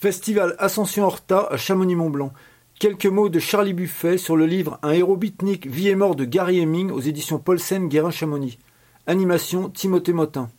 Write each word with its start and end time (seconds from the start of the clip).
Festival 0.00 0.54
Ascension 0.60 1.06
Horta 1.06 1.48
à 1.50 1.56
Chamonix-Mont-Blanc. 1.56 2.32
Quelques 2.78 3.06
mots 3.06 3.28
de 3.28 3.40
Charlie 3.40 3.72
Buffet 3.74 4.16
sur 4.16 4.36
le 4.36 4.46
livre 4.46 4.78
Un 4.84 4.92
héros 4.92 5.16
bitnique, 5.16 5.66
vie 5.66 5.88
et 5.88 5.96
mort 5.96 6.14
de 6.14 6.24
Gary 6.24 6.60
Hemming 6.60 6.92
aux 6.92 7.00
éditions 7.00 7.40
Paulsen 7.40 7.88
Guérin 7.88 8.12
Chamonix. 8.12 8.60
Animation 9.08 9.68
Timothée 9.68 10.12
Motin. 10.12 10.50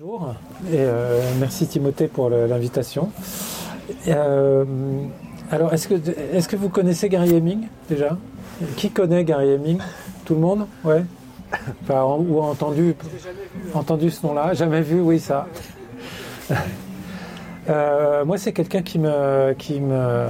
Bonjour 0.00 0.34
et 0.70 0.76
euh, 0.78 1.20
merci 1.38 1.68
Timothée 1.68 2.08
pour 2.08 2.30
l'invitation. 2.30 3.10
Euh, 4.06 4.64
alors 5.50 5.74
est-ce 5.74 5.88
que, 5.88 5.94
est 5.94 6.48
que 6.48 6.56
vous 6.56 6.70
connaissez 6.70 7.10
Gary 7.10 7.36
Hemming 7.36 7.68
déjà? 7.90 8.16
Qui 8.78 8.90
connaît 8.90 9.22
Gary 9.22 9.52
Hemming 9.52 9.80
Tout 10.24 10.32
le 10.32 10.40
monde? 10.40 10.66
Ouais? 10.82 11.04
Ou 11.90 12.40
entendu, 12.40 12.94
entendu 13.74 14.10
ce 14.10 14.26
nom-là? 14.26 14.54
Jamais 14.54 14.80
vu, 14.80 15.02
oui 15.02 15.20
ça. 15.20 15.46
Euh, 17.68 18.24
moi, 18.24 18.38
c'est 18.38 18.52
quelqu'un 18.52 18.82
qui 18.82 18.98
me 18.98 19.52
qui 19.54 19.80
me 19.80 20.26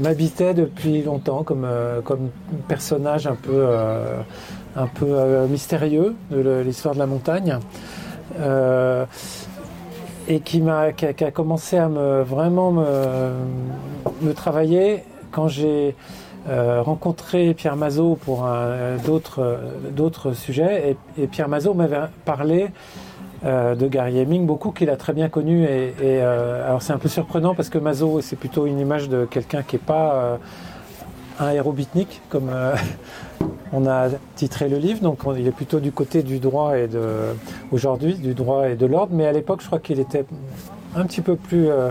m'habitait 0.00 0.54
depuis 0.54 1.02
longtemps 1.02 1.42
comme 1.42 1.66
comme 2.04 2.30
personnage 2.68 3.26
un 3.26 3.34
peu 3.34 3.66
un 4.76 4.86
peu 4.86 5.46
mystérieux 5.48 6.14
de 6.30 6.62
l'histoire 6.64 6.94
de 6.94 7.00
la 7.00 7.06
montagne. 7.06 7.58
Euh, 8.40 9.04
et 10.26 10.40
qui 10.40 10.62
m'a 10.62 10.92
qui, 10.92 11.04
a 11.06 11.30
commencé 11.30 11.76
à 11.76 11.88
me 11.88 12.22
vraiment 12.22 12.72
me, 12.72 14.32
travailler 14.32 15.04
quand 15.30 15.48
j'ai 15.48 15.94
euh, 16.48 16.80
rencontré 16.80 17.52
Pierre 17.52 17.76
Mazot 17.76 18.16
pour 18.16 18.48
d'autres 19.04 19.58
d'autres 19.90 20.32
sujets 20.32 20.96
et, 21.18 21.26
Pierre 21.26 21.48
Mazot 21.48 21.74
m'avait 21.74 22.00
parlé 22.24 22.68
euh, 23.44 23.74
de 23.74 23.86
Gary 23.86 24.18
Heming 24.18 24.46
beaucoup 24.46 24.70
qu'il 24.70 24.90
a 24.90 24.96
très 24.96 25.12
bien 25.12 25.28
connu 25.28 25.64
et, 25.64 26.20
alors 26.20 26.82
c'est 26.82 26.92
un 26.92 26.98
peu 26.98 27.08
surprenant 27.08 27.54
parce 27.54 27.68
que 27.68 27.78
Mazot 27.78 28.20
c'est 28.20 28.36
plutôt 28.36 28.66
une 28.66 28.80
image 28.80 29.08
de 29.08 29.24
quelqu'un 29.24 29.62
qui 29.62 29.76
est 29.76 29.78
pas 29.78 30.38
un 31.38 31.50
héros 31.50 31.74
comme 32.30 32.50
on 33.72 33.86
a 33.86 34.08
titré 34.36 34.68
le 34.68 34.78
livre, 34.78 35.00
donc 35.00 35.20
il 35.36 35.46
est 35.46 35.52
plutôt 35.52 35.80
du 35.80 35.90
côté 35.90 36.22
du 36.22 36.38
droit 36.38 36.78
et 36.78 36.86
de 36.86 37.34
aujourd'hui 37.72 38.14
du 38.14 38.34
droit 38.34 38.68
et 38.68 38.76
de 38.76 38.86
l'ordre, 38.86 39.12
mais 39.14 39.26
à 39.26 39.32
l'époque 39.32 39.60
je 39.62 39.66
crois 39.66 39.80
qu'il 39.80 39.98
était 39.98 40.24
un 40.94 41.04
petit 41.06 41.20
peu 41.20 41.36
plus 41.36 41.68
euh, 41.68 41.90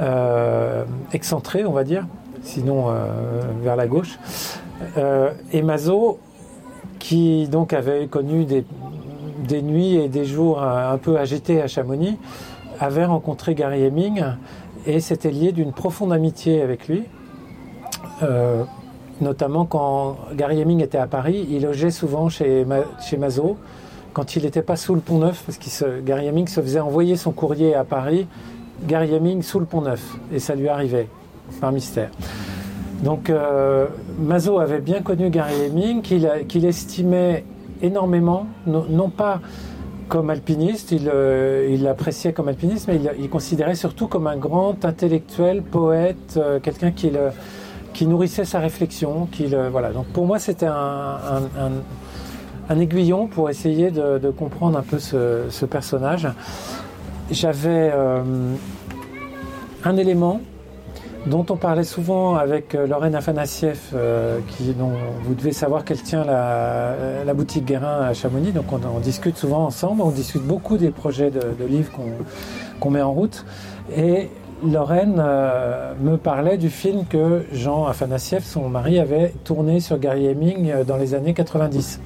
euh, 0.00 0.84
excentré, 1.12 1.64
on 1.64 1.72
va 1.72 1.84
dire, 1.84 2.06
sinon 2.42 2.86
euh, 2.88 3.40
vers 3.62 3.76
la 3.76 3.86
gauche. 3.86 4.18
et 5.52 5.62
Mazo, 5.62 6.18
qui 6.98 7.48
donc 7.48 7.72
avait 7.72 8.06
connu 8.06 8.44
des, 8.44 8.64
nuits 9.56 9.96
et 9.96 10.08
des 10.08 10.24
jours 10.24 10.62
un, 10.62 10.98
peu 10.98 11.18
agités 11.18 11.60
à 11.62 11.66
Chamonix, 11.66 12.16
avait 12.80 13.04
rencontré 13.04 13.54
Gary 13.54 13.82
Heming 13.82 14.22
et 14.86 15.00
s'était 15.00 15.30
lié 15.30 15.52
d'une 15.52 15.72
profonde 15.72 16.12
amitié 16.12 16.62
avec 16.62 16.88
lui 16.88 17.04
notamment 19.20 19.64
quand 19.64 20.16
Gary 20.34 20.60
Heming 20.60 20.82
était 20.82 20.98
à 20.98 21.06
Paris, 21.06 21.46
il 21.50 21.62
logeait 21.62 21.90
souvent 21.90 22.28
chez, 22.28 22.66
chez 23.00 23.16
Mazot 23.16 23.56
quand 24.12 24.36
il 24.36 24.44
n'était 24.44 24.62
pas 24.62 24.76
sous 24.76 24.94
le 24.94 25.00
pont 25.00 25.18
neuf, 25.18 25.44
parce 25.44 25.58
que 25.58 26.00
Gary 26.00 26.26
Heming 26.26 26.48
se 26.48 26.60
faisait 26.60 26.80
envoyer 26.80 27.16
son 27.16 27.30
courrier 27.30 27.74
à 27.74 27.84
Paris, 27.84 28.26
Gary 28.84 29.14
Heming 29.14 29.42
sous 29.42 29.60
le 29.60 29.66
pont 29.66 29.82
neuf, 29.82 30.16
et 30.32 30.38
ça 30.38 30.54
lui 30.54 30.68
arrivait, 30.68 31.08
par 31.60 31.72
mystère. 31.72 32.10
Donc 33.02 33.30
euh, 33.30 33.86
Mazot 34.18 34.58
avait 34.58 34.80
bien 34.80 35.02
connu 35.02 35.30
Gary 35.30 35.66
Heming, 35.66 36.02
qu'il 36.02 36.64
estimait 36.64 37.44
énormément, 37.82 38.46
non, 38.66 39.10
pas 39.10 39.40
comme 40.08 40.30
alpiniste, 40.30 40.92
euh, 40.92 41.68
il 41.70 41.82
l'appréciait 41.82 42.32
comme 42.32 42.48
alpiniste, 42.48 42.88
mais 42.88 42.98
il, 43.18 43.28
considérait 43.28 43.74
surtout 43.74 44.08
comme 44.08 44.26
un 44.26 44.36
grand 44.36 44.84
intellectuel, 44.84 45.62
poète, 45.62 46.38
euh, 46.38 46.60
quelqu'un 46.60 46.92
qui 46.92 47.10
le 47.10 47.30
qui 47.92 48.06
nourrissait 48.06 48.44
sa 48.44 48.60
réflexion. 48.60 49.26
Qui 49.32 49.52
voilà. 49.72 49.90
Donc 49.90 50.06
pour 50.06 50.24
moi, 50.24 50.38
c'était 50.38 50.66
un, 50.66 51.18
un, 52.68 52.78
aiguillon 52.78 53.26
pour 53.26 53.50
essayer 53.50 53.90
de, 53.90 54.30
comprendre 54.30 54.78
un 54.78 54.82
peu 54.82 54.98
ce, 54.98 55.64
personnage. 55.66 56.28
J'avais 57.30 57.90
euh, 57.92 58.22
un 59.84 59.96
élément 59.96 60.40
dont 61.28 61.46
on 61.50 61.56
parlait 61.56 61.84
souvent 61.84 62.34
avec 62.34 62.74
euh, 62.74 62.86
Lorraine 62.86 63.14
Afanassieff, 63.14 63.90
euh, 63.94 64.40
qui, 64.48 64.72
dont 64.72 64.92
vous 65.22 65.34
devez 65.34 65.52
savoir 65.52 65.84
qu'elle 65.84 66.02
tient 66.02 66.24
la, 66.24 67.34
boutique 67.34 67.66
Guérin 67.66 68.00
à 68.02 68.14
Chamonix. 68.14 68.52
Donc 68.52 68.72
on, 68.72 68.98
discute 68.98 69.36
souvent 69.36 69.64
ensemble, 69.64 70.02
on 70.02 70.10
discute 70.10 70.42
beaucoup 70.42 70.76
des 70.76 70.90
projets 70.90 71.30
de, 71.30 71.64
livres 71.64 71.92
qu'on 72.80 72.90
met 72.90 73.02
en 73.02 73.12
route. 73.12 73.44
Et 73.96 74.28
Lorraine 74.64 75.16
euh, 75.18 75.92
me 76.00 76.16
parlait 76.16 76.58
du 76.58 76.68
film 76.68 77.04
que 77.06 77.44
Jean 77.52 77.86
Afanassiev, 77.86 78.42
son 78.44 78.68
mari, 78.68 78.98
avait 78.98 79.32
tourné 79.44 79.78
sur 79.78 79.98
Gary 79.98 80.26
Heming 80.26 80.70
euh, 80.70 80.84
dans 80.84 80.96
les 80.96 81.14
années 81.14 81.34
90. 81.34 82.00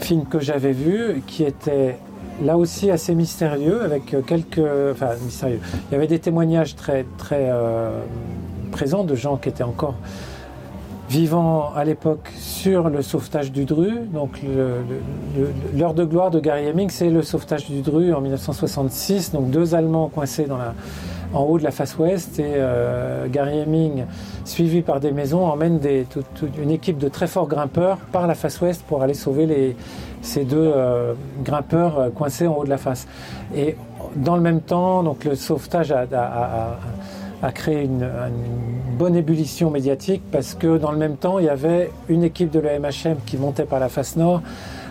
Film 0.00 0.24
que 0.26 0.40
j'avais 0.40 0.72
vu, 0.72 1.22
qui 1.26 1.44
était 1.44 1.98
là 2.42 2.56
aussi 2.56 2.90
assez 2.90 3.14
mystérieux, 3.14 3.82
avec 3.82 4.14
euh, 4.14 4.22
quelques. 4.22 4.60
Enfin, 4.92 5.10
mystérieux. 5.22 5.60
Il 5.90 5.92
y 5.92 5.96
avait 5.96 6.06
des 6.06 6.18
témoignages 6.18 6.76
très, 6.76 7.04
très 7.18 7.50
présents 8.70 9.04
de 9.04 9.14
gens 9.14 9.36
qui 9.36 9.48
étaient 9.48 9.62
encore 9.62 9.94
vivants 11.08 11.72
à 11.76 11.84
l'époque 11.84 12.32
sur 12.38 12.88
le 12.88 13.02
sauvetage 13.02 13.52
du 13.52 13.64
Dru. 13.64 13.90
Donc, 14.12 14.40
l'heure 15.76 15.94
de 15.94 16.04
gloire 16.04 16.30
de 16.30 16.40
Gary 16.40 16.66
Heming, 16.66 16.88
c'est 16.88 17.10
le 17.10 17.22
sauvetage 17.22 17.68
du 17.68 17.82
Dru 17.82 18.14
en 18.14 18.20
1966. 18.22 19.32
Donc, 19.32 19.50
deux 19.50 19.74
Allemands 19.74 20.08
coincés 20.08 20.46
dans 20.46 20.56
la 20.56 20.74
en 21.34 21.42
haut 21.42 21.58
de 21.58 21.64
la 21.64 21.70
face 21.70 21.96
ouest 21.98 22.38
et 22.38 22.44
euh, 22.56 23.26
Gary 23.28 23.60
Heming, 23.60 24.04
suivi 24.44 24.82
par 24.82 25.00
des 25.00 25.12
maisons, 25.12 25.46
emmène 25.46 25.80
une 26.62 26.70
équipe 26.70 26.98
de 26.98 27.08
très 27.08 27.26
forts 27.26 27.48
grimpeurs 27.48 27.98
par 28.12 28.26
la 28.26 28.34
face 28.34 28.60
ouest 28.60 28.82
pour 28.82 29.02
aller 29.02 29.14
sauver 29.14 29.76
ces 30.20 30.44
deux 30.44 30.56
euh, 30.58 31.14
grimpeurs 31.42 31.98
euh, 31.98 32.10
coincés 32.10 32.46
en 32.46 32.56
haut 32.56 32.64
de 32.64 32.70
la 32.70 32.78
face. 32.78 33.06
Et 33.56 33.76
dans 34.16 34.36
le 34.36 34.42
même 34.42 34.60
temps, 34.60 35.02
donc 35.02 35.24
le 35.24 35.34
sauvetage 35.34 35.92
a, 35.92 37.52
créé 37.54 37.84
une, 37.84 38.08
bonne 38.98 39.16
ébullition 39.16 39.70
médiatique 39.70 40.22
parce 40.30 40.54
que 40.54 40.76
dans 40.76 40.92
le 40.92 40.98
même 40.98 41.16
temps, 41.16 41.38
il 41.38 41.46
y 41.46 41.48
avait 41.48 41.90
une 42.08 42.22
équipe 42.22 42.50
de 42.50 42.60
la 42.60 42.78
MHM 42.78 43.16
qui 43.26 43.36
montait 43.36 43.64
par 43.64 43.80
la 43.80 43.88
face 43.88 44.16
nord 44.16 44.42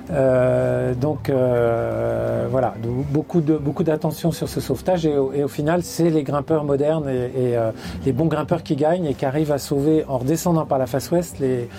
euh, 0.09 0.93
donc 0.93 1.29
euh, 1.29 2.47
voilà, 2.49 2.73
beaucoup 3.11 3.39
beaucoup 3.41 3.83
d'attention 3.83 4.31
sur 4.31 4.49
ce 4.49 4.59
sauvetage 4.59 5.05
et, 5.05 5.15
au 5.17 5.47
final 5.47 5.83
c'est 5.83 6.09
les 6.09 6.23
grimpeurs 6.23 6.63
modernes 6.63 7.07
et, 7.07 7.55
euh, 7.55 7.71
les 8.05 8.11
bons 8.11 8.25
grimpeurs 8.25 8.63
qui 8.63 8.75
gagnent 8.75 9.05
et 9.05 9.13
qui 9.13 9.25
arrivent 9.25 9.51
à 9.51 9.57
sauver 9.57 10.03
en 10.07 10.17
redescendant 10.17 10.65
par 10.65 10.79
la 10.79 10.87
face 10.87 11.11
ouest. 11.11 11.37
Et, 11.41 11.69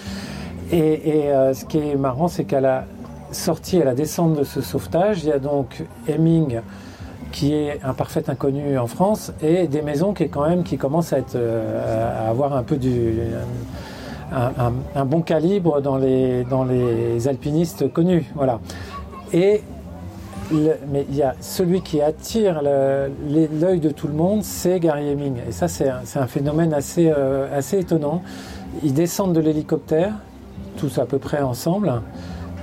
ce 0.72 1.64
qui 1.66 1.78
est 1.78 1.96
marrant, 1.96 2.28
c'est 2.28 2.44
qu'à 2.44 2.60
la 2.60 2.84
sortie 3.30 3.80
à 3.80 3.84
la 3.84 3.94
descente 3.94 4.38
de 4.38 4.44
ce 4.44 4.62
sauvetage, 4.62 5.22
il 5.24 5.28
y 5.28 5.32
a 5.32 5.38
donc 5.38 5.84
Hemming 6.08 6.60
qui 7.30 7.54
est 7.54 7.80
un 7.82 7.92
parfait 7.94 8.24
inconnu 8.28 8.78
en 8.78 8.86
France 8.86 9.32
et 9.42 9.66
des 9.66 9.82
maisons 9.82 10.12
qui 10.14 10.24
est 10.24 10.28
quand 10.28 10.48
même 10.48 10.64
qui 10.64 10.76
être 10.76 11.36
à 11.36 12.28
avoir 12.28 12.54
un 12.54 12.62
peu 12.62 12.76
du 12.76 13.14
un, 14.32 15.04
bon 15.04 15.22
calibre 15.22 15.80
dans 15.80 15.96
les, 15.96 16.44
dans 16.44 16.64
les 16.64 17.28
alpinistes 17.28 17.92
connus. 17.92 18.24
Voilà. 18.34 18.60
Et 19.32 19.62
mais 20.88 21.06
il 21.08 21.16
y 21.16 21.22
a 21.22 21.34
celui 21.40 21.80
qui 21.80 22.00
attire 22.00 22.62
l'œil 22.62 23.80
de 23.80 23.90
tout 23.90 24.06
le 24.06 24.14
monde, 24.14 24.42
c'est 24.42 24.80
Gary 24.80 25.08
Heming. 25.08 25.36
Et 25.48 25.52
ça, 25.52 25.68
c'est 25.68 25.88
un, 25.88 26.26
phénomène 26.26 26.74
assez, 26.74 27.10
euh, 27.10 27.46
assez 27.56 27.78
étonnant. 27.78 28.22
Ils 28.82 28.94
descendent 28.94 29.32
de 29.32 29.40
l'hélicoptère, 29.40 30.12
tous 30.76 30.98
à 30.98 31.06
peu 31.06 31.18
près 31.18 31.40
ensemble. 31.40 32.02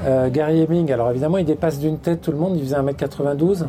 Euh, 0.06 0.30
Gary 0.30 0.62
Heming, 0.62 0.92
alors 0.92 1.10
évidemment, 1.12 1.38
il 1.38 1.46
dépasse 1.46 1.80
d'une 1.80 1.98
tête 1.98 2.22
tout 2.22 2.32
le 2.32 2.38
monde, 2.38 2.56
il 2.56 2.64
faisait 2.64 2.78
1m92, 2.78 3.66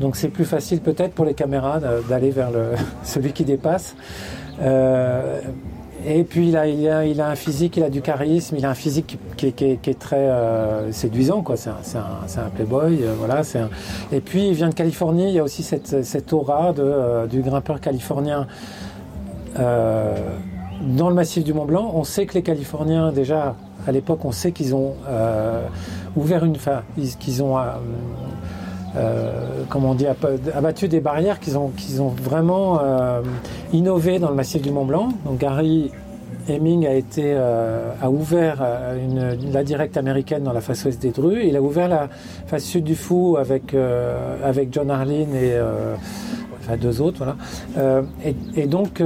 donc 0.00 0.16
c'est 0.16 0.28
plus 0.28 0.44
facile 0.44 0.80
peut-être 0.80 1.14
pour 1.14 1.24
les 1.24 1.34
caméras 1.34 1.80
d'aller 2.08 2.30
vers 2.30 2.50
le, 2.50 2.72
celui 3.02 3.32
qui 3.32 3.44
dépasse. 3.44 3.96
Euh, 4.60 5.40
et 6.06 6.24
puis 6.24 6.48
il 6.48 6.56
a, 6.56 6.66
il, 6.66 6.88
a, 6.88 7.04
il 7.04 7.20
a, 7.20 7.28
un 7.28 7.34
physique, 7.34 7.76
il 7.76 7.82
a 7.82 7.90
du 7.90 8.00
charisme, 8.00 8.56
il 8.56 8.64
a 8.64 8.70
un 8.70 8.74
physique 8.74 9.18
qui, 9.36 9.46
est 9.46 9.98
très 9.98 10.16
euh, 10.16 10.92
séduisant, 10.92 11.42
quoi. 11.42 11.56
C'est 11.56 11.70
un, 11.70 12.42
un, 12.42 12.48
playboy, 12.50 13.00
euh, 13.02 13.14
voilà. 13.18 13.42
Et 14.12 14.20
puis 14.20 14.48
il 14.48 14.54
vient 14.54 14.68
de 14.68 14.74
Californie, 14.74 15.28
il 15.28 15.34
y 15.34 15.38
a 15.38 15.42
aussi 15.42 15.62
cette, 15.62 16.04
cette 16.04 16.32
aura 16.32 16.72
de, 16.72 16.82
euh, 16.82 17.26
du 17.26 17.42
grimpeur 17.42 17.80
californien 17.80 18.46
dans 19.56 21.08
le 21.08 21.14
massif 21.14 21.44
du 21.44 21.52
Mont 21.52 21.66
Blanc. 21.66 21.90
On 21.94 22.04
sait 22.04 22.24
que 22.24 22.34
les 22.34 22.42
Californiens, 22.42 23.12
déjà 23.12 23.56
à 23.86 23.92
l'époque, 23.92 24.24
on 24.24 24.32
sait 24.32 24.52
qu'ils 24.52 24.74
ont 24.74 24.94
ouvert 26.16 26.44
une, 26.44 26.56
fin, 26.56 26.82
qu'ils 27.18 27.42
ont 27.42 27.58
euh, 28.96 29.64
comment 29.68 29.90
on 29.90 29.94
dit, 29.94 30.06
abattu 30.06 30.88
des 30.88 31.00
barrières 31.00 31.38
qu'ils 31.40 31.56
ont, 31.56 31.68
qu'ils 31.68 32.02
ont 32.02 32.08
vraiment 32.08 32.80
euh, 32.82 33.20
innové 33.72 34.18
dans 34.18 34.30
le 34.30 34.34
massif 34.34 34.62
du 34.62 34.70
Mont 34.70 34.84
Blanc. 34.84 35.08
Donc 35.24 35.38
Gary 35.38 35.92
Heming 36.48 36.86
a 36.86 36.94
été 36.94 37.22
euh, 37.26 37.92
a 38.02 38.10
ouvert 38.10 38.62
une, 39.00 39.52
la 39.52 39.62
directe 39.62 39.96
américaine 39.96 40.42
dans 40.42 40.52
la 40.52 40.60
face 40.60 40.84
ouest 40.84 41.00
des 41.00 41.10
Drus. 41.10 41.44
Il 41.44 41.56
a 41.56 41.62
ouvert 41.62 41.88
la 41.88 42.08
face 42.46 42.64
sud 42.64 42.84
du 42.84 42.96
Fou 42.96 43.36
avec 43.38 43.74
avec 44.42 44.72
John 44.72 44.90
Harlin 44.90 45.32
et 45.34 45.54
enfin 46.60 46.76
deux 46.76 47.00
autres, 47.00 47.18
voilà. 47.18 48.02
Et, 48.56 48.66
donc 48.66 49.02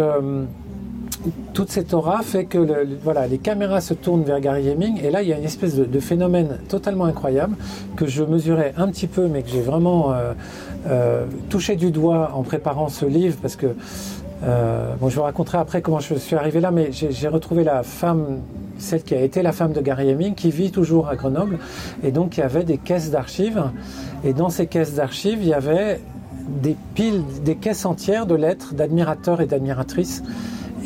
toute 1.53 1.71
cette 1.71 1.95
aura 1.95 2.23
fait 2.23 2.45
que 2.45 2.87
voilà, 3.03 3.27
les 3.27 3.39
caméras 3.39 3.81
se 3.81 3.95
tournent 3.95 4.25
vers 4.25 4.41
Gary 4.41 4.69
Heming 4.69 5.01
et 5.03 5.11
là 5.11 5.23
il 5.23 5.29
y 5.29 5.33
a 5.33 5.39
une 5.39 5.45
espèce 5.45 5.75
de, 5.75 6.01
phénomène 6.01 6.59
totalement 6.69 7.05
incroyable 7.05 7.57
que 7.97 8.07
je 8.07 8.23
mesurais 8.23 8.75
un 8.77 8.89
petit 8.89 9.07
peu 9.07 9.27
mais 9.27 9.43
que 9.43 9.49
j'ai 9.49 9.63
vraiment 9.63 10.13
touché 11.49 11.77
du 11.77 11.91
doigt 11.91 12.33
en 12.35 12.43
préparant 12.43 12.89
ce 12.89 13.07
livre 13.07 13.39
parce 13.41 13.57
que 13.57 13.69
bon, 15.01 15.09
je 15.09 15.17
vous 15.17 15.23
raconterai 15.23 15.59
après 15.59 15.81
comment 15.81 16.01
je 16.01 16.15
suis 16.15 16.37
arrivé 16.37 16.61
là 16.61 16.71
mais 16.71 16.91
j'ai 16.93 17.29
retrouvé 17.29 17.65
la 17.65 17.83
femme 17.83 18.41
celle 18.79 19.03
qui 19.03 19.15
a 19.15 19.21
été 19.21 19.43
la 19.43 19.53
femme 19.53 19.73
de 19.73 19.81
Gary 19.81 20.09
Heming, 20.09 20.35
qui 20.35 20.51
vit 20.51 20.71
toujours 20.71 21.09
à 21.09 21.17
Grenoble. 21.17 21.59
Et 22.03 22.11
donc, 22.11 22.37
y 22.37 22.43
avait 22.43 22.65
des 22.65 22.79
caisses 22.79 23.11
d'archives. 23.11 23.63
Et 24.25 24.33
dans 24.33 24.51
ces 24.51 24.67
caisses 24.67 24.95
d'archives, 24.95 25.39
il 25.41 25.49
y 25.49 25.55
avait 25.55 26.01
des 26.49 26.77
piles, 26.95 27.23
des 27.45 27.57
caisses 27.57 27.87
entières 27.87 28.27
de 28.27 28.35
lettres 28.35 28.75
d'admirateurs 28.75 29.41
et 29.41 29.47
d'admiratrices 29.47 30.23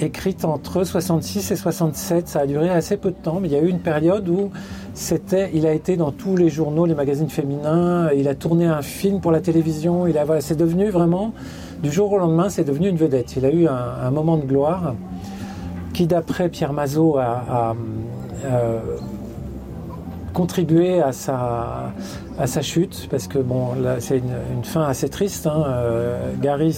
écrites 0.00 0.44
entre 0.44 0.84
66 0.84 1.50
et 1.50 1.56
67. 1.56 2.28
Ça 2.28 2.40
a 2.40 2.46
duré 2.46 2.70
assez 2.70 2.96
peu 2.96 3.10
de 3.10 3.16
temps, 3.16 3.40
mais 3.40 3.48
il 3.48 3.54
y 3.54 3.56
a 3.56 3.60
eu 3.60 3.68
une 3.68 3.80
période 3.80 4.28
où 4.28 4.50
c'était, 4.94 5.50
il 5.54 5.66
a 5.66 5.72
été 5.72 5.96
dans 5.96 6.12
tous 6.12 6.36
les 6.36 6.48
journaux, 6.48 6.86
les 6.86 6.94
magazines 6.94 7.30
féminins, 7.30 8.10
il 8.16 8.28
a 8.28 8.34
tourné 8.34 8.66
un 8.66 8.82
film 8.82 9.20
pour 9.20 9.32
la 9.32 9.40
télévision, 9.40 10.06
il 10.06 10.18
a, 10.18 10.40
c'est 10.40 10.56
devenu 10.56 10.90
vraiment, 10.90 11.32
du 11.82 11.92
jour 11.92 12.12
au 12.12 12.18
lendemain, 12.18 12.48
c'est 12.48 12.64
devenu 12.64 12.88
une 12.88 12.96
vedette. 12.96 13.36
Il 13.36 13.44
a 13.44 13.52
eu 13.52 13.66
un 13.68 14.10
moment 14.10 14.36
de 14.36 14.44
gloire 14.44 14.94
qui 15.98 16.06
d'après 16.06 16.48
Pierre 16.48 16.72
Mazot 16.72 17.16
a, 17.18 17.74
euh, 18.44 18.78
contribué 20.32 21.00
à 21.00 21.12
sa, 21.12 21.92
à 22.38 22.46
sa 22.46 22.62
chute, 22.62 23.08
parce 23.10 23.26
que 23.28 23.38
bon, 23.38 23.70
c'est 24.00 24.18
une, 24.18 24.64
fin 24.64 24.82
assez 24.82 25.08
triste. 25.08 25.46
Hein. 25.46 25.64
Euh, 25.66 26.32
Gary 26.40 26.76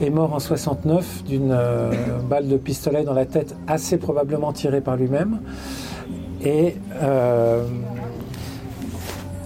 est, 0.00 0.10
mort 0.10 0.34
en 0.34 0.38
69 0.38 1.24
d'une 1.24 1.52
euh, 1.52 1.90
balle 2.28 2.48
de 2.48 2.56
pistolet 2.56 3.04
dans 3.04 3.14
la 3.14 3.26
tête, 3.26 3.56
assez 3.66 3.98
probablement 3.98 4.52
tirée 4.52 4.80
par 4.80 4.96
lui-même. 4.96 5.40
Et 6.44 6.76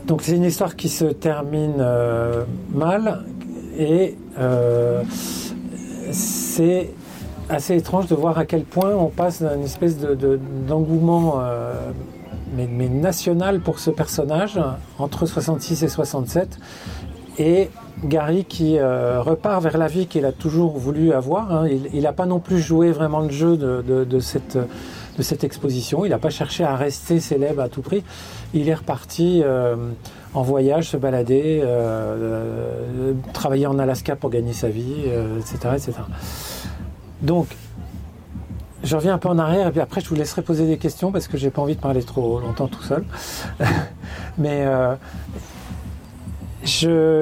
donc 0.06 0.20
c'est 0.20 0.36
une 0.36 0.44
histoire 0.44 0.76
qui 0.76 0.90
se 0.90 1.06
termine 1.06 1.82
mal 2.74 3.24
et 3.78 4.18
c'est 6.10 6.90
assez 7.48 7.76
étrange 7.76 8.06
de 8.06 8.14
voir 8.14 8.38
à 8.38 8.44
quel 8.44 8.64
point 8.64 8.94
on 8.94 9.08
passe 9.08 9.42
d'une 9.42 9.64
espèce 9.64 9.98
d'engouement 9.98 11.40
euh, 11.40 11.74
mais, 12.54 12.88
national 12.88 13.60
pour 13.60 13.78
ce 13.78 13.90
personnage 13.90 14.60
entre 14.98 15.26
66 15.26 15.82
et 15.82 15.88
67 15.88 16.58
et 17.38 17.70
Gary 18.04 18.44
qui 18.44 18.78
euh, 18.78 19.22
repart 19.22 19.62
vers 19.62 19.78
la 19.78 19.86
vie 19.86 20.06
qu'il 20.06 20.24
a 20.24 20.32
toujours 20.32 20.78
voulu 20.78 21.12
avoir. 21.12 21.52
Hein. 21.52 21.68
Il 21.92 22.02
n'a 22.02 22.12
pas 22.12 22.26
non 22.26 22.40
plus 22.40 22.60
joué 22.60 22.90
vraiment 22.90 23.20
le 23.20 23.30
jeu 23.30 23.56
de, 23.56 24.18
cette, 24.20 24.56
de 24.56 25.22
cette 25.22 25.44
exposition. 25.44 26.04
Il 26.04 26.10
n'a 26.10 26.18
pas 26.18 26.30
cherché 26.30 26.64
à 26.64 26.76
rester 26.76 27.20
célèbre 27.20 27.62
à 27.62 27.68
tout 27.68 27.82
prix. 27.82 28.02
Il 28.54 28.68
est 28.68 28.74
reparti 28.74 29.42
euh, 29.44 29.76
en 30.34 30.42
voyage, 30.42 30.90
se 30.90 30.96
balader, 30.96 31.62
travailler 33.32 33.66
en 33.66 33.78
Alaska 33.78 34.16
pour 34.16 34.30
gagner 34.30 34.52
sa 34.52 34.68
vie, 34.68 35.04
etc., 35.38 35.74
etc. 35.74 35.92
Donc, 37.22 37.46
je 38.82 38.96
reviens 38.96 39.14
un 39.14 39.18
peu 39.18 39.28
en 39.28 39.38
arrière 39.38 39.68
et 39.68 39.70
puis 39.70 39.80
après 39.80 40.00
je 40.00 40.08
vous 40.08 40.14
laisserai 40.14 40.42
poser 40.42 40.66
des 40.66 40.78
questions 40.78 41.12
parce 41.12 41.28
que 41.28 41.36
j'ai 41.36 41.50
pas 41.50 41.62
envie 41.62 41.76
de 41.76 41.80
parler 41.80 42.02
trop 42.02 42.40
longtemps 42.40 42.68
tout 42.68 42.82
seul. 42.82 43.04
Mais 44.38 44.64
euh, 44.66 44.94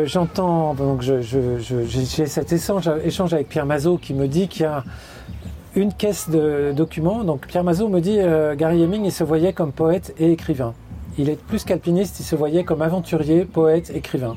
j'entends, 0.06 0.74
donc 0.74 1.02
j'ai 1.02 2.26
cet 2.26 2.52
échange, 2.52 3.32
avec 3.32 3.48
Pierre 3.48 3.66
Mazot 3.66 3.98
qui 3.98 4.14
me 4.14 4.28
dit 4.28 4.48
qu'il 4.48 4.62
y 4.62 4.66
a 4.66 4.84
une 5.74 5.92
caisse 5.92 6.28
de 6.30 6.72
documents. 6.74 7.24
Donc 7.24 7.46
Pierre 7.46 7.64
Mazot 7.64 7.88
me 7.88 8.00
dit 8.00 8.18
euh, 8.18 8.54
Gary 8.54 8.82
Heming 8.82 9.04
il 9.04 9.12
se 9.12 9.24
voyait 9.24 9.52
comme 9.52 9.72
poète 9.72 10.14
et 10.18 10.32
écrivain. 10.32 10.74
Il 11.18 11.28
est 11.28 11.40
plus 11.40 11.64
qu'alpiniste, 11.64 12.20
il 12.20 12.24
se 12.24 12.36
voyait 12.36 12.64
comme 12.64 12.82
aventurier, 12.82 13.44
poète, 13.44 13.90
écrivain. 13.94 14.36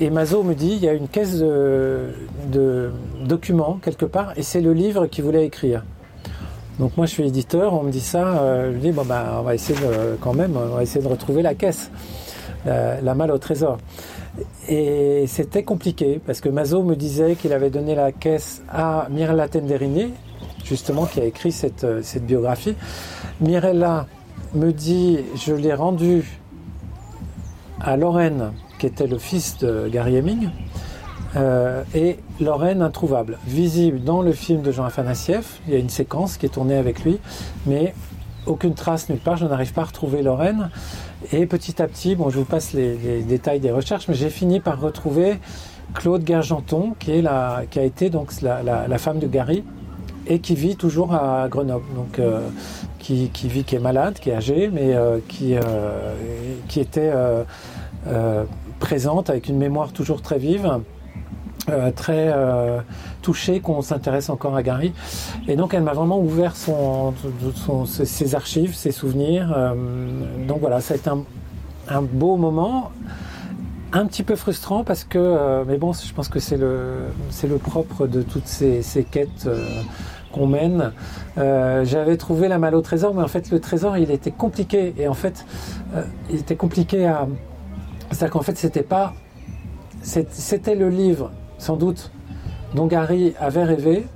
Et 0.00 0.10
Mazo 0.10 0.44
me 0.44 0.54
dit, 0.54 0.74
il 0.74 0.84
y 0.84 0.88
a 0.88 0.92
une 0.92 1.08
caisse 1.08 1.38
de, 1.38 2.90
documents 3.24 3.80
quelque 3.82 4.04
part, 4.04 4.32
et 4.36 4.42
c'est 4.42 4.60
le 4.60 4.72
livre 4.72 5.06
qu'il 5.06 5.24
voulait 5.24 5.44
écrire. 5.44 5.84
Donc 6.78 6.96
moi 6.96 7.06
je 7.06 7.12
suis 7.12 7.26
éditeur, 7.26 7.74
on 7.74 7.82
me 7.82 7.90
dit 7.90 8.00
ça, 8.00 8.38
euh, 8.38 8.70
je 8.70 8.76
me 8.76 8.80
dis 8.80 8.92
bon 8.92 9.04
ben 9.04 9.24
on 9.38 9.42
va 9.42 9.54
essayer 9.54 9.78
de, 9.78 10.16
quand 10.20 10.34
même, 10.34 10.56
on 10.56 10.76
va 10.76 10.82
essayer 10.82 11.02
de 11.02 11.08
retrouver 11.08 11.42
la 11.42 11.54
caisse, 11.54 11.90
la, 12.64 13.14
malle 13.14 13.32
au 13.32 13.38
trésor. 13.38 13.78
Et 14.68 15.24
c'était 15.26 15.64
compliqué 15.64 16.20
parce 16.24 16.40
que 16.40 16.48
Mazo 16.48 16.82
me 16.82 16.94
disait 16.94 17.34
qu'il 17.34 17.52
avait 17.52 17.70
donné 17.70 17.94
la 17.94 18.12
caisse 18.12 18.62
à 18.68 19.08
Mirella 19.10 19.48
Tenderini, 19.48 20.12
justement 20.64 21.06
qui 21.06 21.20
a 21.20 21.24
écrit 21.24 21.50
cette, 21.50 21.86
cette 22.02 22.24
biographie. 22.24 22.76
Mirella 23.40 24.06
me 24.54 24.72
dit 24.72 25.18
je 25.34 25.54
l'ai 25.54 25.74
rendue 25.74 26.40
à 27.80 27.96
Lorraine 27.96 28.52
qui 28.78 28.86
était 28.86 29.06
le 29.06 29.18
fils 29.18 29.58
de 29.58 29.88
Gary 29.88 30.16
Heming, 30.16 30.50
euh, 31.36 31.82
et 31.94 32.16
Lorraine 32.40 32.80
introuvable, 32.80 33.38
visible 33.46 34.02
dans 34.02 34.22
le 34.22 34.32
film 34.32 34.62
de 34.62 34.72
Jean 34.72 34.84
Afanassiev. 34.84 35.44
Il 35.66 35.74
y 35.74 35.76
a 35.76 35.78
une 35.78 35.90
séquence 35.90 36.36
qui 36.36 36.46
est 36.46 36.50
tournée 36.50 36.76
avec 36.76 37.04
lui, 37.04 37.18
mais 37.66 37.94
aucune 38.46 38.74
trace 38.74 39.08
nulle 39.08 39.18
part. 39.18 39.36
Je 39.36 39.46
n'arrive 39.46 39.72
pas 39.72 39.82
à 39.82 39.84
retrouver 39.84 40.22
Lorraine. 40.22 40.70
Et 41.32 41.46
petit 41.46 41.82
à 41.82 41.88
petit, 41.88 42.14
bon, 42.14 42.30
je 42.30 42.38
vous 42.38 42.44
passe 42.44 42.72
les, 42.72 43.22
détails 43.22 43.60
des 43.60 43.70
recherches, 43.70 44.08
mais 44.08 44.14
j'ai 44.14 44.30
fini 44.30 44.60
par 44.60 44.80
retrouver 44.80 45.38
Claude 45.94 46.26
Gergenton, 46.26 46.94
qui, 46.98 47.12
est 47.12 47.22
la, 47.22 47.62
qui 47.70 47.78
a 47.78 47.82
été 47.82 48.08
donc 48.08 48.32
la, 48.40 48.98
femme 48.98 49.18
de 49.18 49.26
Gary 49.26 49.64
et 50.26 50.38
qui 50.38 50.54
vit 50.54 50.76
toujours 50.76 51.14
à 51.14 51.46
Grenoble. 51.48 51.86
Donc, 51.94 52.18
euh, 52.18 52.48
qui, 52.98 53.30
vit, 53.44 53.64
qui 53.64 53.74
est 53.74 53.80
malade, 53.80 54.18
qui 54.20 54.30
est 54.30 54.34
âgée, 54.34 54.70
mais 54.72 54.94
euh, 54.94 55.18
qui, 55.28 55.56
qui 56.68 56.80
était 56.80 57.12
présente, 58.78 59.28
avec 59.28 59.48
une 59.48 59.58
mémoire 59.58 59.92
toujours 59.92 60.22
très 60.22 60.38
vive. 60.38 60.80
Euh, 61.68 61.90
très 61.90 62.32
euh, 62.32 62.80
touchée 63.22 63.60
qu'on 63.60 63.82
s'intéresse 63.82 64.30
encore 64.30 64.56
à 64.56 64.62
Gary. 64.62 64.92
Et 65.46 65.56
donc 65.56 65.74
elle 65.74 65.82
m'a 65.82 65.92
vraiment 65.92 66.18
ouvert 66.18 66.54
ses 66.56 68.34
archives, 68.34 68.74
ses 68.74 68.92
souvenirs. 68.92 69.52
Euh, 69.56 69.74
donc 70.46 70.60
voilà, 70.60 70.80
ça 70.80 70.94
a 70.94 70.96
été 70.96 71.10
un, 71.88 72.02
beau 72.02 72.36
moment. 72.36 72.90
Un 73.92 74.06
petit 74.06 74.22
peu 74.22 74.36
frustrant 74.36 74.84
parce 74.84 75.04
que, 75.04 75.64
mais 75.66 75.78
bon, 75.78 75.92
je 75.94 76.12
pense 76.12 76.28
que 76.28 76.40
c'est 76.40 76.58
le, 76.58 77.08
le 77.42 77.56
propre 77.56 78.06
de 78.06 78.20
toutes 78.20 78.46
ces, 78.46 78.82
ces 78.82 79.02
quêtes 79.02 79.48
qu'on 80.30 80.46
mène. 80.46 80.92
J'avais 81.36 82.18
trouvé 82.18 82.48
la 82.48 82.58
malle 82.58 82.74
au 82.74 82.82
trésor, 82.82 83.14
mais 83.14 83.22
en 83.22 83.28
fait 83.28 83.50
le 83.50 83.60
trésor 83.60 83.96
il 83.96 84.10
était 84.10 84.30
compliqué 84.30 84.92
et 84.98 85.08
en 85.08 85.14
fait 85.14 85.46
il 86.28 86.36
était 86.36 86.56
compliqué 86.56 87.06
à, 87.06 87.26
c'est-à-dire 88.10 88.32
qu'en 88.32 88.42
fait, 88.42 88.56
c'était 88.56 88.82
pas. 88.82 89.14
C'était 90.02 90.74
le 90.74 90.88
livre, 90.88 91.30
sans 91.58 91.76
doute, 91.76 92.10
dont 92.74 92.86
Gary 92.86 93.34
avait 93.38 93.64
rêvé, 93.64 94.06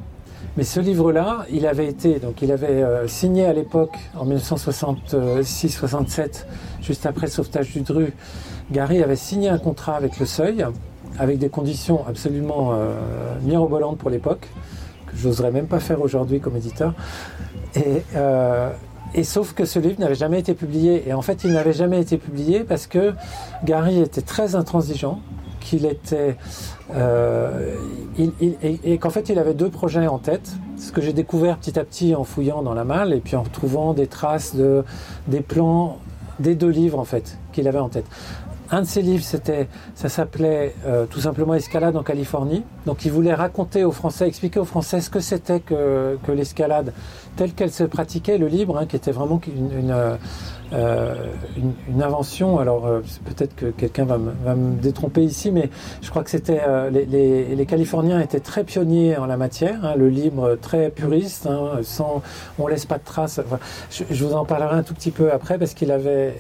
mais 0.57 0.65
ce 0.65 0.81
livre-là, 0.81 1.45
il 1.51 1.67
avait 1.67 1.87
été, 1.87 2.19
donc 2.19 2.41
il 2.43 2.53
avait 2.53 2.83
euh, 2.83 3.09
signé 3.09 3.47
à 3.47 3.53
l'époque, 3.53 3.99
en 4.17 4.27
1966-67, 4.27 6.45
juste 6.83 7.07
après 7.07 7.27
le 7.27 7.33
sauvetage 7.33 7.73
du 7.73 7.81
Dru, 7.81 8.13
Gary 8.71 9.03
avait 9.03 9.17
signé 9.17 9.49
un 9.49 9.59
contrat 9.59 9.97
avec 9.97 10.19
le 10.19 10.27
Seuil, 10.27 10.65
avec 11.19 11.39
des 11.39 11.49
conditions 11.49 12.07
absolument 12.07 12.73
euh, 12.73 12.95
mirobolantes 13.43 13.99
pour 13.99 14.11
l'époque, 14.11 14.49
que 15.07 15.17
j'oserais 15.17 15.53
même 15.53 15.67
pas 15.67 15.81
faire 15.81 16.03
aujourd'hui 16.03 16.41
comme 16.41 16.57
éditeur. 16.57 16.95
Euh, 18.17 18.71
et 19.15 19.25
sauf 19.25 19.53
que 19.53 19.65
ce 19.65 19.79
livre 19.79 20.01
n'avait 20.01 20.15
jamais 20.15 20.41
été 20.41 20.55
publié. 20.55 21.09
Et 21.09 21.13
en 21.13 21.23
fait, 21.23 21.45
il 21.45 21.53
n'avait 21.53 21.73
jamais 21.73 22.01
été 22.01 22.17
publié 22.17 22.61
parce 22.61 22.87
que 22.87 23.13
Gary 23.65 24.01
était 24.01 24.23
très 24.23 24.55
intransigeant, 24.55 25.21
qu'il 25.61 25.87
était, 25.87 26.37
euh, 26.95 27.75
et, 28.19 28.99
qu'en 28.99 29.11
fait, 29.11 29.29
il 29.29 29.39
avait 29.39 29.55
deux 29.55 29.71
projets 29.71 30.07
en 30.07 30.19
tête. 30.19 30.53
Ce 30.77 30.93
que 30.93 31.01
j'ai 31.01 31.13
découvert 31.13 31.59
petit 31.59 31.79
à 31.79 31.85
petit 31.85 32.15
en 32.15 32.25
fouillant 32.25 32.63
dans 32.63 32.75
la 32.75 32.85
malle 32.85 33.13
et 33.13 33.21
puis 33.21 33.37
en 33.37 33.45
trouvant 33.45 33.95
des 33.95 34.07
traces 34.07 34.55
de 34.55 34.85
des 35.29 35.41
plans 35.41 35.99
des 36.41 36.55
deux 36.55 36.69
livres 36.69 36.99
en 36.99 37.05
fait 37.05 37.39
qu'il 37.53 37.69
avait 37.69 37.79
en 37.79 37.89
tête. 37.89 38.07
Un 38.71 38.81
de 38.81 38.87
ses 38.87 39.03
livres, 39.03 39.23
c'était, 39.23 39.69
ça 39.95 40.09
s'appelait 40.09 40.75
euh, 40.87 41.05
tout 41.05 41.21
simplement 41.21 41.53
Escalade 41.55 41.95
en 41.95 42.03
Californie. 42.03 42.65
Donc 42.87 43.05
il 43.05 43.13
voulait 43.13 43.35
raconter 43.35 43.85
aux 43.85 43.93
Français, 43.93 44.27
expliquer 44.27 44.61
aux 44.61 44.65
Français 44.65 45.03
ce 45.03 45.11
que 45.11 45.21
c'était 45.21 45.61
que, 45.61 46.19
que 46.25 46.33
l'escalade 46.33 46.95
telle 47.37 47.53
qu'elle 47.53 47.71
se 47.71 47.85
pratiquait, 47.85 48.39
le 48.39 48.49
libre, 48.49 48.79
hein, 48.79 48.87
qui 48.87 48.97
était 48.97 49.13
vraiment 49.13 49.41
une, 49.47 49.91
euh, 49.91 50.17
euh, 50.73 51.15
une, 51.57 52.03
invention. 52.03 52.59
Alors 52.59 52.87
euh, 52.87 53.01
peut-être 53.25 53.55
que 53.55 53.67
quelqu'un 53.67 54.05
va, 54.05 54.17
me 54.19 54.81
détromper 54.81 55.23
ici, 55.23 55.51
mais 55.51 55.69
je 56.01 56.09
crois 56.09 56.25
que 56.25 56.31
c'était 56.31 56.61
les, 56.91 57.55
les, 57.55 57.67
Californiens 57.67 58.21
étaient 58.21 58.41
très 58.41 58.65
pionniers 58.65 59.17
en 59.17 59.27
la 59.27 59.37
matière, 59.37 59.85
hein, 59.85 59.95
le 59.97 60.09
libre 60.09 60.57
très 60.61 60.91
puriste, 60.91 61.47
hein, 61.47 61.81
sans 61.83 62.23
on 62.59 62.67
laisse 62.67 62.87
pas 62.87 62.99
de 62.99 63.05
traces. 63.05 63.41
je, 63.91 64.25
vous 64.25 64.35
en 64.35 64.45
parlerai 64.45 64.77
un 64.77 64.83
tout 64.83 64.95
petit 64.95 65.11
peu 65.11 65.33
après 65.33 65.59
parce 65.59 65.75
qu'il 65.75 65.91
avait 65.91 66.35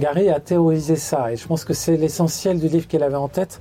Gary 0.00 0.30
a 0.30 0.40
théorisé 0.40 0.96
ça 0.96 1.32
et 1.32 1.36
je 1.36 1.46
pense 1.46 1.64
que 1.64 1.74
c'est 1.74 1.96
l'essentiel 1.96 2.60
du 2.60 2.68
livre 2.68 2.86
qu'il 2.86 3.02
avait 3.02 3.16
en 3.16 3.28
tête 3.28 3.60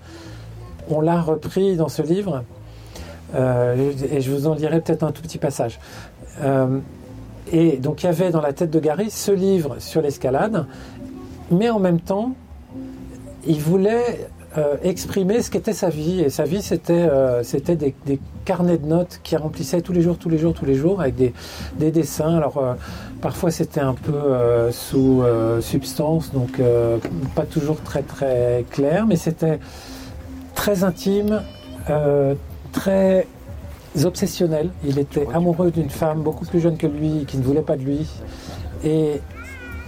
on 0.89 1.01
l'a 1.01 1.21
repris 1.21 1.75
dans 1.75 1.89
ce 1.89 2.01
livre. 2.01 2.43
et 3.35 4.21
je 4.21 4.31
vous 4.31 4.47
en 4.47 4.55
lirai 4.55 4.81
peut-être 4.81 5.03
un 5.03 5.11
tout 5.11 5.21
petit 5.21 5.37
passage. 5.37 5.79
Et 7.51 7.77
donc 7.77 8.03
il 8.03 8.05
y 8.05 8.09
avait 8.09 8.31
dans 8.31 8.41
la 8.41 8.53
tête 8.53 8.71
de 8.71 8.79
Gary 8.79 9.09
ce 9.09 9.31
livre 9.31 9.75
sur 9.79 10.01
l'escalade, 10.01 10.65
mais 11.51 11.69
en 11.69 11.79
même 11.79 11.99
temps, 11.99 12.33
il 13.45 13.59
voulait 13.59 14.29
euh, 14.57 14.75
exprimer 14.83 15.41
ce 15.41 15.49
qu'était 15.49 15.71
sa 15.71 15.89
vie. 15.89 16.19
Et 16.19 16.29
sa 16.29 16.43
vie, 16.43 16.61
c'était 16.61 17.07
euh, 17.09 17.41
des, 17.69 18.19
carnets 18.43 18.77
de 18.77 18.85
notes 18.85 19.21
qui 19.23 19.37
remplissaient 19.37 19.81
tous 19.81 19.93
les 19.93 20.01
jours, 20.01 20.17
tous 20.17 20.27
les 20.27 20.37
jours, 20.37 20.53
tous 20.53 20.65
les 20.65 20.75
jours, 20.75 20.99
avec 20.99 21.15
des, 21.15 21.33
des 21.77 21.89
dessins. 21.89 22.35
Alors, 22.35 22.57
euh, 22.57 22.73
parfois, 23.21 23.49
c'était 23.49 23.79
un 23.79 23.93
peu 23.93 24.71
sous 24.71 25.23
substance, 25.61 26.33
donc 26.33 26.59
pas 27.35 27.45
toujours 27.45 27.79
très, 27.81 28.01
très 28.01 28.65
clair, 28.71 29.05
mais 29.07 29.15
c'était 29.15 29.59
très 30.55 30.83
intime, 30.83 31.43
très 32.71 33.27
obsessionnel. 34.03 34.69
Il 34.85 34.99
était 34.99 35.27
amoureux 35.33 35.71
d'une 35.71 35.89
femme 35.89 36.21
beaucoup 36.21 36.45
plus 36.45 36.59
jeune 36.59 36.77
que 36.77 36.87
lui, 36.87 37.25
qui 37.27 37.37
ne 37.37 37.43
voulait 37.43 37.61
pas 37.61 37.77
de 37.77 37.83
lui. 37.83 38.07
Et 38.83 39.21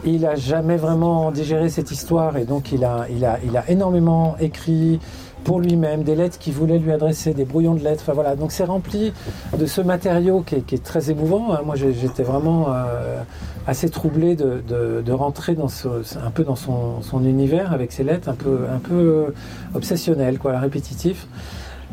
il 0.05 0.21
n'a 0.21 0.35
jamais 0.35 0.77
vraiment 0.77 1.31
digéré 1.31 1.69
cette 1.69 1.91
histoire 1.91 2.35
et 2.35 2.43
donc 2.43 2.71
il 2.71 2.83
a, 2.83 3.07
il 3.09 3.23
a, 3.23 3.39
il 3.45 3.55
a 3.55 3.69
énormément 3.69 4.35
écrit 4.39 4.99
pour 5.43 5.59
lui-même, 5.59 6.03
des 6.03 6.15
lettres 6.15 6.37
qu'il 6.39 6.53
voulait 6.53 6.79
lui 6.79 6.91
adresser, 6.91 7.33
des 7.33 7.45
brouillons 7.45 7.75
de 7.75 7.83
lettres. 7.83 8.03
Enfin, 8.03 8.13
voilà. 8.13 8.35
Donc 8.35 8.51
c'est 8.51 8.63
rempli 8.63 9.13
de 9.57 9.65
ce 9.65 9.81
matériau 9.81 10.41
qui 10.41 10.55
est, 10.55 10.83
très 10.83 11.11
émouvant. 11.11 11.53
Hein. 11.53 11.61
Moi 11.65 11.75
j'étais 11.75 12.23
vraiment 12.23 12.67
euh, 12.69 13.21
assez 13.67 13.89
troublé 13.89 14.35
de, 14.35 15.11
rentrer 15.11 15.55
dans 15.55 15.67
ce, 15.67 15.87
un 16.23 16.31
peu 16.31 16.43
dans 16.43 16.55
son, 16.55 17.01
univers 17.23 17.73
avec 17.73 17.91
ces 17.91 18.03
lettres, 18.03 18.29
un 18.29 18.35
peu, 18.35 18.59
un 18.73 18.79
peu 18.79 19.33
obsessionnel, 19.75 20.39
quoi, 20.39 20.57
répétitif. 20.59 21.27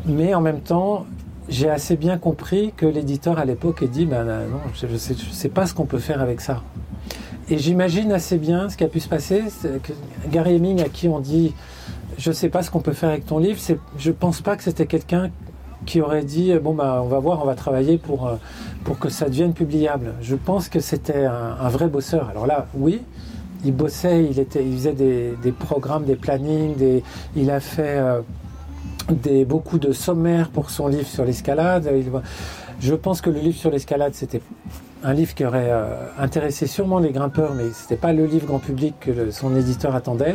Mais 0.05 0.33
en 0.33 0.41
même 0.41 0.61
temps, 0.61 1.05
j'ai 1.51 1.69
assez 1.69 1.97
bien 1.97 2.17
compris 2.17 2.73
que 2.75 2.85
l'éditeur 2.85 3.37
à 3.37 3.45
l'époque 3.45 3.83
ait 3.83 3.87
dit 3.87 4.05
ben, 4.05 4.23
non, 4.23 4.61
je 4.73 4.87
ne 4.87 4.97
sais, 4.97 5.49
pas 5.49 5.67
ce 5.67 5.73
qu'on 5.73 5.85
peut 5.85 5.99
faire 5.99 6.21
avec 6.21 6.41
ça. 6.41 6.63
Et 7.49 7.57
j'imagine 7.57 8.11
assez 8.13 8.37
bien 8.37 8.69
ce 8.69 8.77
qui 8.77 8.85
a 8.85 8.87
pu 8.87 9.01
se 9.01 9.09
passer. 9.09 9.43
Gary 10.31 10.55
Heming, 10.55 10.81
à 10.81 10.87
qui 10.87 11.09
on 11.09 11.19
dit 11.19 11.53
Je 12.17 12.29
ne 12.29 12.33
sais 12.33 12.47
pas 12.47 12.63
ce 12.63 12.71
qu'on 12.71 12.79
peut 12.79 12.93
faire 12.93 13.09
avec 13.09 13.25
ton 13.25 13.37
livre, 13.37 13.59
je 13.97 14.09
ne 14.09 14.15
pense 14.15 14.41
pas 14.41 14.55
que 14.55 14.63
c'était 14.63 14.85
quelqu'un 14.85 15.29
qui 15.85 15.99
aurait 15.99 16.23
dit 16.23 16.53
Bon, 16.63 16.73
bah, 16.73 17.01
on 17.03 17.07
va 17.07 17.19
voir, 17.19 17.41
on 17.43 17.45
va 17.45 17.55
travailler 17.55 17.97
pour, 17.97 18.27
euh, 18.27 18.35
pour 18.85 18.97
que 18.97 19.09
ça 19.09 19.27
devienne 19.27 19.53
publiable. 19.53 20.13
Je 20.21 20.35
pense 20.35 20.69
que 20.69 20.79
c'était 20.79 21.25
un, 21.25 21.67
vrai 21.67 21.87
bosseur. 21.87 22.29
Alors 22.29 22.47
là, 22.47 22.67
oui, 22.75 23.01
il 23.65 23.75
bossait, 23.75 24.23
il, 24.23 24.39
était, 24.39 24.65
il 24.65 24.73
faisait 24.73 24.93
des, 24.93 25.51
programmes, 25.51 26.05
des 26.05 26.15
plannings, 26.15 26.77
des, 26.77 27.03
il 27.35 27.51
a 27.51 27.59
fait 27.59 27.97
euh, 27.97 28.21
des, 29.09 29.45
beaucoup 29.45 29.79
de 29.79 29.91
sommaires 29.91 30.49
pour 30.49 30.69
son 30.69 30.87
livre 30.87 31.07
sur 31.07 31.25
l'escalade. 31.25 31.89
Je 32.79 32.95
pense 32.95 33.21
que 33.21 33.29
le 33.29 33.39
livre 33.39 33.57
sur 33.57 33.69
l'escalade, 33.69 34.13
c'était 34.15 34.41
un 35.03 35.13
livre 35.13 35.33
qui 35.33 35.45
aurait 35.45 35.71
euh, 35.71 35.85
intéressé 36.19 36.67
sûrement 36.67 36.99
les 36.99 37.11
grimpeurs, 37.11 37.53
mais 37.55 37.71
ce 37.71 37.83
n'était 37.83 37.95
pas 37.95 38.13
le 38.13 38.25
livre 38.25 38.47
grand 38.47 38.59
public 38.59 38.95
que 38.99 39.31
son 39.31 39.55
éditeur 39.55 39.95
attendait. 39.95 40.33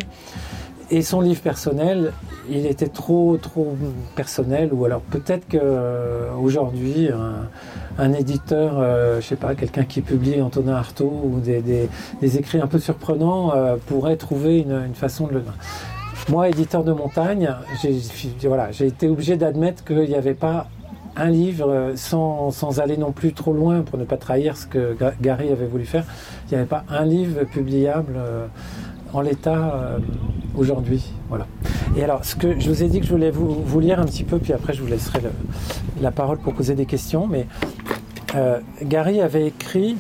Et 0.89 1.03
son 1.03 1.21
livre 1.21 1.41
personnel, 1.41 2.13
il 2.49 2.65
était 2.65 2.87
trop, 2.87 3.37
trop 3.39 3.77
personnel, 4.15 4.71
ou 4.73 4.85
alors 4.85 5.01
peut-être 5.01 5.49
qu'aujourd'hui, 5.49 7.09
euh, 7.09 7.15
un, 7.99 8.05
un, 8.05 8.13
éditeur, 8.13 8.75
euh, 8.79 9.21
je 9.21 9.27
sais 9.27 9.37
pas, 9.37 9.57
quelqu'un 9.57 9.83
qui 9.83 10.01
publie 10.01 10.41
Antonin 10.41 10.75
Artaud 10.75 11.23
ou 11.25 11.41
des, 11.41 11.89
écrits 12.23 12.61
un 12.61 12.69
peu 12.69 12.79
surprenants 12.79 13.53
pourrait 13.87 14.17
trouver 14.17 14.61
une, 14.61 14.85
une, 14.87 14.95
façon 14.95 15.27
de 15.27 15.35
le. 15.35 15.43
Moi, 16.29 16.49
éditeur 16.49 16.83
de 16.83 16.93
montagne, 16.93 17.49
j'ai 17.81 18.87
été 18.87 19.09
obligé 19.09 19.37
d'admettre 19.37 19.85
qu'il 19.85 20.09
n'y 20.09 20.17
avait 20.17 20.35
pas 20.35 20.67
un 21.17 21.31
livre 21.31 21.71
euh, 21.71 21.93
sans, 21.97 22.51
sans, 22.51 22.81
aller 22.81 22.97
non 22.97 23.13
plus 23.13 23.33
trop 23.33 23.53
loin 23.53 23.83
pour 23.83 23.97
ne 23.99 24.05
pas 24.05 24.17
trahir 24.17 24.57
ce 24.57 24.67
que 24.67 24.97
Gary 25.21 25.51
avait 25.51 25.67
voulu 25.67 25.87
faire. 25.87 26.05
Il 26.47 26.51
n'y 26.51 26.57
avait 26.59 26.67
pas 26.67 26.85
un 26.89 27.05
livre 27.05 27.45
publiable 27.45 28.15
euh, 28.17 28.47
en 29.13 29.21
l'état 29.21 29.75
euh, 29.75 29.99
aujourd'hui. 30.57 31.13
Voilà. 31.29 31.47
Et 31.97 32.03
alors, 32.03 32.25
ce 32.25 32.35
que 32.35 32.59
je 32.59 32.69
vous 32.69 32.83
ai 32.83 32.89
dit 32.89 33.01
que 33.01 33.07
je 33.07 33.13
voulais 33.13 33.31
vous 33.31 33.81
lire 33.81 34.01
un 34.01 34.05
petit 34.05 34.25
peu, 34.25 34.39
puis 34.39 34.53
après 34.53 34.75
je 34.75 34.83
vous 34.83 34.89
laisserai 34.89 35.21
la 36.01 36.11
parole 36.11 36.39
pour 36.39 36.55
poser 36.55 36.75
des 36.75 36.87
questions. 36.87 37.27
Mais 37.27 37.47
Gary 38.83 39.23
avait 39.23 39.47
écrit 39.47 39.97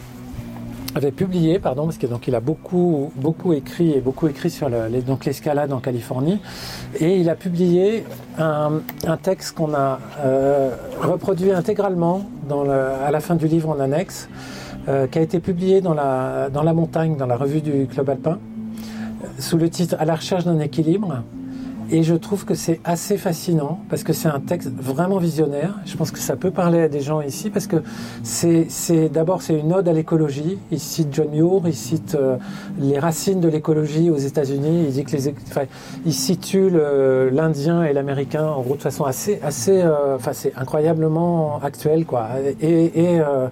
avait 0.97 1.13
publié, 1.13 1.59
pardon, 1.59 1.85
parce 1.85 1.99
que 1.99 2.07
donc 2.07 2.27
il 2.27 2.35
a 2.35 2.41
beaucoup 2.41 3.13
beaucoup 3.17 3.53
écrit 3.53 3.93
et 3.93 4.01
beaucoup 4.01 4.29
écrit 4.29 4.51
sur 4.51 4.71
donc 5.07 5.25
l'escalade 5.27 5.73
en 5.73 5.79
Californie, 5.79 6.41
et 6.99 7.19
il 7.19 7.29
a 7.29 7.35
publié 7.35 8.05
un, 8.39 8.81
texte 9.23 9.55
qu'on 9.57 9.75
a 9.75 10.01
euh, 10.21 10.75
reproduit 11.03 11.53
intégralement 11.53 12.23
à 12.51 13.11
la 13.11 13.21
fin 13.21 13.35
du 13.35 13.47
livre 13.47 13.69
en 13.69 13.79
annexe, 13.79 14.29
euh, 14.89 15.07
qui 15.07 15.19
a 15.19 15.23
été 15.23 15.39
publié 15.39 15.81
dans 15.81 15.95
la 15.95 16.49
dans 16.51 16.63
la 16.63 16.73
montagne, 16.73 17.17
dans 17.17 17.27
la 17.27 17.37
revue 17.37 17.61
du 17.61 17.87
Club 17.87 18.09
Alpin, 18.09 18.39
sous 19.39 19.59
le 19.59 19.69
titre 19.69 19.97
À 19.99 20.05
la 20.07 20.15
recherche 20.15 20.45
d'un 20.45 20.61
équilibre. 20.61 21.23
Et 21.89 22.03
je 22.03 22.15
trouve 22.15 22.45
que 22.45 22.55
c'est 22.55 22.81
assez 22.85 23.17
fascinant 23.17 23.79
parce 23.89 24.03
que 24.03 24.13
c'est 24.13 24.29
un 24.29 24.41
texte 24.41 24.71
vraiment 24.77 25.19
visionnaire. 25.19 25.79
Je 25.87 25.97
pense 25.97 26.11
que 26.11 26.19
ça 26.19 26.35
peut 26.35 26.51
parler 26.51 26.81
à 26.81 26.89
des 26.89 27.01
gens 27.01 27.21
ici 27.21 27.49
parce 27.49 27.69
que 27.69 27.77
c'est, 28.25 29.09
d'abord 29.09 29.41
c'est 29.41 29.57
une 29.57 29.73
ode 29.73 29.89
à 29.89 29.93
l'écologie. 29.93 30.59
Il 30.73 30.81
cite 30.81 31.15
John 31.15 31.29
Muir, 31.31 31.63
il 31.65 31.75
cite 31.75 32.17
euh, 32.17 32.39
les 32.81 32.99
racines 32.99 33.41
de 33.41 33.49
l'écologie 33.49 34.11
aux 34.11 34.17
États-Unis. 34.17 34.87
Il 34.89 34.93
dit 34.93 35.05
que 35.05 35.17
les, 35.17 35.33
il 36.05 36.13
situe 36.13 36.71
l'Indien 37.31 37.85
et 37.85 37.93
l'Américain 37.93 38.47
en 38.47 38.63
gros 38.63 38.75
de 38.75 38.83
façon 38.83 39.05
assez, 39.05 39.39
assez, 39.45 39.81
euh, 39.81 40.17
enfin 40.17 40.33
c'est 40.33 40.55
incroyablement 40.57 41.61
actuel 41.63 42.05
quoi, 42.05 42.31
et, 42.61 42.87
et, 43.01 43.21
euh, 43.21 43.47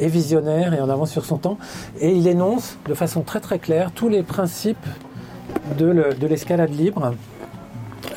et 0.00 0.08
visionnaire 0.08 0.74
et 0.74 0.80
en 0.80 0.88
avance 0.88 1.12
sur 1.12 1.24
son 1.24 1.38
temps. 1.38 1.58
Et 2.00 2.10
il 2.10 2.26
énonce 2.26 2.78
de 2.88 2.94
façon 2.94 3.22
très 3.22 3.38
très 3.38 3.60
claire 3.60 3.92
tous 3.92 4.08
les 4.08 4.24
principes 4.24 4.86
de 5.78 6.26
l'escalade 6.26 6.74
libre 6.76 7.12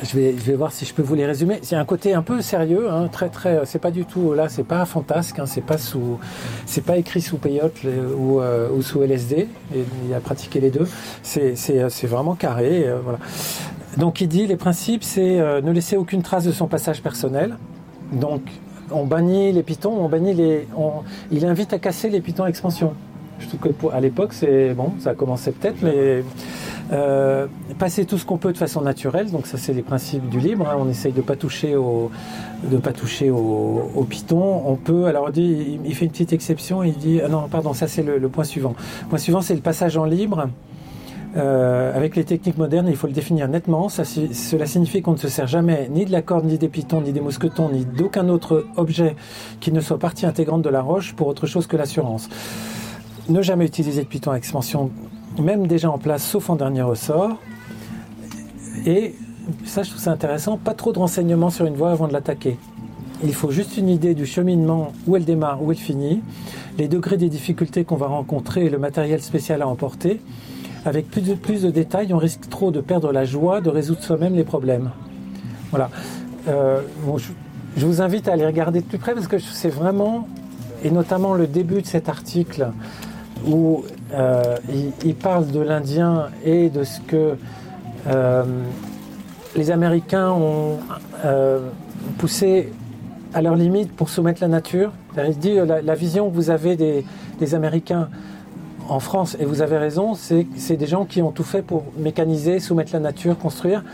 je 0.02 0.18
vais, 0.18 0.54
voir 0.54 0.72
si 0.72 0.84
je 0.84 0.94
peux 0.94 1.02
vous 1.02 1.14
les 1.14 1.26
résumer. 1.26 1.58
C'est 1.62 1.76
un 1.76 1.84
côté 1.84 2.14
un 2.14 2.22
peu 2.22 2.40
sérieux, 2.42 2.90
hein, 2.90 3.08
très 3.08 3.28
très. 3.28 3.60
C'est 3.64 3.78
pas 3.78 3.90
du 3.90 4.04
tout 4.04 4.32
là, 4.34 4.48
c'est 4.48 4.64
pas 4.64 4.84
fantasque, 4.84 5.38
hein, 5.38 5.46
c'est 5.46 5.60
pas 5.60 5.78
sous, 5.78 6.18
c'est 6.66 6.84
pas 6.84 6.96
écrit 6.96 7.20
sous 7.20 7.36
peyote 7.36 7.84
ou, 8.16 8.40
euh, 8.40 8.68
ou, 8.70 8.82
sous 8.82 9.02
LSD. 9.02 9.48
Et 9.74 9.84
il 10.06 10.14
a 10.14 10.20
pratiqué 10.20 10.60
les 10.60 10.70
deux. 10.70 10.88
C'est 11.22 12.06
vraiment 12.06 12.34
carré, 12.34 12.84
euh. 12.86 12.98
Donc 13.96 14.20
il 14.20 14.28
dit 14.28 14.46
les 14.46 14.56
principes, 14.56 15.02
c'est 15.02 15.40
euh, 15.40 15.60
ne 15.60 15.72
laisser 15.72 15.96
aucune 15.96 16.22
trace 16.22 16.44
de 16.44 16.52
son 16.52 16.68
passage 16.68 17.02
personnel. 17.02 17.56
Donc 18.12 18.42
on 18.92 19.04
bannit 19.04 19.52
les 19.52 19.62
pitons, 19.62 20.04
on 20.04 20.08
bannit 20.08 20.34
les, 20.34 20.66
il 21.30 21.44
invite 21.44 21.72
à 21.72 21.78
casser 21.78 22.08
les 22.08 22.20
pitons 22.20 22.46
expansion. 22.46 22.94
Je 23.40 23.48
trouve 23.48 23.60
que 23.60 23.94
à 23.94 24.00
l'époque 24.00 24.32
c'est 24.32 24.74
bon, 24.74 24.92
ça 24.98 25.10
a 25.10 25.14
commencé 25.14 25.50
peut-être, 25.52 25.82
mais 25.82 26.22
euh, 26.92 27.46
passer 27.78 28.04
tout 28.04 28.18
ce 28.18 28.26
qu'on 28.26 28.36
peut 28.36 28.52
de 28.52 28.58
façon 28.58 28.80
naturelle, 28.80 29.30
donc 29.30 29.46
ça 29.46 29.58
c'est 29.58 29.72
les 29.72 29.82
principes 29.82 30.28
du 30.28 30.40
libre. 30.40 30.68
Hein. 30.68 30.76
On 30.78 30.88
essaye 30.88 31.12
de 31.12 31.20
pas 31.20 31.36
toucher 31.36 31.76
au, 31.76 32.10
de 32.64 32.76
pas 32.78 32.92
toucher 32.92 33.30
au, 33.30 34.06
piton. 34.08 34.62
On 34.66 34.76
peut, 34.76 35.06
alors 35.06 35.30
il, 35.34 35.80
il, 35.84 35.94
fait 35.94 36.04
une 36.04 36.10
petite 36.10 36.32
exception. 36.32 36.82
Il 36.82 36.94
dit, 36.94 37.20
ah 37.24 37.28
non, 37.28 37.48
pardon, 37.48 37.72
ça 37.72 37.86
c'est 37.86 38.02
le, 38.02 38.28
point 38.28 38.44
suivant. 38.44 38.74
Le 39.02 39.08
point 39.08 39.18
suivant, 39.18 39.40
c'est 39.40 39.54
le 39.54 39.60
passage 39.60 39.96
en 39.96 40.04
libre. 40.04 40.48
Euh, 41.36 41.96
avec 41.96 42.16
les 42.16 42.24
techniques 42.24 42.58
modernes, 42.58 42.88
il 42.88 42.96
faut 42.96 43.06
le 43.06 43.12
définir 43.12 43.46
nettement. 43.46 43.88
Cela 43.88 44.66
signifie 44.66 45.00
qu'on 45.00 45.12
ne 45.12 45.16
se 45.16 45.28
sert 45.28 45.46
jamais 45.46 45.88
ni 45.90 46.04
de 46.04 46.12
la 46.12 46.22
corde, 46.22 46.44
ni 46.44 46.58
des 46.58 46.68
pitons, 46.68 47.00
ni 47.00 47.12
des 47.12 47.20
mousquetons, 47.20 47.70
ni 47.70 47.84
d'aucun 47.84 48.28
autre 48.28 48.66
objet 48.76 49.14
qui 49.60 49.70
ne 49.70 49.80
soit 49.80 49.98
partie 49.98 50.26
intégrante 50.26 50.62
de 50.62 50.70
la 50.70 50.82
roche 50.82 51.14
pour 51.14 51.28
autre 51.28 51.46
chose 51.46 51.68
que 51.68 51.76
l'assurance. 51.76 52.28
Ne 53.30 53.42
jamais 53.42 53.64
utiliser 53.64 54.02
de 54.02 54.08
piton 54.08 54.32
à 54.32 54.36
expansion 54.36 54.90
même 55.38 55.68
déjà 55.68 55.88
en 55.88 55.98
place, 55.98 56.24
sauf 56.24 56.50
en 56.50 56.56
dernier 56.56 56.82
ressort. 56.82 57.36
Et 58.86 59.14
ça, 59.64 59.84
je 59.84 59.90
trouve 59.90 60.02
ça 60.02 60.10
intéressant, 60.10 60.56
pas 60.56 60.74
trop 60.74 60.92
de 60.92 60.98
renseignements 60.98 61.50
sur 61.50 61.64
une 61.64 61.74
voie 61.74 61.92
avant 61.92 62.08
de 62.08 62.12
l'attaquer. 62.12 62.58
Il 63.22 63.32
faut 63.32 63.52
juste 63.52 63.76
une 63.76 63.88
idée 63.88 64.14
du 64.14 64.26
cheminement, 64.26 64.92
où 65.06 65.16
elle 65.16 65.24
démarre, 65.24 65.62
où 65.62 65.70
elle 65.70 65.78
finit, 65.78 66.22
les 66.76 66.88
degrés 66.88 67.18
des 67.18 67.28
difficultés 67.28 67.84
qu'on 67.84 67.94
va 67.94 68.08
rencontrer 68.08 68.64
et 68.64 68.68
le 68.68 68.78
matériel 68.78 69.22
spécial 69.22 69.62
à 69.62 69.68
emporter. 69.68 70.20
Avec 70.84 71.08
plus 71.08 71.20
de, 71.20 71.34
plus 71.34 71.62
de 71.62 71.70
détails, 71.70 72.12
on 72.12 72.18
risque 72.18 72.48
trop 72.48 72.72
de 72.72 72.80
perdre 72.80 73.12
la 73.12 73.24
joie 73.24 73.60
de 73.60 73.70
résoudre 73.70 74.02
soi-même 74.02 74.34
les 74.34 74.44
problèmes. 74.44 74.90
Voilà. 75.70 75.88
Euh, 76.48 76.80
je, 77.16 77.28
je, 77.76 77.86
vous 77.86 78.02
invite 78.02 78.26
à 78.26 78.32
aller 78.32 78.46
regarder 78.46 78.80
de 78.80 78.86
plus 78.86 78.98
près 78.98 79.14
parce 79.14 79.28
que 79.28 79.38
c'est 79.38 79.68
vraiment, 79.68 80.26
et 80.82 80.90
notamment 80.90 81.34
le 81.34 81.46
début 81.46 81.82
de 81.82 81.86
cet 81.86 82.08
article, 82.08 82.72
où 83.46 83.84
euh, 84.12 84.56
il, 85.04 85.14
parle 85.14 85.46
de 85.48 85.60
l'Indien 85.60 86.28
et 86.44 86.68
de 86.68 86.84
ce 86.84 87.00
que 87.00 87.36
euh, 88.06 88.44
les 89.56 89.70
Américains 89.70 90.30
ont 90.30 90.78
euh, 91.24 91.60
poussé 92.18 92.72
à 93.34 93.42
leur 93.42 93.54
limite 93.54 93.92
pour 93.92 94.08
soumettre 94.08 94.40
la 94.40 94.48
nature. 94.48 94.92
Il 95.16 95.38
dit 95.38 95.54
la, 95.54 95.94
vision 95.94 96.28
que 96.30 96.34
vous 96.34 96.50
avez 96.50 96.76
des, 96.76 97.54
Américains 97.54 98.08
en 98.88 99.00
France, 99.00 99.36
et 99.38 99.44
vous 99.44 99.62
avez 99.62 99.78
raison, 99.78 100.14
c'est 100.14 100.76
des 100.76 100.86
gens 100.86 101.04
qui 101.04 101.22
ont 101.22 101.30
tout 101.30 101.44
fait 101.44 101.62
pour 101.62 101.84
mécaniser, 101.96 102.58
soumettre 102.58 102.92
la 102.92 103.00
nature, 103.00 103.38
construire. 103.38 103.84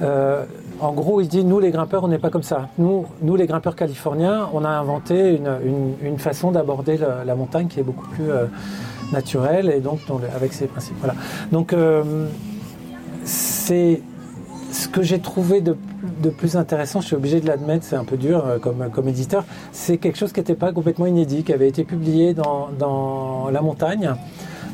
en 0.00 0.92
gros, 0.92 1.20
il 1.20 1.28
dit 1.28 1.44
nous 1.44 1.58
les 1.58 1.70
grimpeurs, 1.70 2.04
on 2.04 2.08
n'est 2.08 2.18
pas 2.18 2.30
comme 2.30 2.42
ça. 2.42 2.68
Nous, 2.78 3.06
nous 3.22 3.36
les 3.36 3.46
grimpeurs 3.46 3.74
californiens, 3.74 4.48
on 4.52 4.64
a 4.64 4.68
inventé 4.68 5.40
une, 6.02 6.18
façon 6.18 6.52
d'aborder 6.52 6.98
la, 6.98 7.34
montagne 7.34 7.66
qui 7.66 7.80
est 7.80 7.84
beaucoup 7.84 8.08
plus 8.08 8.30
naturelle 9.12 9.70
et 9.70 9.80
donc 9.80 10.00
avec 10.34 10.52
ses 10.52 10.66
principes. 10.66 10.96
Donc 11.52 11.72
euh, 11.72 12.26
c'est 13.24 14.00
ce 14.72 14.88
que 14.88 15.02
j'ai 15.02 15.20
trouvé 15.20 15.60
de, 15.60 15.76
plus 16.36 16.56
intéressant, 16.56 17.00
je 17.00 17.06
suis 17.06 17.16
obligé 17.16 17.40
de 17.40 17.46
l'admettre, 17.46 17.84
c'est 17.84 17.96
un 17.96 18.04
peu 18.04 18.16
dur 18.16 18.44
euh, 18.44 18.58
comme, 18.58 18.90
comme 18.90 19.08
éditeur, 19.08 19.44
c'est 19.72 19.98
quelque 19.98 20.18
chose 20.18 20.32
qui 20.32 20.40
n'était 20.40 20.54
pas 20.54 20.72
complètement 20.72 21.06
inédit, 21.06 21.44
qui 21.44 21.52
avait 21.52 21.68
été 21.68 21.84
publié 21.84 22.34
dans, 22.34 22.70
dans 22.78 23.50
La 23.50 23.62
Montagne 23.62 24.14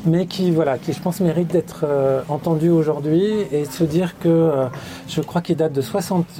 mais 0.03 0.25
qui, 0.25 0.49
voilà, 0.49 0.79
qui 0.79 0.93
je 0.93 0.99
pense 0.99 1.19
mérite 1.19 1.49
d'être 1.49 1.81
euh, 1.83 2.23
entendu 2.27 2.69
aujourd'hui 2.69 3.23
et 3.51 3.67
de 3.67 3.71
se 3.71 3.83
dire 3.83 4.17
que 4.17 4.51
je 5.07 5.21
crois 5.21 5.41
qu'il 5.41 5.55
date 5.55 5.73
de 5.73 5.81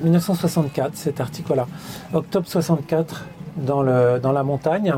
1964, 0.03 0.95
cet 0.95 1.21
article-là, 1.21 1.67
octobre 2.11 2.47
64 2.47 3.25
dans, 3.57 3.83
le, 3.83 4.19
dans 4.19 4.31
la 4.31 4.41
montagne. 4.41 4.95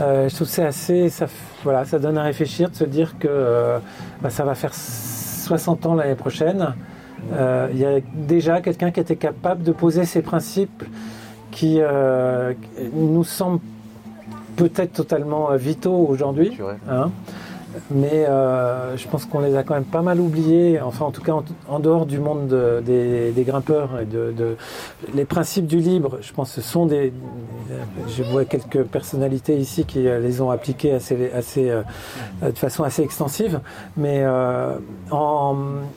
Euh, 0.00 0.28
je 0.28 0.34
trouve 0.34 0.46
c'est 0.46 0.64
assez, 0.64 1.08
ça, 1.08 1.26
voilà, 1.64 1.84
ça 1.84 1.98
donne 1.98 2.18
à 2.18 2.22
réfléchir 2.22 2.70
de 2.70 2.74
se 2.74 2.84
dire 2.84 3.18
que 3.18 3.78
bah, 4.22 4.30
ça 4.30 4.44
va 4.44 4.54
faire 4.54 4.74
60 4.74 5.86
ans 5.86 5.94
l'année 5.94 6.14
prochaine. 6.14 6.74
Il 7.32 7.78
y 7.78 7.84
a 7.84 7.98
déjà 8.14 8.60
quelqu'un 8.60 8.90
qui 8.90 9.00
était 9.00 9.16
capable 9.16 9.62
de 9.64 9.72
poser 9.72 10.04
ces 10.04 10.22
principes 10.22 10.84
qui 11.50 11.80
nous 12.92 13.24
semblent 13.24 13.60
peut-être 14.56 14.92
totalement 14.92 15.54
vitaux 15.56 16.06
aujourd'hui. 16.08 16.56
Hein 16.88 17.10
mais 17.90 18.26
euh, 18.26 18.96
je 18.96 19.08
pense 19.08 19.24
qu'on 19.24 19.40
les 19.40 19.56
a 19.56 19.62
quand 19.62 19.74
même 19.74 19.84
pas 19.84 20.02
mal 20.02 20.20
oubliés, 20.20 20.80
enfin 20.80 21.04
en 21.04 21.10
tout 21.10 21.22
cas 21.22 21.32
en, 21.68 21.78
dehors 21.78 22.06
du 22.06 22.18
monde 22.18 22.48
des, 22.84 23.44
grimpeurs 23.46 23.90
les 25.14 25.24
principes 25.24 25.66
du 25.66 25.78
libre, 25.78 26.18
je 26.20 26.32
pense 26.32 26.54
que 26.54 26.60
ce 26.60 26.68
sont 26.68 26.86
des, 26.86 27.12
je 28.08 28.22
vois 28.22 28.44
quelques 28.44 28.82
personnalités 28.84 29.56
ici 29.56 29.84
qui 29.84 30.00
les 30.00 30.40
ont 30.40 30.50
appliqués 30.50 30.92
assez, 30.92 31.30
assez, 31.32 31.70
euh, 31.70 31.82
de 32.42 32.58
façon 32.58 32.84
assez 32.84 33.02
extensive, 33.02 33.60
mais 33.96 34.20
euh, 34.22 34.76
en, 35.10 35.54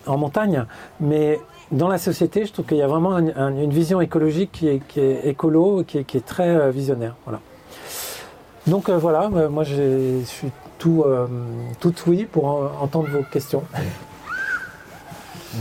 montagne, 0.07 0.65
mais 0.99 1.39
dans 1.71 1.87
la 1.87 1.97
société, 1.97 2.45
je 2.45 2.53
trouve 2.53 2.65
qu'il 2.65 2.77
y 2.77 2.81
a 2.81 2.87
vraiment 2.87 3.17
une 3.17 3.69
vision 3.69 4.01
écologique 4.01 4.51
qui 4.51 4.67
est, 4.67 4.81
qui 4.87 4.99
est 4.99 5.25
écolo, 5.25 5.83
qui 5.85 5.99
est, 5.99 6.03
qui 6.03 6.17
est 6.17 6.25
très 6.25 6.69
visionnaire. 6.71 7.15
Voilà. 7.25 7.39
Donc 8.67 8.89
voilà, 8.89 9.29
moi 9.29 9.63
je 9.63 10.21
suis 10.25 10.51
tout, 10.81 11.03
euh, 11.05 11.27
tout 11.79 11.93
oui 12.07 12.25
pour 12.25 12.45
entendre 12.81 13.07
vos 13.09 13.21
questions. 13.21 13.63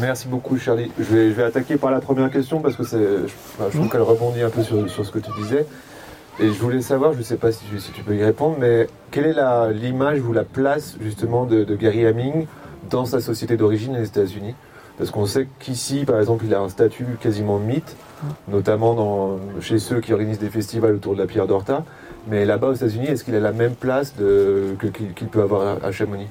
Merci 0.00 0.28
beaucoup 0.28 0.56
Charlie. 0.56 0.90
Je 0.98 1.04
vais, 1.04 1.28
je 1.28 1.34
vais, 1.34 1.42
attaquer 1.42 1.76
par 1.76 1.90
la 1.90 2.00
première 2.00 2.30
question 2.30 2.60
parce 2.60 2.74
que 2.74 2.84
je, 2.84 3.26
je 3.26 3.68
trouve 3.68 3.86
mmh. 3.86 3.90
qu'elle 3.90 4.02
rebondit 4.02 4.40
un 4.40 4.48
peu 4.48 4.62
sur, 4.62 4.88
sur, 4.88 5.04
ce 5.04 5.10
que 5.10 5.18
tu 5.18 5.30
disais. 5.42 5.66
Et 6.38 6.46
je 6.46 6.58
voulais 6.58 6.80
savoir, 6.80 7.12
je 7.12 7.18
ne 7.18 7.22
sais 7.22 7.36
pas 7.36 7.52
si, 7.52 7.64
si, 7.78 7.92
tu 7.92 8.02
peux 8.02 8.16
y 8.16 8.24
répondre, 8.24 8.56
mais 8.58 8.86
quelle 9.10 9.26
est 9.26 9.72
l'image 9.74 10.22
ou 10.22 10.32
la 10.32 10.44
place 10.44 10.96
justement 11.02 11.44
de, 11.44 11.64
Gary 11.74 12.06
Haming 12.06 12.46
dans 12.88 13.04
sa 13.04 13.20
société 13.20 13.58
d'origine 13.58 13.94
les 13.94 14.06
États-Unis? 14.06 14.54
Parce 15.00 15.12
qu'on 15.12 15.24
sait 15.24 15.48
qu'ici, 15.60 16.04
par 16.04 16.20
exemple, 16.20 16.44
il 16.44 16.54
a 16.54 16.60
un 16.60 16.68
statut 16.68 17.06
quasiment 17.22 17.58
mythe, 17.58 17.96
notamment 18.48 18.92
dans, 18.92 19.38
chez 19.62 19.78
ceux 19.78 19.98
qui 20.00 20.12
organisent 20.12 20.38
des 20.38 20.50
festivals 20.50 20.94
autour 20.94 21.14
de 21.14 21.20
la 21.20 21.26
pierre 21.26 21.46
d'Horta. 21.46 21.84
Mais 22.28 22.44
là-bas 22.44 22.66
aux 22.66 22.74
États-Unis, 22.74 23.06
est-ce 23.06 23.24
qu'il 23.24 23.34
a 23.34 23.40
la 23.40 23.52
même 23.52 23.74
place 23.74 24.12
qu'il 24.12 25.28
peut 25.28 25.40
avoir 25.40 25.82
à 25.82 25.90
Chamonix? 25.90 26.26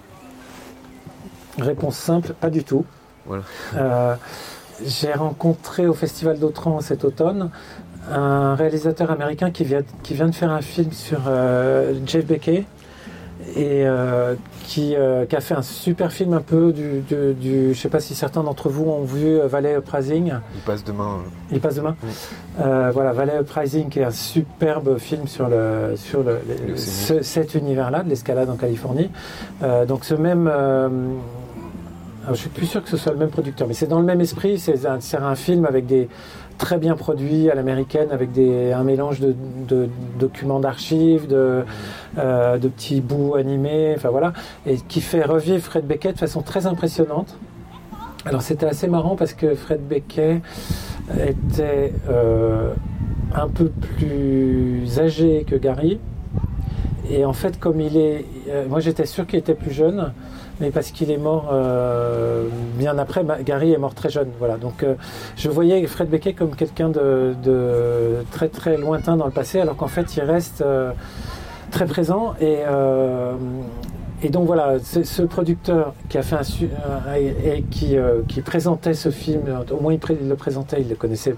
Réponse 1.58 1.98
simple, 1.98 2.36
pas 2.40 2.52
du 2.52 2.64
tout. 2.64 2.86
Euh, 3.76 4.14
j'ai 4.86 5.14
rencontré 5.14 5.88
au 5.88 5.96
Festival 5.96 6.38
d'Autran 6.38 6.80
cet 6.82 7.06
automne 7.06 7.50
un 8.12 8.54
réalisateur 8.54 9.10
américain 9.10 9.50
qui 9.50 9.64
vient, 9.64 9.82
qui 10.04 10.14
vient 10.14 10.28
de 10.28 10.36
faire 10.36 10.52
un 10.52 10.62
film 10.62 10.92
sur 10.92 11.22
euh, 11.28 11.96
Jeff 12.06 12.24
Beckey, 12.24 12.66
et 13.56 13.86
euh, 13.86 14.36
euh, 14.78 15.26
qui, 15.26 15.36
a 15.36 15.42
fait 15.42 15.56
un 15.56 15.62
super 15.62 16.12
film 16.12 16.34
un 16.34 16.42
peu 16.42 16.72
du, 16.72 17.02
du, 17.34 17.74
je 17.74 17.80
sais 17.80 17.90
pas 17.90 18.00
si 18.00 18.16
certains 18.16 18.44
d'entre 18.44 18.70
vous 18.70 18.86
ont 18.86 19.04
vu 19.04 19.40
euh, 19.40 19.48
Valley 19.48 19.76
Uprising. 19.76 20.34
Il 20.56 20.62
passe 20.62 20.84
demain. 20.84 21.18
Il 21.52 21.60
passe 21.60 21.76
demain. 21.76 21.96
voilà 22.58 23.12
Valley 23.14 23.40
Uprising 23.42 23.90
qui 23.90 24.00
est 24.00 24.04
un 24.04 24.12
superbe 24.12 24.98
film 24.98 25.28
sur 25.28 25.50
le 25.50 25.96
sur 25.96 26.24
le, 26.24 26.40
cet 26.76 27.56
univers-là 27.56 28.04
de 28.04 28.10
l'escalade 28.10 28.50
en 28.50 28.56
Californie. 28.56 29.10
donc 29.88 30.06
ce 30.06 30.14
même 30.14 30.50
je 32.30 32.36
suis 32.36 32.50
plus 32.50 32.68
sûr 32.68 32.84
que 32.84 32.90
ce 32.90 32.98
soit 32.98 33.12
le 33.12 33.18
même 33.18 33.32
producteur, 33.32 33.68
mais 33.68 33.74
c'est 33.74 33.88
dans 33.88 34.00
le 34.00 34.06
même 34.06 34.22
esprit. 34.22 34.60
C'est 34.60 34.86
un, 34.86 35.00
un, 35.24 35.36
film 35.36 35.66
avec 35.66 35.88
des, 35.88 36.10
très 36.60 36.78
bien 36.78 36.96
produit 36.96 37.50
à 37.50 37.56
l'américaine 37.56 38.10
avec 38.12 38.32
des, 38.32 38.72
un 38.72 38.84
mélange 38.84 39.20
de, 39.20 39.34
documents 40.20 40.60
d'archives, 40.60 41.26
de, 41.26 41.64
euh, 42.20 42.58
de, 42.60 42.68
petits 42.68 43.02
bouts 43.02 43.36
animés, 43.36 43.94
enfin 43.96 44.10
voilà, 44.10 44.34
et 44.68 44.76
qui 44.76 45.02
fait 45.02 45.24
revivre 45.24 45.64
Fred 45.64 45.88
Beckett 45.88 46.14
de 46.14 46.20
façon 46.20 46.44
très 46.44 46.68
impressionnante. 46.68 47.36
Alors 48.26 48.42
c'était 48.42 48.68
assez 48.68 48.88
marrant 48.88 49.16
parce 49.16 49.34
que 49.34 49.56
Fred 49.56 49.80
Beckett 49.88 50.42
était 51.18 51.94
euh, 52.10 52.74
un 53.34 53.48
peu 53.48 53.70
plus 53.98 55.00
âgé 55.00 55.46
que 55.48 55.56
Gary. 55.56 56.00
Et 57.10 57.26
en 57.26 57.34
fait, 57.34 57.60
comme 57.60 57.82
il 57.82 57.98
est. 57.98 58.26
Euh, 58.50 58.68
moi 58.68 58.82
j'étais 58.82 59.06
sûr 59.06 59.26
qu'il 59.26 59.40
était 59.40 59.56
plus 59.56 59.72
jeune 59.72 60.12
mais 60.60 60.72
parce 60.72 60.92
qu'il 60.92 61.12
est 61.12 61.18
mort 61.18 61.50
euh, 61.52 62.48
bien 62.76 62.98
après. 62.98 63.26
Gary 63.44 63.72
est 63.72 63.78
mort 63.78 63.94
très 63.94 64.10
jeune, 64.10 64.30
voilà. 64.40 64.58
Donc 64.58 64.84
euh, 64.84 64.96
je 65.38 65.50
voyais 65.50 65.86
Fred 65.88 66.10
Beckett 66.10 66.36
comme 66.36 66.56
quelqu'un 66.56 66.90
de, 66.90 68.24
très 68.32 68.50
très 68.50 68.78
lointain 68.78 69.18
dans 69.18 69.26
le 69.26 69.32
passé, 69.32 69.60
alors 69.60 69.76
qu'en 69.76 69.88
fait 69.88 70.16
il 70.16 70.22
reste 70.22 70.62
euh, 70.62 70.92
très 71.72 71.86
présent 71.86 72.36
et 74.22 74.28
donc 74.28 74.48
voilà, 74.48 74.80
ce 74.80 75.22
producteur 75.22 75.94
qui 76.10 76.18
a 76.18 76.24
fait 76.24 76.36
un 76.36 77.16
et, 77.16 77.64
qui, 77.72 78.42
présentait 78.42 78.94
ce 78.94 79.12
film, 79.12 79.44
au 79.72 79.80
moins 79.80 79.94
il, 79.94 80.28
le 80.28 80.36
présentait, 80.36 80.82
il 80.82 80.90
le 80.90 80.96
connaissait, 80.96 81.36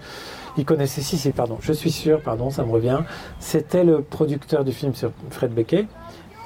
il 0.58 0.66
connaissait 0.66 1.02
si, 1.02 1.20
si, 1.20 1.30
pardon, 1.30 1.58
je 1.62 1.74
suis 1.74 1.92
sûr, 1.92 2.22
pardon, 2.22 2.50
ça 2.50 2.64
me 2.64 2.72
revient. 2.72 2.98
C'était 3.40 3.84
le 3.84 4.02
producteur 4.02 4.64
du 4.64 4.72
film 4.72 4.96
sur 4.96 5.12
Fred 5.30 5.54
Beckett 5.54 5.86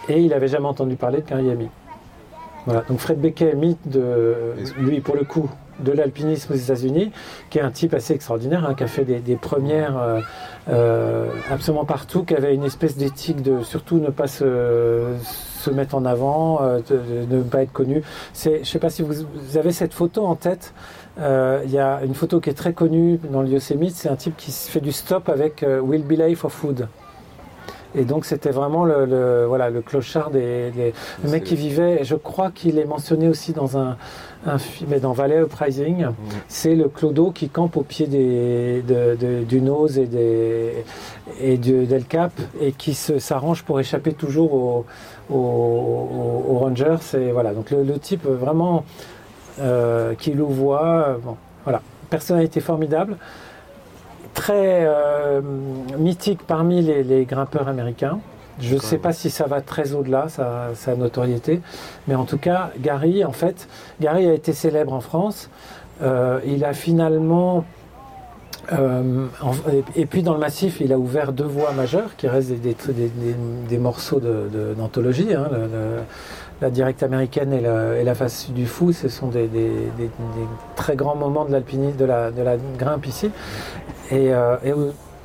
et 0.09 0.19
il 0.19 0.29
n'avait 0.29 0.49
jamais 0.49 0.67
entendu 0.67 0.97
parler 0.97 1.21
de 1.21 1.25
Gary 1.25 1.49
Hamilton. 1.49 1.84
Voilà, 2.65 2.81
donc 2.87 2.99
Fred 2.99 3.19
Beckey, 3.19 3.55
mythe 3.55 3.87
de, 3.87 4.53
lui 4.77 4.99
pour 4.99 5.15
le 5.15 5.23
coup, 5.23 5.49
de 5.79 5.91
l'alpinisme 5.91 6.53
aux 6.53 6.57
États-Unis, 6.57 7.11
qui 7.49 7.59
est 7.59 7.61
un 7.61 7.71
type 7.71 7.93
assez 7.93 8.13
extraordinaire, 8.13 8.65
hein, 8.65 8.73
qui 8.75 8.83
a 8.83 8.87
fait 8.87 9.03
des, 9.05 9.35
premières 9.35 9.97
euh, 9.97 10.21
euh, 10.69 11.29
absolument 11.51 11.85
partout, 11.85 12.23
qui 12.23 12.33
avait 12.33 12.55
une 12.55 12.63
espèce 12.63 12.97
d'éthique 12.97 13.41
de 13.41 13.61
surtout 13.61 13.99
ne 13.99 14.09
pas 14.09 14.27
se, 14.27 15.03
se 15.59 15.69
mettre 15.69 15.95
en 15.95 16.05
avant, 16.05 16.61
euh, 16.61 16.79
de, 16.89 17.35
ne 17.35 17.43
pas 17.43 17.61
être 17.61 17.73
connu. 17.73 18.03
C'est, 18.33 18.55
je 18.55 18.59
ne 18.59 18.65
sais 18.65 18.79
pas 18.79 18.89
si 18.89 19.01
vous, 19.01 19.25
avez 19.55 19.71
cette 19.71 19.93
photo 19.93 20.25
en 20.25 20.35
tête. 20.35 20.73
Il 21.17 21.71
y 21.71 21.77
a 21.77 22.01
une 22.03 22.15
photo 22.15 22.39
qui 22.39 22.49
est 22.49 22.53
très 22.53 22.73
connue 22.73 23.19
dans 23.31 23.41
le 23.41 23.49
Yosemite, 23.49 23.95
c'est 23.95 24.09
un 24.09 24.15
type 24.15 24.35
qui 24.37 24.51
fait 24.51 24.81
du 24.81 24.91
stop 24.91 25.29
avec 25.29 25.63
Will 25.83 26.03
Be 26.03 26.35
for 26.35 26.51
Food. 26.51 26.87
Et 27.97 28.03
donc 28.03 28.25
c'était 28.25 28.51
vraiment 28.51 28.83
le, 28.83 29.45
voilà, 29.47 29.69
le 29.69 29.81
clochard 29.81 30.29
des, 30.29 30.71
le 31.23 31.29
mec 31.29 31.43
qui 31.43 31.55
vivait, 31.55 32.03
je 32.03 32.15
crois 32.15 32.51
qu'il 32.51 32.77
est 32.77 32.85
mentionné 32.85 33.29
aussi 33.29 33.53
dans 33.53 33.77
un, 33.77 33.97
un 34.45 34.57
film, 34.57 34.99
dans 34.99 35.13
Valley 35.13 35.41
Uprising, 35.41 36.05
mmh. 36.05 36.13
c'est 36.47 36.75
le 36.75 36.89
clodo 36.89 37.31
qui 37.31 37.49
campe 37.49 37.77
au 37.77 37.83
pied 37.83 38.07
des, 38.07 38.83
du 39.47 39.61
nose 39.61 39.97
et, 39.97 40.07
des, 40.07 40.83
et 41.39 41.57
du, 41.57 41.85
d'El 41.85 42.05
Cap 42.05 42.31
et 42.61 42.71
qui 42.73 42.93
s'arrange 42.93 43.63
pour 43.63 43.79
échapper 43.79 44.13
toujours 44.13 44.53
aux, 44.53 44.85
aux, 45.33 46.57
Rangers. 46.59 47.17
Et 47.17 47.31
voilà, 47.31 47.53
donc 47.53 47.71
le, 47.71 47.97
type 47.99 48.25
vraiment 48.25 48.83
euh, 49.59 50.13
qui 50.15 50.31
le 50.31 50.43
voit, 50.43 51.17
bon, 51.23 51.37
voilà, 51.63 51.81
personnalité 52.09 52.59
formidable 52.59 53.17
très 54.35 54.85
euh, 54.85 55.41
mythique 55.97 56.41
parmi 56.45 56.83
les, 56.83 57.25
grimpeurs 57.25 57.67
américains. 57.67 58.19
Je 58.59 58.75
ne 58.75 58.79
sais 58.79 58.99
pas 58.99 59.11
si 59.11 59.29
ça 59.29 59.47
va 59.47 59.59
très 59.61 59.93
au-delà, 59.93 60.27
sa, 60.29 60.95
notoriété, 60.95 61.61
mais 62.07 62.15
en 62.15 62.23
tout 62.23 62.37
cas, 62.37 62.69
Gary, 62.79 63.25
en 63.25 63.33
fait, 63.33 63.67
Gary 63.99 64.29
a 64.29 64.33
été 64.33 64.53
célèbre 64.53 64.93
en 64.93 65.01
France. 65.01 65.49
Euh, 66.01 66.39
il 66.45 66.63
a 66.63 66.73
finalement 66.73 67.65
euh, 68.73 69.27
et 69.95 70.05
puis 70.05 70.23
dans 70.23 70.33
le 70.33 70.39
massif, 70.39 70.79
il 70.79 70.91
a 70.91 70.97
ouvert 70.97 71.33
deux 71.33 71.45
voies 71.45 71.71
majeures 71.73 72.15
qui 72.17 72.27
restent 72.27 72.53
des, 72.61 73.77
morceaux 73.77 74.19
d'anthologie. 74.77 75.25
De, 75.25 75.35
hein, 75.35 75.49
la 76.61 76.69
directe 76.69 77.03
américaine 77.03 77.53
et 77.53 78.03
la, 78.03 78.15
face 78.15 78.49
du 78.51 78.65
fou, 78.65 78.93
ce 78.93 79.09
sont 79.09 79.27
des, 79.27 79.49
très 80.75 80.95
grands 80.95 81.15
moments 81.15 81.45
de 81.45 81.51
l'alpinisme, 81.51 81.97
de 81.97 82.05
la, 82.05 82.57
grimpe 82.77 83.05
ici. 83.05 83.29
Et, 84.11 84.33
euh, 84.33 84.55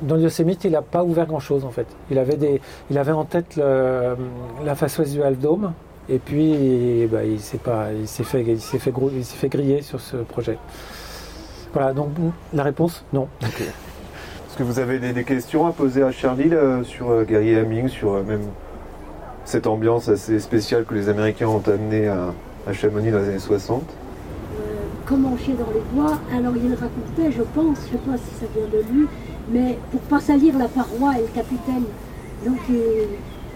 dans 0.01 0.15
le 0.15 0.21
Yosemite, 0.21 0.63
il 0.63 0.71
n'a 0.71 0.81
pas 0.81 1.03
ouvert 1.03 1.27
grand-chose 1.27 1.63
en 1.63 1.69
fait. 1.69 1.85
Il 2.09 2.17
avait, 2.17 2.35
des, 2.35 2.59
il 2.89 2.97
avait 2.97 3.11
en 3.11 3.23
tête 3.23 3.55
la 3.57 4.75
face 4.75 4.97
ouest 4.97 5.13
du 5.13 5.21
et 6.09 6.17
puis 6.17 7.07
bah, 7.11 7.23
il 7.23 7.39
s'est 7.39 7.59
pas, 7.59 7.89
il 7.93 8.07
s'est 8.07 8.23
fait, 8.23 8.41
il 8.41 8.59
s'est 8.59 8.79
fait, 8.79 8.91
fait 9.23 9.49
griller 9.49 9.81
sur 9.81 10.01
ce 10.01 10.17
projet. 10.17 10.57
Voilà, 11.73 11.93
donc 11.93 12.09
la 12.53 12.63
réponse, 12.63 13.05
non. 13.13 13.27
Est-ce 13.41 14.57
que 14.57 14.63
vous 14.63 14.79
avez 14.79 14.99
des, 14.99 15.23
questions 15.23 15.67
à 15.67 15.71
poser 15.71 16.03
à 16.03 16.11
Charlie 16.11 16.51
sur 16.83 17.23
Gary 17.25 17.55
Haming, 17.55 17.87
sur 17.87 18.23
même 18.23 18.41
cette 19.45 19.67
ambiance 19.67 20.09
assez 20.09 20.39
spéciale 20.39 20.85
que 20.85 20.93
les 20.93 21.09
Américains 21.09 21.47
ont 21.47 21.63
amenée 21.67 22.07
à, 22.07 22.33
à 22.67 22.73
Chamonix 22.73 23.11
dans 23.11 23.19
les 23.19 23.29
années 23.29 23.39
60 23.39 23.83
comment 25.11 25.37
chier 25.37 25.53
dans 25.53 25.71
les 25.73 25.81
bois. 25.93 26.17
Alors 26.33 26.53
il 26.55 26.73
racontait, 26.73 27.31
je 27.31 27.43
pense, 27.43 27.77
je 27.87 27.97
ne 27.97 27.99
sais 27.99 28.05
pas 28.05 28.17
si 28.17 28.39
ça 28.39 28.45
vient 28.55 28.67
de 28.67 28.85
lui, 28.91 29.07
mais 29.51 29.77
pour 29.91 29.99
pas 30.01 30.19
salir 30.19 30.57
la 30.57 30.67
paroi 30.67 31.17
et 31.17 31.21
le 31.21 31.27
capitaine. 31.27 31.83
Donc 32.45 32.59
euh, 32.71 33.05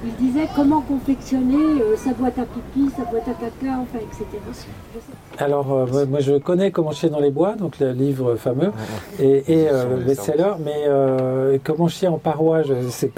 il 0.04 0.14
disait 0.16 0.48
comment 0.56 0.82
confectionner 0.82 1.82
euh, 1.82 1.96
sa 1.96 2.14
boîte 2.14 2.38
à 2.38 2.44
pipi, 2.44 2.92
sa 2.96 3.06
boîte 3.06 3.28
à 3.28 3.34
caca, 3.34 3.80
enfin, 3.80 4.00
etc. 4.00 4.26
Alors, 5.38 5.72
euh, 5.72 6.06
moi 6.06 6.20
je 6.20 6.38
connais 6.38 6.72
Comment 6.72 6.92
chier 6.92 7.10
dans 7.10 7.20
les 7.20 7.32
bois, 7.32 7.56
donc 7.56 7.80
le 7.80 7.92
livre 7.92 8.36
fameux, 8.36 8.72
et, 9.20 9.42
le 9.48 10.04
best-seller, 10.06 10.56
mais 10.64 11.60
Comment 11.64 11.88
chier 11.88 12.10
en 12.10 12.18
paroi, 12.18 12.64
je 12.64 12.74
ne 12.74 12.90
sais, 12.90 13.12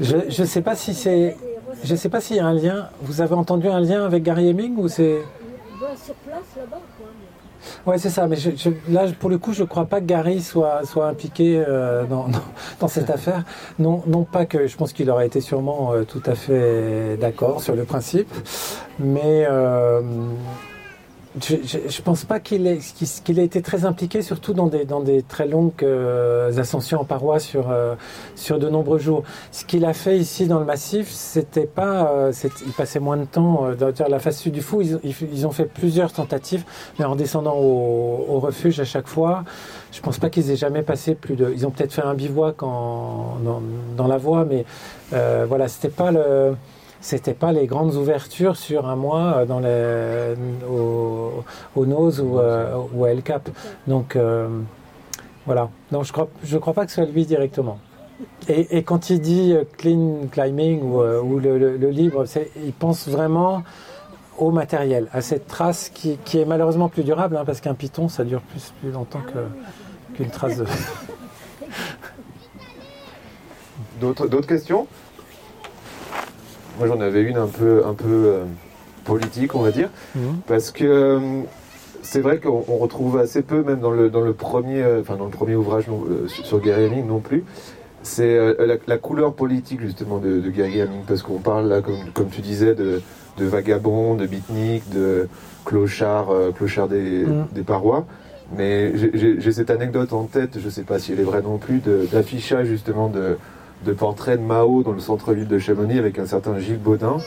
je, 0.00 0.44
sais 0.44 0.62
pas 0.62 0.74
si 0.74 0.94
c'est. 0.94 1.36
Je 1.84 1.94
sais 1.94 2.08
pas 2.08 2.20
s'il 2.20 2.36
y 2.36 2.40
a 2.40 2.46
un 2.46 2.54
lien. 2.54 2.88
Vous 3.02 3.20
avez 3.20 3.34
entendu 3.34 3.68
un 3.68 3.80
lien 3.80 4.04
avec 4.04 4.22
Gary 4.22 4.48
Heming 4.48 4.76
ou 4.76 4.88
c'est. 4.88 5.18
Sur 6.04 6.14
place 6.14 6.42
là-bas, 6.56 6.80
quoi. 6.98 7.06
Ouais, 7.86 7.98
c'est 7.98 8.10
ça. 8.10 8.26
Mais 8.26 8.36
là, 8.88 9.06
pour 9.18 9.30
le 9.30 9.38
coup, 9.38 9.52
je 9.52 9.62
ne 9.62 9.68
crois 9.68 9.86
pas 9.86 10.00
que 10.00 10.06
Gary 10.06 10.42
soit, 10.42 10.84
soit 10.84 11.06
impliqué 11.06 11.62
euh, 11.66 12.04
dans, 12.10 12.26
dans, 12.80 12.88
cette 12.88 13.10
affaire. 13.10 13.44
Non, 13.78 14.02
non 14.06 14.24
pas 14.24 14.46
que 14.46 14.66
je 14.66 14.76
pense 14.76 14.92
qu'il 14.92 15.10
aurait 15.10 15.26
été 15.26 15.40
sûrement 15.40 15.92
euh, 15.92 16.04
tout 16.04 16.22
à 16.26 16.34
fait 16.34 17.16
d'accord 17.16 17.62
sur 17.62 17.74
le 17.74 17.84
principe, 17.84 18.32
mais 18.98 19.46
euh, 19.48 20.00
je 21.40 21.54
ne 21.54 22.02
pense 22.02 22.24
pas 22.24 22.40
qu'il 22.40 22.66
ait, 22.66 22.78
qu'il 23.24 23.38
ait 23.38 23.44
été 23.44 23.60
très 23.60 23.84
impliqué, 23.84 24.22
surtout 24.22 24.54
dans 24.54 24.66
des, 24.66 24.84
dans 24.84 25.00
des 25.00 25.22
très 25.22 25.46
longues 25.46 25.72
euh, 25.82 26.56
ascensions 26.58 27.00
en 27.00 27.04
paroi 27.04 27.38
sur, 27.38 27.70
euh, 27.70 27.94
sur 28.34 28.58
de 28.58 28.68
nombreux 28.68 28.98
jours. 28.98 29.22
Ce 29.52 29.64
qu'il 29.64 29.84
a 29.84 29.92
fait 29.92 30.18
ici 30.18 30.46
dans 30.46 30.58
le 30.58 30.64
massif, 30.64 31.08
c'était 31.10 31.66
pas, 31.66 32.10
euh, 32.12 32.32
il 32.66 32.72
passait 32.72 32.98
moins 32.98 33.18
de 33.18 33.24
temps. 33.24 33.68
dans 33.78 34.08
la 34.08 34.18
face 34.18 34.38
sud 34.38 34.54
du 34.54 34.62
Fou, 34.62 34.80
ils, 34.80 34.98
ils, 35.04 35.46
ont 35.46 35.50
fait 35.50 35.66
plusieurs 35.66 36.12
tentatives, 36.12 36.64
mais 36.98 37.04
en 37.04 37.14
descendant 37.14 37.56
au, 37.56 38.26
au 38.28 38.40
refuge 38.40 38.80
à 38.80 38.84
chaque 38.84 39.06
fois, 39.06 39.44
je 39.92 40.00
pense 40.00 40.18
pas 40.18 40.30
qu'ils 40.30 40.50
aient 40.50 40.56
jamais 40.56 40.82
passé 40.82 41.14
plus 41.14 41.36
de. 41.36 41.52
Ils 41.54 41.66
ont 41.66 41.70
peut-être 41.70 41.92
fait 41.92 42.02
un 42.02 42.14
bivouac 42.14 42.62
en, 42.62 43.36
dans, 43.44 43.62
dans 43.96 44.06
la 44.06 44.16
voie, 44.16 44.46
mais 44.46 44.64
voilà, 45.10 45.68
c'était 45.68 45.88
pas 45.88 46.10
le 46.10 46.54
c'était 47.00 47.34
pas 47.34 47.52
les 47.52 47.66
grandes 47.66 47.94
ouvertures 47.94 48.56
sur 48.56 48.86
un 48.86 48.96
mois 48.96 49.38
euh, 49.38 49.46
dans 49.46 49.60
les, 49.60 50.34
au, 50.68 51.44
au 51.76 51.86
Nose 51.86 52.20
ou, 52.20 52.38
euh, 52.38 52.76
ou, 52.92 53.04
à 53.04 53.10
El 53.10 53.22
Cap. 53.22 53.48
Donc 53.86 54.16
euh, 54.16 54.48
voilà. 55.46 55.70
Donc 55.92 56.04
je 56.04 56.12
crois, 56.12 56.28
je 56.42 56.58
crois 56.58 56.74
pas 56.74 56.84
que 56.84 56.90
ce 56.90 57.02
soit 57.02 57.12
lui 57.12 57.24
directement. 57.24 57.78
Et, 58.48 58.82
quand 58.82 59.10
il 59.10 59.20
dit 59.20 59.54
clean 59.76 60.26
climbing 60.32 60.82
ou, 60.82 61.00
ou 61.00 61.38
le, 61.38 61.76
le, 61.76 61.90
livre, 61.90 62.24
il 62.64 62.72
pense 62.72 63.06
vraiment 63.06 63.62
au 64.38 64.50
matériel, 64.50 65.06
à 65.12 65.20
cette 65.20 65.46
trace 65.46 65.88
qui, 65.88 66.18
qui 66.24 66.40
est 66.40 66.44
malheureusement 66.44 66.88
plus 66.88 67.04
durable, 67.04 67.36
hein, 67.36 67.44
parce 67.46 67.60
qu'un 67.60 67.74
python, 67.74 68.08
ça 68.08 68.24
dure 68.24 68.40
plus, 68.40 68.72
plus 68.80 68.90
longtemps 68.90 69.22
qu'une 70.14 70.30
trace 70.30 70.56
de... 70.56 70.64
D'autres 74.00 74.46
questions? 74.48 74.88
Moi, 76.78 76.86
j'en 76.86 77.00
avais 77.00 77.22
une 77.22 77.36
un 77.36 77.46
peu, 77.46 77.84
un 77.84 77.94
peu 77.94 78.06
euh, 78.08 78.44
politique, 79.04 79.54
on 79.54 79.62
va 79.62 79.70
dire, 79.70 79.90
mhm. 80.14 80.40
parce 80.46 80.70
que 80.70 80.84
euh, 80.84 81.40
c'est 82.02 82.20
vrai 82.20 82.38
qu'on 82.38 82.76
retrouve 82.76 83.18
assez 83.18 83.42
peu, 83.42 83.62
même 83.62 83.80
dans 83.80 83.90
le, 83.90 84.10
dans 84.10 84.20
le 84.20 84.32
premier, 84.32 84.82
euh, 84.82 85.00
enfin 85.00 85.16
dans 85.16 85.24
le 85.24 85.30
premier 85.30 85.56
ouvrage 85.56 85.86
sur 86.28 86.60
Gary 86.60 86.84
Haming 86.84 87.06
non 87.06 87.20
plus. 87.20 87.44
C'est 88.02 88.38
la, 88.86 88.96
couleur 88.96 89.34
politique 89.34 89.80
justement 89.80 90.18
de, 90.18 90.40
Gary 90.48 90.80
Haming, 90.80 91.02
parce 91.06 91.22
qu'on 91.22 91.40
parle 91.40 91.68
là, 91.68 91.82
comme, 91.82 92.10
comme, 92.14 92.28
tu 92.28 92.40
disais, 92.40 92.74
de, 92.74 93.02
de 93.36 93.44
vagabonds, 93.44 94.14
de 94.14 94.24
beatniks, 94.26 94.88
de 94.90 95.28
clochards, 95.64 96.32
clochards 96.56 96.88
des, 96.88 97.24
mhm. 97.24 97.46
des 97.52 97.62
parois. 97.62 98.06
Mais 98.56 98.92
j'ai 98.96 99.52
cette 99.52 99.68
anecdote 99.68 100.14
en 100.14 100.24
tête, 100.24 100.58
je 100.58 100.64
ne 100.64 100.70
sais 100.70 100.84
pas 100.84 100.98
si 100.98 101.12
elle 101.12 101.20
est 101.20 101.24
vraie 101.24 101.42
non 101.42 101.58
plus, 101.58 101.82
d'affichage 102.10 102.68
justement 102.68 103.08
de, 103.08 103.36
de 103.84 103.92
portraits 103.92 104.40
de 104.40 104.44
Mao 104.44 104.82
dans 104.82 104.92
le 104.92 105.00
centre-ville 105.00 105.48
de 105.48 105.58
Chamonix 105.58 105.98
avec 105.98 106.18
un 106.18 106.26
certain 106.26 106.58
Gilles 106.58 106.78
Baudin. 106.78 107.18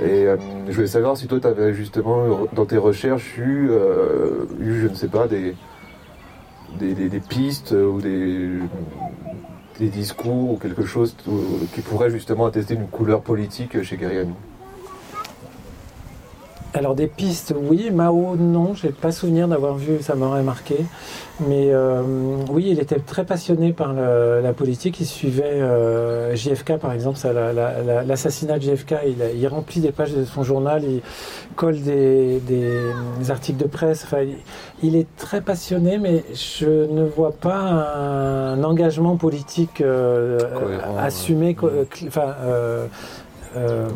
Et 0.00 0.26
euh, 0.26 0.36
je 0.68 0.72
voulais 0.72 0.86
savoir 0.86 1.16
si 1.16 1.28
toi, 1.28 1.38
tu 1.40 1.46
avais 1.46 1.72
justement, 1.72 2.46
dans 2.52 2.66
tes 2.66 2.78
recherches, 2.78 3.38
eu, 3.38 3.68
euh, 3.70 4.44
eu 4.60 4.80
je 4.80 4.88
ne 4.88 4.94
sais 4.94 5.08
pas, 5.08 5.28
des, 5.28 5.54
des, 6.78 7.20
pistes 7.20 7.72
ou 7.72 8.00
des, 8.00 8.48
des 9.78 9.88
discours 9.88 10.52
ou 10.52 10.56
quelque 10.56 10.84
chose 10.84 11.14
qui 11.72 11.80
pourrait 11.80 12.10
justement 12.10 12.46
attester 12.46 12.74
une 12.74 12.88
couleur 12.88 13.20
politique 13.20 13.80
chez 13.82 13.96
Gary 13.96 14.26
alors 16.74 16.96
des 16.96 17.06
pistes, 17.06 17.54
oui. 17.56 17.90
Mao, 17.92 18.34
non. 18.36 18.74
J'ai 18.74 18.88
pas 18.88 19.12
souvenir 19.12 19.46
d'avoir 19.46 19.76
vu. 19.76 20.02
Ça 20.02 20.16
m'aurait 20.16 20.42
marqué. 20.42 20.76
Mais 21.46 21.68
euh, 21.72 22.02
oui, 22.50 22.66
il 22.70 22.80
était 22.80 22.98
très 22.98 23.24
passionné 23.24 23.72
par 23.72 23.92
la 23.92 24.52
politique. 24.52 24.98
Il 25.00 25.06
suivait 25.06 25.44
euh, 25.44 26.34
JFK, 26.34 26.78
par 26.78 26.92
exemple. 26.92 27.18
L'assassinat 28.06 28.58
de 28.58 28.64
JFK, 28.64 28.94
il, 29.36 29.46
remplit 29.46 29.80
des 29.80 29.92
pages 29.92 30.14
de 30.14 30.24
son 30.24 30.42
journal. 30.42 30.82
Il 30.82 31.00
colle 31.54 31.80
des, 31.80 32.40
articles 33.28 33.62
de 33.62 33.68
presse. 33.68 34.02
Enfin, 34.04 34.24
il, 34.82 34.96
est 34.96 35.06
très 35.16 35.42
passionné, 35.42 35.98
mais 35.98 36.24
je 36.34 36.90
ne 36.90 37.04
vois 37.04 37.32
pas 37.32 37.60
un, 37.60 38.64
engagement 38.64 39.16
politique 39.16 39.80
euh, 39.80 40.40
assumé. 40.98 41.56
Enfin, 42.08 42.34
euh, 43.56 43.88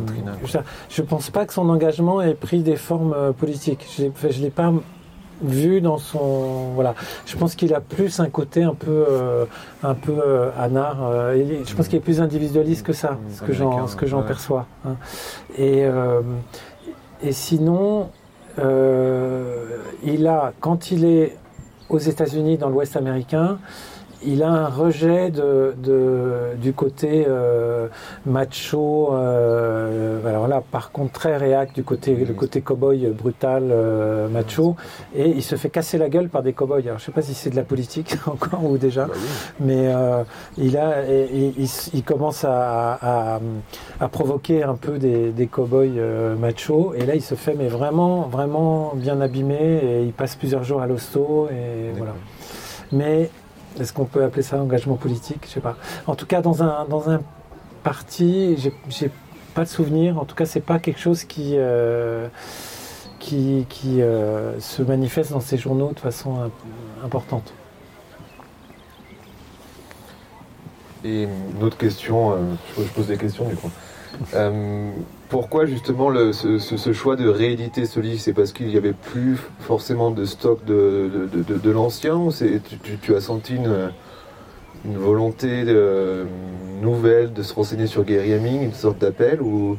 je 0.88 1.03
ne 1.03 1.07
pense 1.07 1.31
pas 1.31 1.47
que 1.47 1.53
son 1.53 1.68
engagement 1.68 2.21
ait 2.21 2.35
pris 2.35 2.62
des 2.62 2.77
formes 2.77 3.14
euh, 3.16 3.33
politiques. 3.33 3.87
Je 3.97 4.05
ne 4.05 4.42
l'ai 4.42 4.51
pas 4.51 4.73
vu 5.40 5.81
dans 5.81 5.99
son 5.99 6.73
voilà 6.75 6.97
je 7.25 7.37
pense 7.37 7.55
qu'il 7.55 7.73
a 7.73 7.81
plus 7.81 8.18
un 8.18 8.29
côté 8.29 8.64
un 8.64 8.75
peu 8.75 9.07
euh, 9.09 9.44
un 9.85 9.94
peu 9.94 10.51
anard 10.59 10.97
je 11.33 11.75
pense 11.77 11.87
qu'il 11.87 11.97
est 11.97 12.03
plus 12.03 12.21
individualiste 12.21 12.85
que 12.85 12.92
ça 12.92 13.18
ce 13.31 13.42
que 13.42 13.53
j'en 13.53 13.87
ce 13.87 13.94
que 13.94 14.05
j'en 14.05 14.23
perçois 14.23 14.66
hein. 14.85 14.97
et 15.57 15.85
et 17.23 17.31
sinon 17.31 18.11
il 18.59 20.27
a 20.27 20.53
quand 20.59 20.90
il 20.90 21.05
est 21.05 21.37
aux 21.88 21.99
États-Unis 21.99 22.59
dans 22.59 22.68
l'Ouest 22.68 22.97
américain 22.97 23.61
il 24.24 24.42
a 24.42 24.50
un 24.50 24.68
rejet 24.68 25.31
de, 25.31 25.74
du 26.61 26.72
côté 26.72 27.24
euh, 27.28 27.88
macho, 28.26 29.11
euh, 29.12 30.26
alors 30.26 30.48
là 30.48 30.62
par 30.70 30.90
contre 30.90 31.12
très 31.12 31.37
réac 31.37 31.72
du 31.74 31.85
côté 31.85 32.14
le 32.14 32.35
côté 32.35 32.61
cowboy 32.61 33.07
brutal 33.09 33.68
euh, 33.70 34.28
macho, 34.28 34.76
et 35.14 35.28
il 35.28 35.42
se 35.42 35.57
fait 35.57 35.70
casser 35.70 35.98
la 35.98 36.09
gueule 36.09 36.28
par 36.28 36.42
des 36.42 36.52
cowboys. 36.52 36.87
Alors 36.87 36.98
je 36.98 37.04
sais 37.04 37.12
pas 37.12 37.22
si 37.22 37.35
c'est 37.35 37.50
de 37.50 37.57
la 37.57 37.62
politique 37.62 38.16
encore 38.26 38.64
ou 38.64 38.78
déjà, 38.78 39.07
bah 39.07 39.14
mais 39.61 39.92
il 40.57 40.76
a, 40.76 41.02
il, 41.09 42.02
commence 42.04 42.44
à, 42.44 43.40
à, 44.00 44.09
provoquer 44.09 44.62
un 44.62 44.74
peu 44.74 44.98
des, 44.98 45.31
des 45.31 45.46
cowboys 45.46 46.00
macho, 46.38 46.94
et 46.94 47.04
là 47.07 47.14
il 47.14 47.22
se 47.22 47.35
fait 47.35 47.54
mais 47.54 47.68
vraiment 47.68 48.22
vraiment 48.22 48.92
bien 48.94 49.20
abîmé, 49.20 49.81
et 49.83 50.02
il 50.02 50.12
passe 50.12 50.37
plusieurs 50.37 50.64
jours 50.64 50.81
à 50.81 50.87
l'hosto 50.87 51.48
et 51.50 51.92
voilà. 51.96 52.14
Mais 52.90 53.31
est-ce 53.80 53.92
qu'on 53.92 54.04
peut 54.04 54.24
appeler 54.24 54.42
ça 54.42 54.60
engagement 54.60 54.96
politique? 54.96 55.40
Je 55.46 55.48
sais 55.48 55.60
pas. 55.60 55.76
En 56.06 56.14
tout 56.14 56.26
cas, 56.26 56.40
dans 56.42 56.62
un, 56.62 56.86
dans 56.88 57.10
un 57.10 57.20
parti, 57.82 58.56
j'ai 58.88 59.10
pas 59.54 59.64
de 59.64 59.68
souvenir. 59.68 60.18
En 60.18 60.24
tout 60.24 60.34
cas, 60.34 60.46
c'est 60.46 60.60
pas 60.60 60.78
quelque 60.78 61.00
chose 61.00 61.24
qui, 61.24 61.52
euh, 61.54 62.28
qui, 63.18 63.66
qui 63.68 64.02
euh, 64.02 64.58
se 64.60 64.82
manifeste 64.82 65.32
dans 65.32 65.40
ces 65.40 65.56
journaux 65.56 65.92
de 65.94 66.00
façon 66.00 66.50
importante. 67.04 67.52
Et 71.04 71.24
une 71.24 71.62
autre 71.62 71.76
question, 71.76 72.32
euh, 72.32 72.36
je 72.76 72.82
pose 72.82 73.06
des 73.06 73.16
questions 73.16 73.48
du 73.48 73.56
coup. 73.56 73.70
Euh, 75.28 75.30
pourquoi 75.30 75.66
justement 75.66 76.10
ce, 76.32 76.92
choix 76.92 77.16
de 77.16 77.28
rééditer 77.28 77.86
ce 77.86 78.00
livre 78.00 78.20
C'est 78.20 78.32
parce 78.32 78.52
qu'il 78.52 78.68
n'y 78.68 78.76
avait 78.76 78.92
plus 78.92 79.36
forcément 79.60 80.10
de 80.10 80.24
stock 80.24 80.64
de, 80.64 81.28
de, 81.32 81.70
l'ancien 81.70 82.16
ou 82.16 82.32
tu, 83.02 83.14
as 83.14 83.20
senti 83.20 83.56
une, 83.56 83.90
volonté 84.84 85.64
nouvelle 86.80 87.32
de 87.32 87.42
se 87.42 87.54
renseigner 87.54 87.86
sur 87.86 88.04
Gary 88.04 88.32
Heming, 88.32 88.62
une 88.62 88.72
sorte 88.72 88.98
d'appel 88.98 89.42
ou 89.42 89.76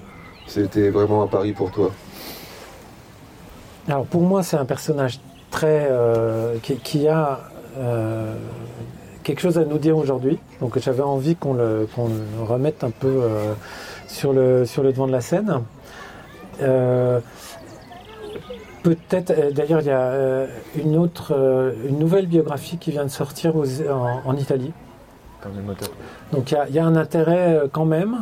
c'était 0.48 0.90
vraiment 0.90 1.24
un 1.24 1.28
pari 1.28 1.54
pour 1.54 1.72
toi? 1.72 1.92
Alors 3.88 4.06
pour 4.06 4.22
moi 4.22 4.44
c'est 4.44 4.58
un 4.58 4.66
personnage 4.66 5.20
très 5.52 5.88
euh, 5.90 6.58
qui, 6.62 7.08
a 7.08 7.40
euh, 7.78 8.36
quelque 9.24 9.42
chose 9.42 9.58
à 9.58 9.66
nous 9.66 9.78
dire 9.80 9.98
aujourd'hui. 9.98 10.38
Donc 10.60 10.78
j'avais 10.80 11.02
envie 11.02 11.36
qu'on 11.36 11.54
le, 11.54 11.88
remette 12.46 12.84
un 12.84 12.92
peu 12.92 13.22
sur 14.10 14.34
le, 14.34 14.66
sur 14.66 14.84
le 14.84 14.92
devant 14.92 15.08
de 15.08 15.12
la 15.14 15.22
scène. 15.22 15.62
Euh, 16.62 17.20
Peut-être, 18.82 19.32
euh, 19.32 19.52
d'ailleurs, 19.52 19.82
il 19.82 19.88
y 19.88 19.92
a 19.92 20.00
euh, 20.00 20.48
une 20.82 20.96
autre, 20.96 21.34
une 21.90 22.00
nouvelle 22.00 22.28
biographie 22.28 22.78
qui 22.78 22.92
vient 22.92 23.04
de 23.04 23.10
sortir 23.10 23.58
aux- 23.58 23.82
en, 23.90 24.22
en 24.26 24.36
Italie. 24.38 24.72
Donc 26.32 26.52
il 26.52 26.54
y 26.54 26.58
a- 26.58 26.66
il 26.70 26.76
y, 26.76 26.80
a 26.80 26.86
un 26.86 26.96
intérêt 26.96 27.62
quand 27.74 27.84
même 27.86 28.20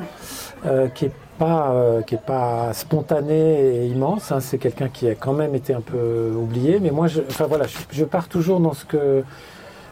euh, 0.65 0.88
qui 0.88 1.06
est 1.06 1.12
pas 1.38 1.71
euh, 1.71 2.02
qui 2.02 2.15
est 2.15 2.21
pas 2.26 2.73
spontané 2.73 3.84
et 3.84 3.86
immense. 3.88 4.32
hein. 4.32 4.39
C'est 4.39 4.58
quelqu'un 4.58 4.88
qui 4.89 5.08
a 5.08 5.13
quand 5.15 5.34
même 5.34 5.54
été 5.54 5.73
un 5.76 5.82
peu 5.82 6.32
oublié. 6.36 6.80
Mais 6.80 6.89
moi, 6.89 7.06
je, 7.08 7.21
enfin 7.30 7.45
voilà, 7.45 7.65
je, 7.67 7.78
je 7.91 8.04
pars 8.06 8.28
toujours 8.28 8.60
dans 8.60 8.73
ce 8.73 8.86
que 8.86 9.23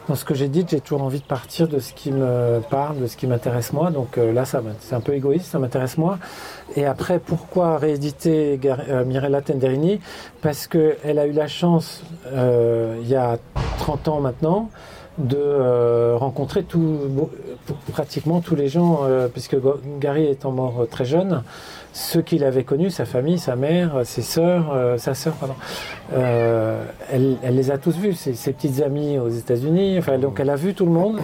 dans 0.08 0.14
ce 0.14 0.24
que 0.24 0.34
j'ai 0.34 0.48
dit. 0.48 0.64
J'ai 0.68 0.80
toujours 0.80 1.02
envie 1.02 1.20
de 1.20 1.24
partir 1.24 1.68
de 1.68 1.78
ce 1.78 1.92
qui 1.92 2.12
me 2.12 2.60
parle, 2.70 3.00
de 3.00 3.06
ce 3.06 3.16
qui 3.16 3.26
m'intéresse 3.26 3.72
moi. 3.72 3.90
Donc 3.90 4.18
euh, 4.18 4.32
là, 4.32 4.44
ça 4.44 4.62
c'est 4.80 4.94
un 4.94 5.00
peu 5.00 5.14
égoïste, 5.14 5.46
ça 5.46 5.58
m'intéresse 5.58 5.98
moi. 5.98 6.18
Et 6.74 6.84
après, 6.84 7.18
pourquoi 7.18 7.78
rééditer 7.78 8.60
euh, 8.64 9.04
Mirella 9.04 9.40
Tenderini? 9.40 10.00
Parce 10.42 10.66
que 10.66 10.96
elle 11.04 11.18
a 11.18 11.26
eu 11.26 11.32
la 11.32 11.48
chance 11.48 12.02
euh, 12.26 12.98
il 13.00 13.08
y 13.08 13.14
a 13.14 13.38
30 13.78 14.08
ans 14.08 14.20
maintenant 14.20 14.70
de 15.18 15.38
euh, 15.38 16.16
rencontrer 16.18 16.62
tout, 16.62 16.98
pratiquement 17.92 18.40
tous 18.40 18.54
les 18.54 18.68
gens, 18.68 19.00
puisque 19.32 19.56
Gary 19.98 20.26
étant 20.26 20.50
mort 20.50 20.86
très 20.90 21.06
jeune, 21.06 21.42
ceux 21.96 22.20
qu'il 22.20 22.44
avait 22.44 22.64
connus, 22.64 22.90
sa 22.90 23.06
famille, 23.06 23.38
sa 23.38 23.56
mère, 23.56 24.02
ses 24.04 24.20
sœurs, 24.20 24.70
euh, 24.74 24.98
sa 24.98 25.14
sœur, 25.14 25.32
pardon, 25.34 25.54
euh, 26.12 26.84
elle, 27.10 27.38
les 27.42 27.70
a 27.70 27.78
tous 27.78 27.96
vus, 27.96 28.12
ses, 28.12 28.52
petites 28.52 28.82
amies 28.82 29.18
aux 29.18 29.30
États-Unis, 29.30 29.98
enfin, 29.98 30.18
donc 30.18 30.38
elle 30.38 30.50
a 30.50 30.56
vu 30.56 30.74
tout 30.74 30.84
le 30.84 30.92
monde. 30.92 31.20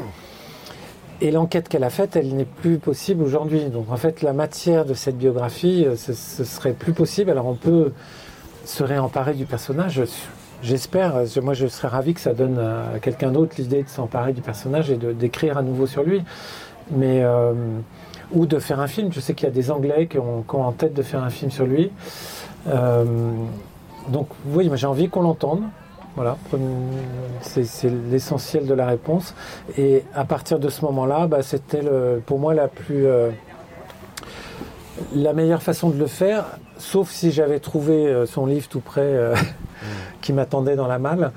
Et 1.20 1.30
l'enquête 1.30 1.68
qu'elle 1.68 1.84
a 1.84 1.90
faite, 1.90 2.16
elle 2.16 2.34
n'est 2.34 2.46
plus 2.46 2.78
possible 2.78 3.22
aujourd'hui. 3.22 3.66
Donc 3.66 3.92
en 3.92 3.96
fait, 3.96 4.22
la 4.22 4.32
matière 4.32 4.86
de 4.86 4.94
cette 4.94 5.18
biographie, 5.18 5.84
euh, 5.86 5.94
ce, 5.94 6.14
ce 6.14 6.42
serait 6.42 6.72
plus 6.72 6.94
possible. 6.94 7.30
Alors 7.30 7.46
on 7.46 7.54
peut 7.54 7.92
se 8.64 8.82
réemparer 8.82 9.34
du 9.34 9.44
personnage. 9.44 10.02
J'espère, 10.62 11.22
moi 11.42 11.52
je 11.52 11.66
serais 11.66 11.88
ravi 11.88 12.14
que 12.14 12.20
ça 12.20 12.32
donne 12.32 12.58
à 12.58 12.98
quelqu'un 12.98 13.30
d'autre 13.30 13.56
l'idée 13.58 13.82
de 13.82 13.88
s'emparer 13.88 14.32
du 14.32 14.40
personnage 14.40 14.90
et 14.90 14.96
d'écrire 14.96 15.58
à 15.58 15.62
nouveau 15.62 15.86
sur 15.86 16.02
lui. 16.02 16.22
Mais, 16.90 17.24
ou 18.30 18.46
de 18.46 18.58
faire 18.58 18.80
un 18.80 18.86
film. 18.86 19.12
Je 19.12 19.20
sais 19.20 19.34
qu'il 19.34 19.46
y 19.48 19.50
a 19.50 19.54
des 19.54 19.70
Anglais 19.70 20.06
qui 20.06 20.18
ont, 20.18 20.42
qui 20.42 20.54
ont 20.54 20.64
en 20.64 20.72
tête 20.72 20.94
de 20.94 21.02
faire 21.02 21.22
un 21.22 21.30
film 21.30 21.50
sur 21.50 21.66
lui. 21.66 21.90
Euh, 22.68 23.04
donc 24.08 24.28
oui, 24.52 24.70
j'ai 24.74 24.86
envie 24.86 25.08
qu'on 25.08 25.22
l'entende. 25.22 25.62
Voilà, 26.14 26.36
c'est 27.40 27.90
l'essentiel 28.10 28.66
de 28.66 28.74
la 28.74 28.86
réponse. 28.86 29.34
Et 29.78 30.04
à 30.14 30.26
partir 30.26 30.58
de 30.58 30.68
ce 30.68 30.84
moment-là, 30.84 31.26
bah, 31.26 31.42
c'était 31.42 31.80
pour 32.26 32.38
moi 32.38 32.52
la 32.52 32.68
plus 32.68 33.06
euh, 33.06 33.30
la 35.14 35.32
meilleure 35.32 35.62
façon 35.62 35.90
de 35.90 35.98
le 35.98 36.06
faire, 36.06 36.44
sauf 36.78 37.10
si 37.10 37.32
j'avais 37.32 37.60
trouvé 37.60 38.06
euh, 38.06 38.26
son 38.26 38.46
livre 38.46 38.68
tout 38.68 38.80
près 38.80 39.00
euh, 39.00 39.34
qui 40.20 40.32
m'attendait 40.32 40.76
dans 40.76 40.86
la 40.86 40.98
malle, 40.98 41.32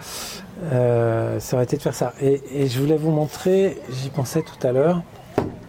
euh, 0.71 1.39
ça 1.39 1.56
aurait 1.56 1.65
été 1.65 1.78
de 1.78 1.82
faire 1.82 1.95
ça. 1.95 2.13
Et, 2.21 2.41
et 2.54 2.67
je 2.67 2.80
voulais 2.80 2.98
vous 2.98 3.12
montrer, 3.12 3.78
j'y 3.89 4.10
pensais 4.10 4.41
tout 4.41 4.67
à 4.67 4.71
l'heure, 4.71 5.02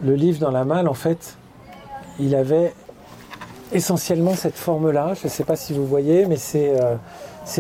le 0.03 0.15
livre 0.15 0.39
dans 0.41 0.51
la 0.51 0.65
malle, 0.65 0.89
en 0.89 0.95
fait, 0.95 1.37
il 2.19 2.35
avait 2.35 2.73
essentiellement 3.73 4.35
cette 4.35 4.57
forme-là. 4.57 5.15
Je 5.21 5.25
ne 5.27 5.31
sais 5.31 5.45
pas 5.45 5.57
si 5.57 5.73
vous 5.73 5.87
voyez, 5.87 6.27
mais 6.27 6.37
c'est 6.37 6.81
euh, 6.81 6.97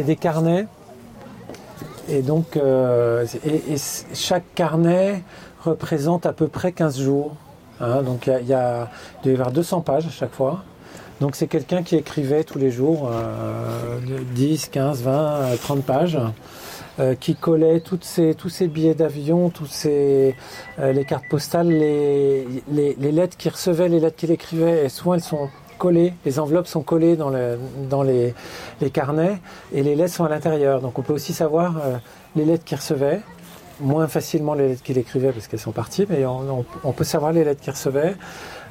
des 0.03 0.16
carnets. 0.16 0.66
Et 2.09 2.22
donc, 2.22 2.57
euh, 2.57 3.27
chaque 4.14 4.44
carnet 4.55 5.22
représente 5.64 6.27
à 6.27 6.33
peu 6.33 6.46
près 6.49 6.72
15 6.72 7.01
jours. 7.01 7.35
Hein, 7.81 8.03
donc, 8.03 8.27
il 8.29 8.46
y 8.46 8.51
y 8.51 8.55
a- 8.55 8.88
avoir 9.25 9.51
200 9.51 9.81
pages 9.81 10.07
à 10.07 10.11
chaque 10.11 10.33
fois. 10.33 10.62
Donc, 11.20 11.35
c'est 11.35 11.46
quelqu'un 11.49 11.83
qui 11.83 11.96
écrivait 11.96 12.44
tous 12.44 12.59
les 12.59 12.70
jours 12.70 13.11
euh, 13.11 13.99
de 14.01 14.22
10, 14.22 14.68
15, 14.68 15.03
20, 15.03 15.12
euh, 15.12 15.57
30 15.61 15.83
pages, 15.83 16.18
euh, 16.98 17.14
qui 17.14 17.35
collait 17.35 17.80
toutes 17.80 18.04
ces, 18.04 18.35
tous 18.35 18.48
ces 18.48 18.68
billets 18.68 18.94
d'avion, 18.94 19.50
tous 19.50 19.66
ces, 19.66 20.35
euh, 20.78 20.92
les 20.92 21.04
cartes 21.04 21.28
postales, 21.28 21.68
les, 21.68 22.46
les, 22.70 22.96
les 22.98 23.12
lettres 23.12 23.37
qu'il 23.37 23.50
recevait, 23.52 23.88
les 23.88 24.00
lettres 24.00 24.16
qu'il 24.16 24.30
écrivait. 24.30 24.85
Et 24.85 24.88
souvent, 24.88 25.14
elles 25.14 25.20
sont 25.22 25.48
collées, 25.78 26.14
les 26.24 26.38
enveloppes 26.38 26.66
sont 26.68 26.82
collées 26.82 27.16
dans, 27.16 27.28
le, 27.28 27.59
dans 27.90 28.02
les, 28.02 28.35
les 28.80 28.90
carnets 28.90 29.38
et 29.74 29.82
les 29.82 29.94
lettres 29.94 30.14
sont 30.14 30.24
à 30.24 30.28
l'intérieur. 30.30 30.80
Donc, 30.80 30.98
on 30.98 31.02
peut 31.02 31.12
aussi 31.12 31.32
savoir 31.35 31.76
euh, 31.85 31.96
les 32.35 32.44
lettres 32.44 32.64
qu'il 32.64 32.78
recevait 32.78 33.20
moins 33.78 34.09
facilement 34.09 34.54
les 34.54 34.68
lettres 34.68 34.82
qu'il 34.82 34.96
écrivait 34.96 35.32
parce 35.32 35.48
qu'elles 35.48 35.61
sont 35.61 35.72
parties, 35.72 36.06
mais 36.09 36.24
on, 36.24 36.61
on- 36.61 36.64
on 36.82 36.92
peut 36.92 37.04
savoir 37.04 37.32
les 37.32 37.44
lettres 37.44 37.61
qu'il 37.61 37.72
recevait. 37.72 38.14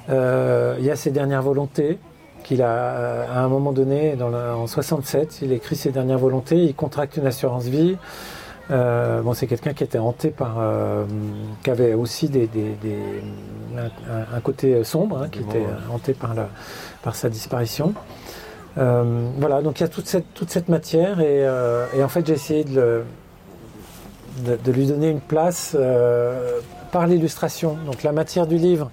Euh, 0.09 0.75
il 0.79 0.85
y 0.85 0.89
a 0.89 0.95
ses 0.95 1.11
dernières 1.11 1.43
volontés 1.43 1.99
qu'il 2.45 2.61
a, 2.61 2.69
euh, 2.69 3.25
à 3.33 3.39
un 3.39 3.47
moment 3.49 3.71
donné, 3.71 4.15
dans 4.15 4.29
la- 4.29 4.55
en 4.55 4.67
67, 4.67 5.39
il 5.41 5.51
écrit 5.51 5.75
ses 5.75 5.91
dernières 5.91 6.19
volontés, 6.19 6.57
il 6.63 6.75
contracte 6.75 7.17
une 7.17 7.25
assurance 7.25 7.65
vie. 7.65 7.97
Euh, 8.71 9.21
bon, 9.21 9.33
c'est 9.33 9.47
quelqu'un 9.47 9.73
qui 9.73 9.83
était 9.83 9.97
hanté 9.99 10.29
par, 10.29 10.55
euh, 10.59 11.05
qui 11.63 11.69
avait 11.71 11.93
aussi 11.93 12.29
des, 12.29 12.47
des- 12.47 12.75
des- 12.81 13.23
un, 13.77 14.37
un 14.37 14.39
côté 14.41 14.83
sombre, 14.83 15.23
hein, 15.23 15.27
qui 15.31 15.39
était 15.39 15.57
ouais. 15.59 15.93
hanté 15.93 16.13
par, 16.13 16.33
la, 16.33 16.47
par 17.03 17.15
sa 17.15 17.29
disparition. 17.29 17.93
Euh, 18.77 19.29
voilà, 19.39 19.61
donc 19.61 19.79
il 19.79 19.83
y 19.83 19.85
a 19.85 19.89
toute 19.89 20.07
cette, 20.07 20.33
toute 20.33 20.49
cette 20.49 20.69
matière 20.69 21.19
et, 21.21 21.47
et 21.97 22.03
en 22.03 22.09
fait 22.09 22.25
j'ai 22.27 22.33
essayé 22.33 22.63
de, 22.63 22.75
le- 22.75 23.03
de, 24.45 24.57
de 24.63 24.71
lui 24.71 24.85
donner 24.87 25.09
une 25.09 25.21
place 25.21 25.77
par 26.91 27.07
l'illustration. 27.07 27.77
Donc 27.85 28.03
la 28.03 28.11
matière 28.11 28.47
du 28.47 28.57
livre, 28.57 28.89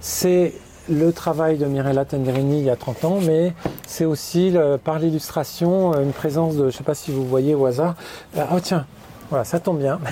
c'est 0.00 0.54
le 0.88 1.12
travail 1.12 1.56
de 1.58 1.66
Mirella 1.66 2.04
Tenderini 2.04 2.58
il 2.58 2.64
y 2.64 2.70
a 2.70 2.76
30 2.76 3.04
ans, 3.04 3.18
mais 3.24 3.52
c'est 3.86 4.04
aussi 4.04 4.54
par 4.84 4.98
l'illustration 4.98 5.94
euh, 5.94 6.02
une 6.02 6.12
présence 6.12 6.54
de, 6.54 6.62
je 6.62 6.64
ne 6.66 6.70
sais 6.70 6.84
pas 6.84 6.94
si 6.94 7.10
vous 7.10 7.26
voyez 7.26 7.54
au 7.54 7.66
hasard, 7.66 7.94
oh 8.36 8.60
tiens, 8.62 8.86
voilà, 9.30 9.44
ça 9.44 9.60
tombe 9.60 9.78
bien. 9.78 10.00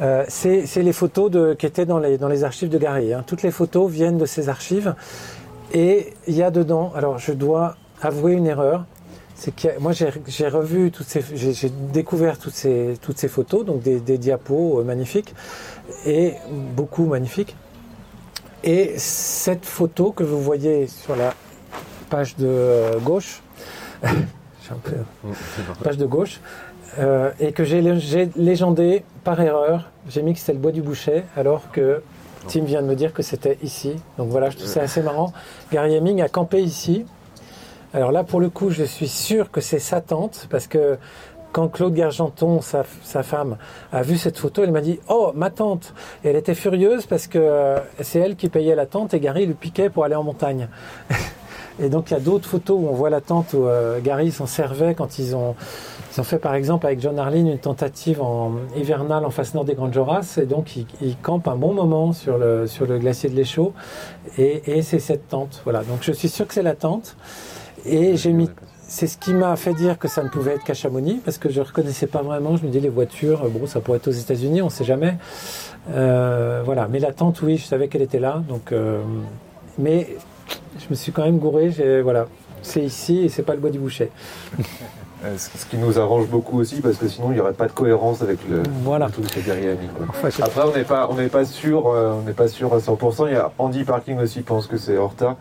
Euh, 0.00 0.24
c'est 0.28 0.64
les 0.76 0.92
photos 0.92 1.28
de, 1.28 1.54
qui 1.54 1.66
étaient 1.66 1.84
dans 1.84 1.98
les, 1.98 2.18
dans 2.18 2.28
les 2.28 2.44
archives 2.44 2.68
de 2.68 2.78
Gary. 2.78 3.12
hein. 3.12 3.24
Toutes 3.26 3.42
les 3.42 3.50
photos 3.50 3.90
viennent 3.90 4.16
de 4.16 4.26
ces 4.26 4.48
archives. 4.48 4.94
Et 5.72 6.14
il 6.28 6.36
y 6.36 6.42
a 6.44 6.52
dedans, 6.52 6.92
alors 6.94 7.18
je 7.18 7.32
dois 7.32 7.74
avouer 8.00 8.34
une 8.34 8.46
erreur, 8.46 8.84
c'est 9.34 9.54
que 9.54 9.76
moi 9.80 9.90
j'ai 9.92 10.48
revu 10.48 10.92
toutes 10.92 11.08
ces, 11.08 11.24
j'ai 11.34 11.68
découvert 11.92 12.38
toutes 12.38 12.54
ces, 12.54 12.94
toutes 13.02 13.18
ces 13.18 13.26
photos, 13.26 13.64
donc 13.64 13.82
des, 13.82 13.98
des 13.98 14.18
diapos 14.18 14.78
euh, 14.78 14.84
magnifiques, 14.84 15.34
et 16.06 16.34
beaucoup 16.76 17.06
magnifiques. 17.06 17.56
Et 18.64 18.94
cette 18.98 19.64
photo 19.64 20.12
que 20.12 20.24
vous 20.24 20.40
voyez 20.42 20.86
sur 20.88 21.14
la 21.16 21.34
page 22.10 22.36
de 22.36 22.98
gauche, 23.04 23.40
page 25.82 25.96
de 25.96 26.06
gauche, 26.06 26.40
euh, 26.98 27.30
et 27.38 27.52
que 27.52 27.64
j'ai 27.64 27.80
lé- 27.80 27.98
j'ai 28.00 28.30
légendé 28.36 29.04
par 29.24 29.40
erreur. 29.40 29.90
J'ai 30.08 30.22
mis 30.22 30.32
que 30.34 30.40
c'était 30.40 30.54
le 30.54 30.58
bois 30.58 30.72
du 30.72 30.82
boucher, 30.82 31.24
alors 31.36 31.70
que 31.70 32.02
Tim 32.48 32.64
vient 32.64 32.82
de 32.82 32.86
me 32.86 32.94
dire 32.96 33.12
que 33.12 33.22
c'était 33.22 33.58
ici. 33.62 33.94
Donc 34.16 34.28
voilà, 34.30 34.50
je 34.50 34.56
trouve 34.56 34.68
ça 34.68 34.80
assez 34.82 35.02
marrant. 35.02 35.32
Gary 35.72 35.94
Heming 35.94 36.20
a 36.22 36.28
campé 36.28 36.60
ici. 36.62 37.04
Alors 37.94 38.12
là, 38.12 38.22
pour 38.24 38.40
le 38.40 38.48
coup, 38.50 38.70
je 38.70 38.84
suis 38.84 39.08
sûr 39.08 39.50
que 39.50 39.60
c'est 39.60 39.78
sa 39.78 40.00
tante, 40.00 40.46
parce 40.50 40.66
que 40.66 40.98
quand 41.52 41.68
Claude 41.68 41.94
Gargenton, 41.94 42.60
sa, 42.60 42.84
sa 43.02 43.22
femme, 43.22 43.56
a 43.92 44.02
vu 44.02 44.18
cette 44.18 44.38
photo, 44.38 44.62
elle 44.62 44.72
m'a 44.72 44.80
dit 44.80 45.00
Oh, 45.08 45.32
ma 45.34 45.50
tante! 45.50 45.94
Et 46.24 46.28
elle 46.28 46.36
était 46.36 46.54
furieuse 46.54 47.06
parce 47.06 47.26
que 47.26 47.38
euh, 47.38 47.78
c'est 48.00 48.18
elle 48.18 48.36
qui 48.36 48.48
payait 48.48 48.74
la 48.74 48.86
tente 48.86 49.14
et 49.14 49.20
Gary 49.20 49.46
lui 49.46 49.54
piquait 49.54 49.90
pour 49.90 50.04
aller 50.04 50.14
en 50.14 50.22
montagne. 50.22 50.68
Et 51.80 51.88
donc 51.88 52.10
il 52.10 52.14
y 52.14 52.16
a 52.16 52.20
d'autres 52.20 52.48
photos 52.48 52.76
où 52.80 52.88
on 52.88 52.92
voit 52.92 53.10
la 53.10 53.20
tente 53.20 53.52
où 53.52 53.64
euh, 53.64 54.00
Gary 54.00 54.32
s'en 54.32 54.46
servait 54.46 54.94
quand 54.94 55.20
ils 55.20 55.36
ont, 55.36 55.54
ils 56.12 56.20
ont 56.20 56.24
fait 56.24 56.38
par 56.38 56.54
exemple 56.54 56.86
avec 56.86 57.00
John 57.00 57.16
Harlin 57.18 57.46
une 57.46 57.58
tentative 57.58 58.20
en 58.20 58.54
hivernale 58.76 59.24
en 59.24 59.30
face 59.30 59.54
nord 59.54 59.64
des 59.64 59.74
Grandes 59.74 59.94
Jorasses. 59.94 60.38
Et 60.38 60.46
donc 60.46 60.76
ils, 60.76 60.86
ils 61.00 61.16
campent 61.16 61.46
un 61.46 61.54
bon 61.54 61.72
moment 61.72 62.12
sur 62.12 62.36
le, 62.36 62.66
sur 62.66 62.86
le 62.86 62.98
glacier 62.98 63.30
de 63.30 63.36
l'Échaud. 63.36 63.74
Et, 64.38 64.78
et 64.78 64.82
c'est 64.82 64.98
cette 64.98 65.28
tente. 65.28 65.60
Voilà, 65.62 65.84
donc 65.84 65.98
je 66.02 66.10
suis 66.10 66.28
sûr 66.28 66.48
que 66.48 66.54
c'est 66.54 66.62
la 66.62 66.74
tente. 66.74 67.16
Et 67.86 68.16
j'ai 68.16 68.32
mis 68.32 68.50
c'est 68.88 69.06
ce 69.06 69.18
qui 69.18 69.34
m'a 69.34 69.54
fait 69.56 69.74
dire 69.74 69.98
que 69.98 70.08
ça 70.08 70.22
ne 70.22 70.28
pouvait 70.30 70.54
être 70.54 70.64
qu'à 70.64 70.72
Chamonix, 70.74 71.20
parce 71.22 71.36
que 71.38 71.50
je 71.50 71.60
ne 71.60 71.66
reconnaissais 71.66 72.06
pas 72.06 72.22
vraiment. 72.22 72.56
Je 72.56 72.64
me 72.64 72.70
dis, 72.70 72.80
les 72.80 72.88
voitures, 72.88 73.48
bon, 73.50 73.66
ça 73.66 73.80
pourrait 73.80 73.98
être 73.98 74.08
aux 74.08 74.12
États-Unis, 74.12 74.62
on 74.62 74.66
ne 74.66 74.70
sait 74.70 74.84
jamais. 74.84 75.16
Euh, 75.90 76.62
voilà, 76.64 76.88
mais 76.88 76.98
la 76.98 77.12
tente, 77.12 77.42
oui, 77.42 77.58
je 77.58 77.66
savais 77.66 77.88
qu'elle 77.88 78.02
était 78.02 78.18
là. 78.18 78.42
Donc, 78.48 78.72
euh, 78.72 79.02
mais 79.78 80.16
je 80.78 80.86
me 80.90 80.94
suis 80.94 81.12
quand 81.12 81.22
même 81.24 81.38
gouré. 81.38 81.68
Voilà, 82.02 82.26
c'est 82.62 82.82
ici 82.82 83.18
et 83.18 83.28
c'est 83.28 83.42
pas 83.42 83.54
le 83.54 83.60
bois 83.60 83.70
du 83.70 83.78
boucher. 83.78 84.10
Euh, 85.24 85.36
Ce 85.36 85.50
ce 85.58 85.66
qui 85.66 85.76
nous 85.78 85.98
arrange 85.98 86.28
beaucoup 86.28 86.60
aussi, 86.60 86.80
parce 86.80 86.96
que 86.96 87.08
sinon 87.08 87.32
il 87.32 87.34
n'y 87.34 87.40
aurait 87.40 87.52
pas 87.52 87.66
de 87.66 87.72
cohérence 87.72 88.22
avec 88.22 88.38
le, 88.48 88.62
Voilà. 88.84 89.06
le 89.06 89.10
truc 89.10 89.24
de 89.36 89.40
Gary 89.48 89.66
Hamilton, 89.66 90.06
quoi. 90.06 90.28
Enfin, 90.28 90.44
Après, 90.44 90.62
on 90.62 90.72
n'est 90.72 90.84
pas, 90.84 91.08
on 91.10 91.14
n'est 91.16 91.26
pas 91.28 91.44
sûr, 91.44 91.88
euh, 91.88 92.12
on 92.20 92.22
n'est 92.22 92.34
pas 92.34 92.46
sûr 92.46 92.72
à 92.72 92.78
100%. 92.78 93.26
Il 93.26 93.32
y 93.32 93.36
a 93.36 93.50
Andy 93.58 93.82
Parking 93.82 94.16
aussi 94.20 94.42
pense 94.42 94.68
que 94.68 94.76
c'est 94.76 94.96
Horta. 94.96 95.36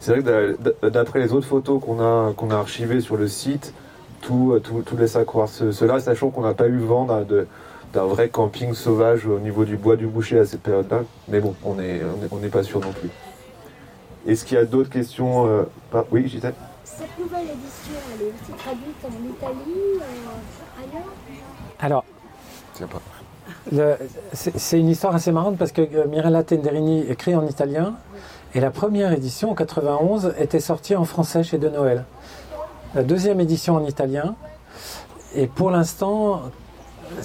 C'est 0.00 0.12
vrai 0.12 0.22
que 0.22 0.56
d'a- 0.82 0.90
d'après 0.90 1.18
les 1.18 1.32
autres 1.32 1.46
photos 1.46 1.80
qu'on 1.82 2.00
a, 2.00 2.32
qu'on 2.36 2.50
a 2.50 2.56
archivées 2.56 3.00
sur 3.00 3.16
le 3.16 3.26
site, 3.28 3.72
tout, 4.20 4.52
euh, 4.54 4.60
tout, 4.60 4.82
tout 4.82 4.96
laisse 4.96 5.16
à 5.16 5.24
croire 5.24 5.48
ce- 5.48 5.72
cela, 5.72 5.98
sachant 6.00 6.30
qu'on 6.30 6.42
n'a 6.42 6.54
pas 6.54 6.68
eu 6.68 6.78
vent 6.78 7.06
d'un 7.06 8.04
vrai 8.04 8.28
camping 8.28 8.74
sauvage 8.74 9.26
au 9.26 9.38
niveau 9.38 9.64
du 9.64 9.76
bois 9.76 9.96
du 9.96 10.06
boucher 10.06 10.38
à 10.38 10.44
cette 10.46 10.62
période-là. 10.62 11.00
Mais 11.28 11.40
bon, 11.40 11.54
on 11.64 11.74
n'est 11.74 12.00
on 12.30 12.42
est- 12.42 12.48
pas 12.48 12.62
sûr 12.62 12.80
non 12.80 12.92
plus. 12.92 13.10
Est-ce 14.26 14.44
qu'il 14.44 14.56
y 14.56 14.60
a 14.60 14.64
d'autres 14.64 14.90
questions 14.90 15.46
euh, 15.46 15.62
Oui, 16.10 16.28
Gisèle? 16.28 16.54
Cette 16.84 17.18
nouvelle 17.18 17.42
édition, 17.44 17.94
elle 18.14 18.26
est 18.26 18.30
aussi 18.30 18.52
traduite 18.58 19.04
en 19.04 19.08
Italie, 19.08 19.80
euh, 19.96 20.80
ailleurs? 20.82 21.12
Alors, 21.80 22.04
Tiens 22.74 22.86
pas. 22.88 23.00
C'est 24.34 24.78
une 24.78 24.88
histoire 24.88 25.14
assez 25.14 25.32
marrante 25.32 25.56
parce 25.58 25.72
que 25.72 25.80
euh, 25.82 26.06
Mirella 26.06 26.42
Tenderini 26.44 27.00
écrit 27.08 27.34
en 27.34 27.46
italien 27.46 27.94
et 28.54 28.60
la 28.60 28.70
première 28.70 29.12
édition 29.12 29.50
en 29.50 29.54
91 29.54 30.34
était 30.38 30.60
sortie 30.60 30.96
en 30.96 31.04
français 31.04 31.42
chez 31.42 31.58
De 31.58 31.68
Noël. 31.68 32.04
La 32.94 33.02
deuxième 33.02 33.40
édition 33.40 33.76
en 33.76 33.84
italien 33.84 34.34
et 35.34 35.46
pour 35.46 35.70
l'instant 35.70 36.42
euh, 37.18 37.22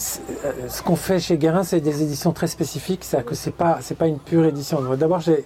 ce 0.69 0.81
qu'on 0.81 0.95
fait 0.95 1.19
chez 1.19 1.37
Guérin 1.37 1.63
c'est 1.63 1.79
des 1.79 2.03
éditions 2.03 2.31
très 2.31 2.47
spécifiques, 2.47 3.03
c'est 3.03 3.23
que 3.25 3.35
c'est 3.35 3.51
pas 3.51 3.79
c'est 3.81 3.95
pas 3.95 4.07
une 4.07 4.19
pure 4.19 4.45
édition. 4.45 4.81
D'abord 4.95 5.19
j'ai 5.19 5.45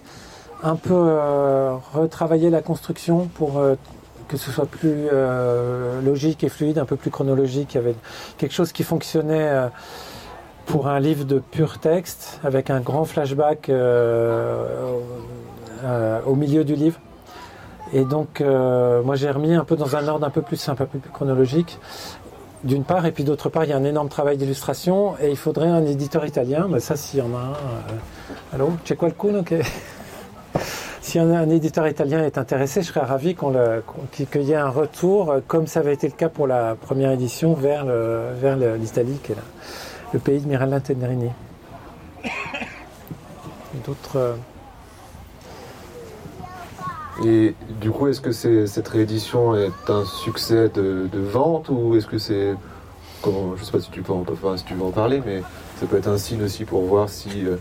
un 0.62 0.76
peu 0.76 0.94
euh, 0.94 1.76
retravaillé 1.92 2.50
la 2.50 2.62
construction 2.62 3.28
pour 3.34 3.58
euh, 3.58 3.76
que 4.26 4.36
ce 4.36 4.50
soit 4.50 4.66
plus 4.66 5.08
logique 6.04 6.44
et 6.44 6.50
fluide, 6.50 6.76
un 6.76 6.84
peu 6.84 6.96
plus 6.96 7.10
chronologique. 7.10 7.76
Avait 7.76 7.94
quelque 8.36 8.52
chose 8.52 8.72
qui 8.72 8.82
fonctionnait 8.82 9.70
pour 10.66 10.86
un 10.86 11.00
livre 11.00 11.24
de 11.24 11.38
pur 11.38 11.78
texte 11.78 12.38
avec 12.44 12.68
un 12.68 12.80
grand 12.80 13.06
flashback 13.06 13.70
euh, 15.84 16.20
au 16.26 16.34
milieu 16.34 16.64
du 16.64 16.74
livre. 16.74 16.98
Et 17.92 18.04
donc, 18.04 18.40
euh, 18.40 19.02
moi, 19.02 19.16
j'ai 19.16 19.30
remis 19.30 19.54
un 19.54 19.64
peu 19.64 19.76
dans 19.76 19.96
un 19.96 20.06
ordre 20.08 20.26
un 20.26 20.30
peu 20.30 20.42
plus 20.42 20.56
simple, 20.56 20.82
un 20.82 20.86
peu 20.86 20.98
plus 20.98 21.10
chronologique, 21.10 21.78
d'une 22.64 22.84
part, 22.84 23.06
et 23.06 23.12
puis 23.12 23.24
d'autre 23.24 23.48
part, 23.48 23.64
il 23.64 23.70
y 23.70 23.72
a 23.72 23.76
un 23.76 23.84
énorme 23.84 24.08
travail 24.08 24.36
d'illustration, 24.36 25.14
et 25.20 25.30
il 25.30 25.36
faudrait 25.36 25.68
un 25.68 25.84
éditeur 25.86 26.26
italien, 26.26 26.66
mais 26.68 26.80
ça, 26.80 26.96
s'il 26.96 27.20
y 27.20 27.22
en 27.22 27.34
a 27.34 27.38
un. 27.38 27.52
euh, 27.52 28.54
allô, 28.54 28.72
c'è 28.84 28.96
qualcuno 28.96 29.42
che... 29.42 29.62
Si 31.00 31.18
un, 31.18 31.48
éditeur 31.48 31.88
italien 31.88 32.22
est 32.22 32.36
intéressé, 32.36 32.82
je 32.82 32.88
serais 32.88 33.00
ravi 33.00 33.34
qu'il 33.34 34.42
y 34.42 34.52
ait 34.52 34.56
un 34.56 34.68
retour, 34.68 35.36
comme 35.46 35.66
ça 35.66 35.80
avait 35.80 35.94
été 35.94 36.06
le 36.06 36.12
cas 36.12 36.28
pour 36.28 36.46
la 36.46 36.74
première 36.74 37.12
édition, 37.12 37.54
vers 37.54 37.86
l'Italie, 38.78 39.18
qui 39.22 39.32
est 39.32 39.36
le 40.12 40.18
pays 40.18 40.40
de 40.40 40.46
Mirella 40.46 40.80
Tenderini. 40.80 41.30
D'autres. 43.86 44.36
Et 47.24 47.54
du 47.80 47.90
coup, 47.90 48.06
est-ce 48.06 48.20
que 48.20 48.32
cette 48.32 48.88
réédition 48.88 49.56
est 49.56 49.72
un 49.88 50.04
succès 50.04 50.68
de, 50.68 51.08
de 51.12 51.18
vente 51.18 51.68
ou 51.68 51.96
est-ce 51.96 52.06
que 52.06 52.18
c'est. 52.18 52.54
Je 53.24 53.64
sais 53.64 53.72
pas 53.72 53.80
si 53.80 53.90
tu, 53.90 54.02
peux 54.02 54.12
en, 54.12 54.24
enfin, 54.30 54.56
si 54.56 54.64
tu 54.64 54.74
veux 54.74 54.84
en 54.84 54.92
parler, 54.92 55.20
mais 55.26 55.42
ça 55.80 55.86
peut 55.86 55.96
être 55.96 56.06
un 56.06 56.18
signe 56.18 56.42
aussi 56.44 56.64
pour 56.64 56.82
voir 56.82 57.08
si 57.08 57.44
euh, 57.44 57.56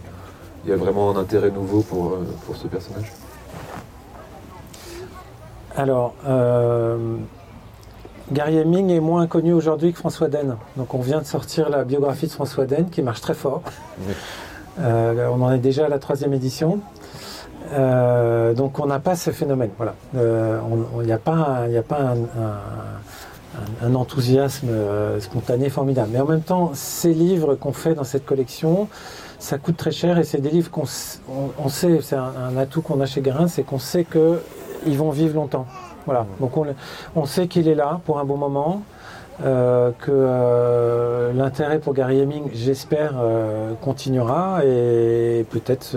il 0.64 0.70
y 0.70 0.74
a 0.74 0.78
vraiment 0.78 1.10
un 1.10 1.20
intérêt 1.20 1.50
nouveau 1.50 1.82
pour, 1.82 2.12
euh, 2.12 2.28
pour 2.46 2.56
ce 2.56 2.68
personnage. 2.68 3.12
Alors, 5.76 6.14
euh, 6.28 7.18
Gary 8.32 8.60
Hemming 8.60 8.92
est 8.92 9.00
moins 9.00 9.26
connu 9.26 9.54
aujourd'hui 9.54 9.92
que 9.92 9.98
François 9.98 10.28
Den. 10.28 10.58
Donc, 10.76 10.94
on 10.94 11.02
vient 11.02 11.20
de 11.20 11.26
sortir 11.26 11.70
la 11.70 11.84
biographie 11.84 12.28
de 12.28 12.32
François 12.32 12.66
Den 12.66 12.90
qui 12.92 13.02
marche 13.02 13.22
très 13.22 13.34
fort. 13.34 13.64
Oui. 14.08 14.14
On 14.80 15.42
en 15.42 15.52
est 15.52 15.58
déjà 15.58 15.86
à 15.88 15.90
la 15.90 15.98
troisième 15.98 16.34
édition. 16.34 16.82
Euh, 18.48 18.54
donc, 18.54 18.80
on 18.80 18.86
n'a 18.86 19.00
pas 19.00 19.16
ce 19.16 19.32
phénomène. 19.32 19.70
Voilà. 19.78 19.96
Il 20.14 21.06
n'y 21.06 21.12
a 21.12 21.18
pas, 21.18 21.66
il 21.70 21.78
a 21.78 21.84
pas 21.84 22.14
un, 23.84 23.96
enthousiasme 23.96 24.68
euh, 24.70 25.20
spontané 25.20 25.70
formidable. 25.70 26.10
Mais 26.14 26.20
en 26.20 26.26
même 26.26 26.42
temps, 26.42 26.72
ces 26.74 27.14
livres 27.14 27.56
qu'on 27.56 27.74
fait 27.74 27.96
dans 27.96 28.04
cette 28.04 28.26
collection, 28.26 28.88
ça 29.40 29.58
coûte 29.58 29.78
très 29.78 29.92
cher 29.92 30.18
et 30.18 30.24
c'est 30.24 30.42
des 30.42 30.50
livres 30.50 30.70
qu'on 30.72 30.86
on, 31.58 31.70
sait, 31.70 32.00
c'est 32.02 32.16
un, 32.16 32.58
atout 32.58 32.82
qu'on 32.82 33.02
a 33.02 33.06
chez 33.06 33.22
Guérin, 33.22 33.48
c'est 33.48 33.64
qu'on 33.64 33.80
sait 33.80 34.06
qu'ils 34.06 34.98
vont 34.98 35.12
vivre 35.12 35.36
longtemps. 35.36 35.66
Voilà. 36.06 36.26
Donc 36.40 36.58
on, 36.58 36.66
on 37.16 37.26
sait 37.26 37.48
qu'il 37.48 37.68
est 37.68 37.76
là 37.76 38.00
pour 38.06 38.20
un 38.20 38.26
bon 38.26 38.38
moment, 38.38 38.84
euh, 39.44 39.92
que 40.00 41.36
l'intérêt 41.38 41.80
pour 41.80 41.94
Gary 41.94 42.20
Hemming, 42.20 42.50
j'espère, 42.54 43.14
continuera 43.82 44.64
et 44.66 45.46
peut-être 45.50 45.96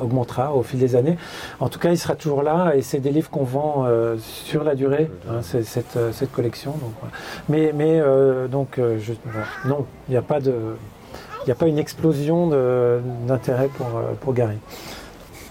augmentera 0.00 0.54
au 0.54 0.62
fil 0.62 0.78
des 0.80 0.96
années. 0.96 1.16
En 1.60 1.68
tout 1.68 1.78
cas, 1.78 1.90
il 1.90 1.98
sera 1.98 2.14
toujours 2.14 2.42
là 2.42 2.72
et 2.74 2.82
c'est 2.82 2.98
des 3.00 3.10
livres 3.10 3.30
qu'on 3.30 3.44
vend 3.44 3.84
euh, 3.86 4.16
sur 4.18 4.64
la 4.64 4.74
durée, 4.74 5.10
hein, 5.28 5.40
cette, 5.42 5.96
euh, 5.96 6.10
cette 6.12 6.32
collection. 6.32 6.72
Donc. 6.72 7.10
Mais, 7.48 7.72
mais 7.74 8.00
euh, 8.00 8.48
donc, 8.48 8.78
je- 8.78 9.12
non, 9.68 9.86
il 10.08 10.12
n'y 10.12 10.16
a 10.16 10.22
pas 10.22 10.40
de, 10.40 10.52
il 11.42 11.46
n'y 11.46 11.52
a 11.52 11.54
pas 11.54 11.66
une 11.68 11.78
explosion 11.78 12.48
d'intérêt 13.26 13.68
pour, 13.68 13.86
pour 14.20 14.34
Gary. 14.34 14.58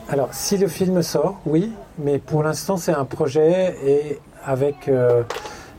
Alors, 0.10 0.30
si 0.32 0.58
le 0.58 0.68
film 0.68 1.02
sort, 1.04 1.40
oui, 1.46 1.72
mais 2.00 2.18
pour 2.18 2.42
l'instant, 2.44 2.78
c'est 2.78 2.94
un 2.94 3.06
projet 3.06 3.76
et 3.86 4.20
avec 4.44 4.88
euh, 4.88 5.22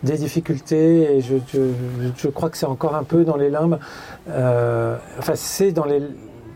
des 0.04 0.16
difficultés. 0.16 1.16
Et 1.16 1.20
je, 1.20 1.34
je- 1.52 1.58
je 2.16 2.28
crois 2.28 2.48
que 2.50 2.56
c'est 2.56 2.66
encore 2.66 2.94
un 2.94 3.02
peu 3.02 3.24
dans 3.24 3.36
les 3.36 3.50
limbes. 3.50 3.78
Euh, 4.28 4.96
enfin, 5.18 5.32
c'est 5.34 5.72
dans 5.72 5.84
les 5.84 6.00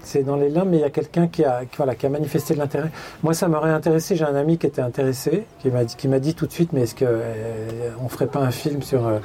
c'est 0.04 0.22
dans 0.22 0.36
les 0.36 0.48
limbes, 0.48 0.68
mais 0.70 0.78
il 0.78 0.80
y 0.80 0.84
a 0.84 0.90
quelqu'un 0.90 1.26
qui 1.28 1.44
a, 1.44 1.62
voilà, 1.76 1.94
qui 1.94 2.06
a 2.06 2.08
manifesté 2.08 2.54
de 2.54 2.58
l'intérêt. 2.58 2.90
Moi, 3.22 3.34
ça 3.34 3.48
m'aurait 3.48 3.70
intéressé. 3.70 4.16
J'ai 4.16 4.24
un 4.24 4.34
ami 4.34 4.58
qui 4.58 4.66
était 4.66 4.82
intéressé, 4.82 5.44
qui 5.60 6.08
m'a 6.08 6.18
dit, 6.20 6.34
tout 6.34 6.46
de 6.46 6.52
suite, 6.52 6.72
mais 6.72 6.82
est-ce 6.82 6.94
que 6.94 7.04
euh, 7.06 7.90
ferait 8.08 8.26
pas 8.28 8.40
un 8.40 8.50
film 8.52 8.82
sur 8.82 9.06
euh, 9.06 9.18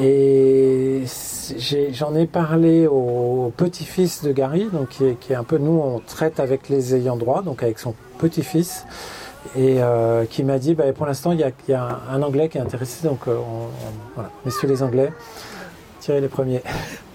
Et 0.00 1.04
j'en 1.92 2.14
ai 2.14 2.26
parlé 2.26 2.86
au 2.86 3.52
petit-fils 3.56 4.24
de 4.24 4.32
Gary, 4.32 4.68
donc 4.72 4.88
qui 4.88 5.32
est, 5.32 5.34
un 5.36 5.44
peu 5.44 5.58
nous, 5.58 5.80
on 5.82 6.00
traite 6.00 6.40
avec 6.40 6.68
les 6.68 6.94
ayants 6.96 7.16
droit, 7.16 7.42
donc 7.42 7.62
avec 7.62 7.78
son 7.78 7.94
petit-fils, 8.18 8.84
et 9.56 9.76
euh, 9.80 10.24
qui 10.24 10.42
m'a 10.42 10.58
dit, 10.58 10.74
bah, 10.74 10.92
pour 10.92 11.06
l'instant, 11.06 11.32
il 11.32 11.38
y 11.68 11.72
a, 11.72 12.00
un 12.10 12.22
Anglais 12.22 12.48
qui 12.48 12.58
est 12.58 12.60
intéressé, 12.60 13.06
donc 13.06 13.20
euh, 13.28 13.36
on- 13.36 13.66
on- 13.66 13.92
voilà, 14.14 14.30
messieurs 14.44 14.68
les 14.68 14.82
Anglais, 14.82 15.12
tirez 16.00 16.20
les 16.20 16.28
premiers. 16.28 16.62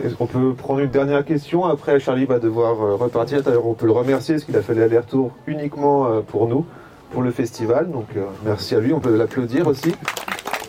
Est-ce 0.00 0.14
qu'on 0.14 0.26
peut 0.26 0.54
prendre 0.54 0.80
une 0.80 0.90
dernière 0.90 1.24
question 1.24 1.64
Après, 1.64 2.00
Charlie 2.00 2.24
va 2.24 2.38
devoir 2.38 2.82
euh, 2.82 2.94
repartir. 2.96 3.42
D'ailleurs, 3.42 3.66
on 3.66 3.74
peut 3.74 3.86
le 3.86 3.92
remercier 3.92 4.34
parce 4.34 4.44
qu'il 4.44 4.56
a 4.56 4.62
fait 4.62 4.74
l'aller-retour 4.74 5.32
uniquement 5.46 6.06
euh, 6.06 6.20
pour 6.20 6.48
nous, 6.48 6.64
pour 7.10 7.22
le 7.22 7.30
festival. 7.30 7.90
Donc, 7.90 8.06
euh, 8.16 8.24
merci 8.44 8.74
à 8.74 8.80
lui. 8.80 8.92
On 8.92 9.00
peut 9.00 9.14
l'applaudir 9.14 9.66
aussi. 9.66 9.94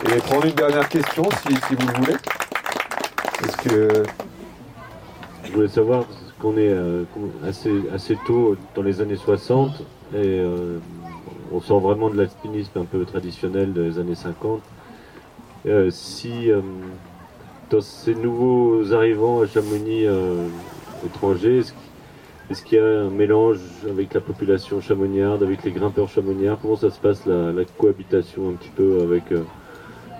Et 0.06 0.16
prendre 0.18 0.44
une 0.44 0.54
dernière 0.54 0.88
question 0.88 1.24
si, 1.46 1.54
vous 1.54 1.86
le 1.86 1.94
voulez. 2.00 2.16
Est-ce 3.44 3.56
que. 3.68 4.02
Je 5.44 5.52
voulais 5.52 5.68
savoir, 5.68 6.04
parce 6.04 6.34
qu'on 6.40 6.56
est 6.56 6.74
assez, 7.46 7.70
assez 7.94 8.18
tôt 8.26 8.56
dans 8.74 8.82
les 8.82 9.00
années 9.00 9.16
60, 9.16 9.70
et 10.16 10.42
on 11.52 11.60
sort 11.60 11.80
vraiment 11.80 12.08
de 12.08 12.16
l'alpinisme 12.16 12.80
un 12.80 12.84
peu 12.84 13.04
traditionnel 13.04 13.72
des 13.72 13.98
années 13.98 14.14
50. 14.14 14.60
Euh, 15.66 15.90
si 15.90 16.50
ces 17.80 18.14
nouveaux 18.14 18.92
arrivants 18.92 19.40
à 19.40 19.46
Chamonix 19.46 20.06
euh, 20.06 20.46
étrangers, 21.06 21.62
est-ce 22.50 22.62
qu'il 22.62 22.78
y 22.78 22.80
a 22.80 22.84
un 22.84 23.10
mélange 23.10 23.58
avec 23.88 24.12
la 24.12 24.20
population 24.20 24.80
chamoniarde, 24.80 25.42
avec 25.42 25.64
les 25.64 25.70
grimpeurs 25.70 26.08
chamoniards? 26.08 26.58
Comment 26.60 26.76
ça 26.76 26.90
se 26.90 27.00
passe 27.00 27.24
la, 27.26 27.52
la 27.52 27.64
cohabitation 27.64 28.50
un 28.50 28.52
petit 28.52 28.68
peu 28.68 29.00
avec 29.02 29.32
euh, 29.32 29.42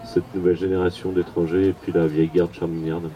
cette 0.05 0.35
nouvelle 0.35 0.57
génération 0.57 1.12
d'étrangers 1.12 1.69
et 1.69 1.73
puis 1.73 1.93
la 1.93 2.07
vieille 2.07 2.31
garde 2.35 2.55
chamoniarde? 2.55 3.11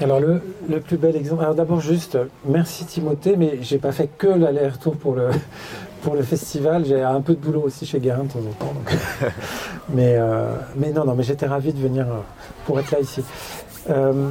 Alors 0.00 0.18
le, 0.20 0.40
le 0.68 0.80
plus 0.80 0.96
bel 0.96 1.14
exemple. 1.16 1.42
Alors 1.42 1.54
d'abord 1.54 1.80
juste 1.80 2.16
euh, 2.16 2.24
merci 2.46 2.84
Timothée, 2.86 3.36
mais 3.36 3.58
j'ai 3.60 3.78
pas 3.78 3.92
fait 3.92 4.08
que 4.18 4.26
l'aller-retour 4.26 4.96
pour 4.96 5.14
le 5.14 5.28
pour 6.04 6.14
le 6.14 6.22
festival. 6.22 6.84
J'ai 6.86 7.02
un 7.02 7.20
peu 7.20 7.34
de 7.34 7.40
boulot 7.40 7.62
aussi 7.62 7.86
chez 7.86 7.98
Guérin 7.98 8.24
de 8.24 8.28
temps 8.28 8.38
en 8.38 8.52
temps. 8.64 8.72
donc. 8.74 8.96
mais 9.88 10.14
euh, 10.16 10.54
mais 10.76 10.92
non 10.92 11.04
non 11.04 11.14
mais 11.14 11.22
j'étais 11.24 11.46
ravi 11.46 11.72
de 11.72 11.78
venir 11.80 12.06
euh, 12.06 12.20
pour 12.66 12.78
être 12.78 12.90
là 12.92 13.00
ici. 13.00 13.22
Euh, 13.90 14.28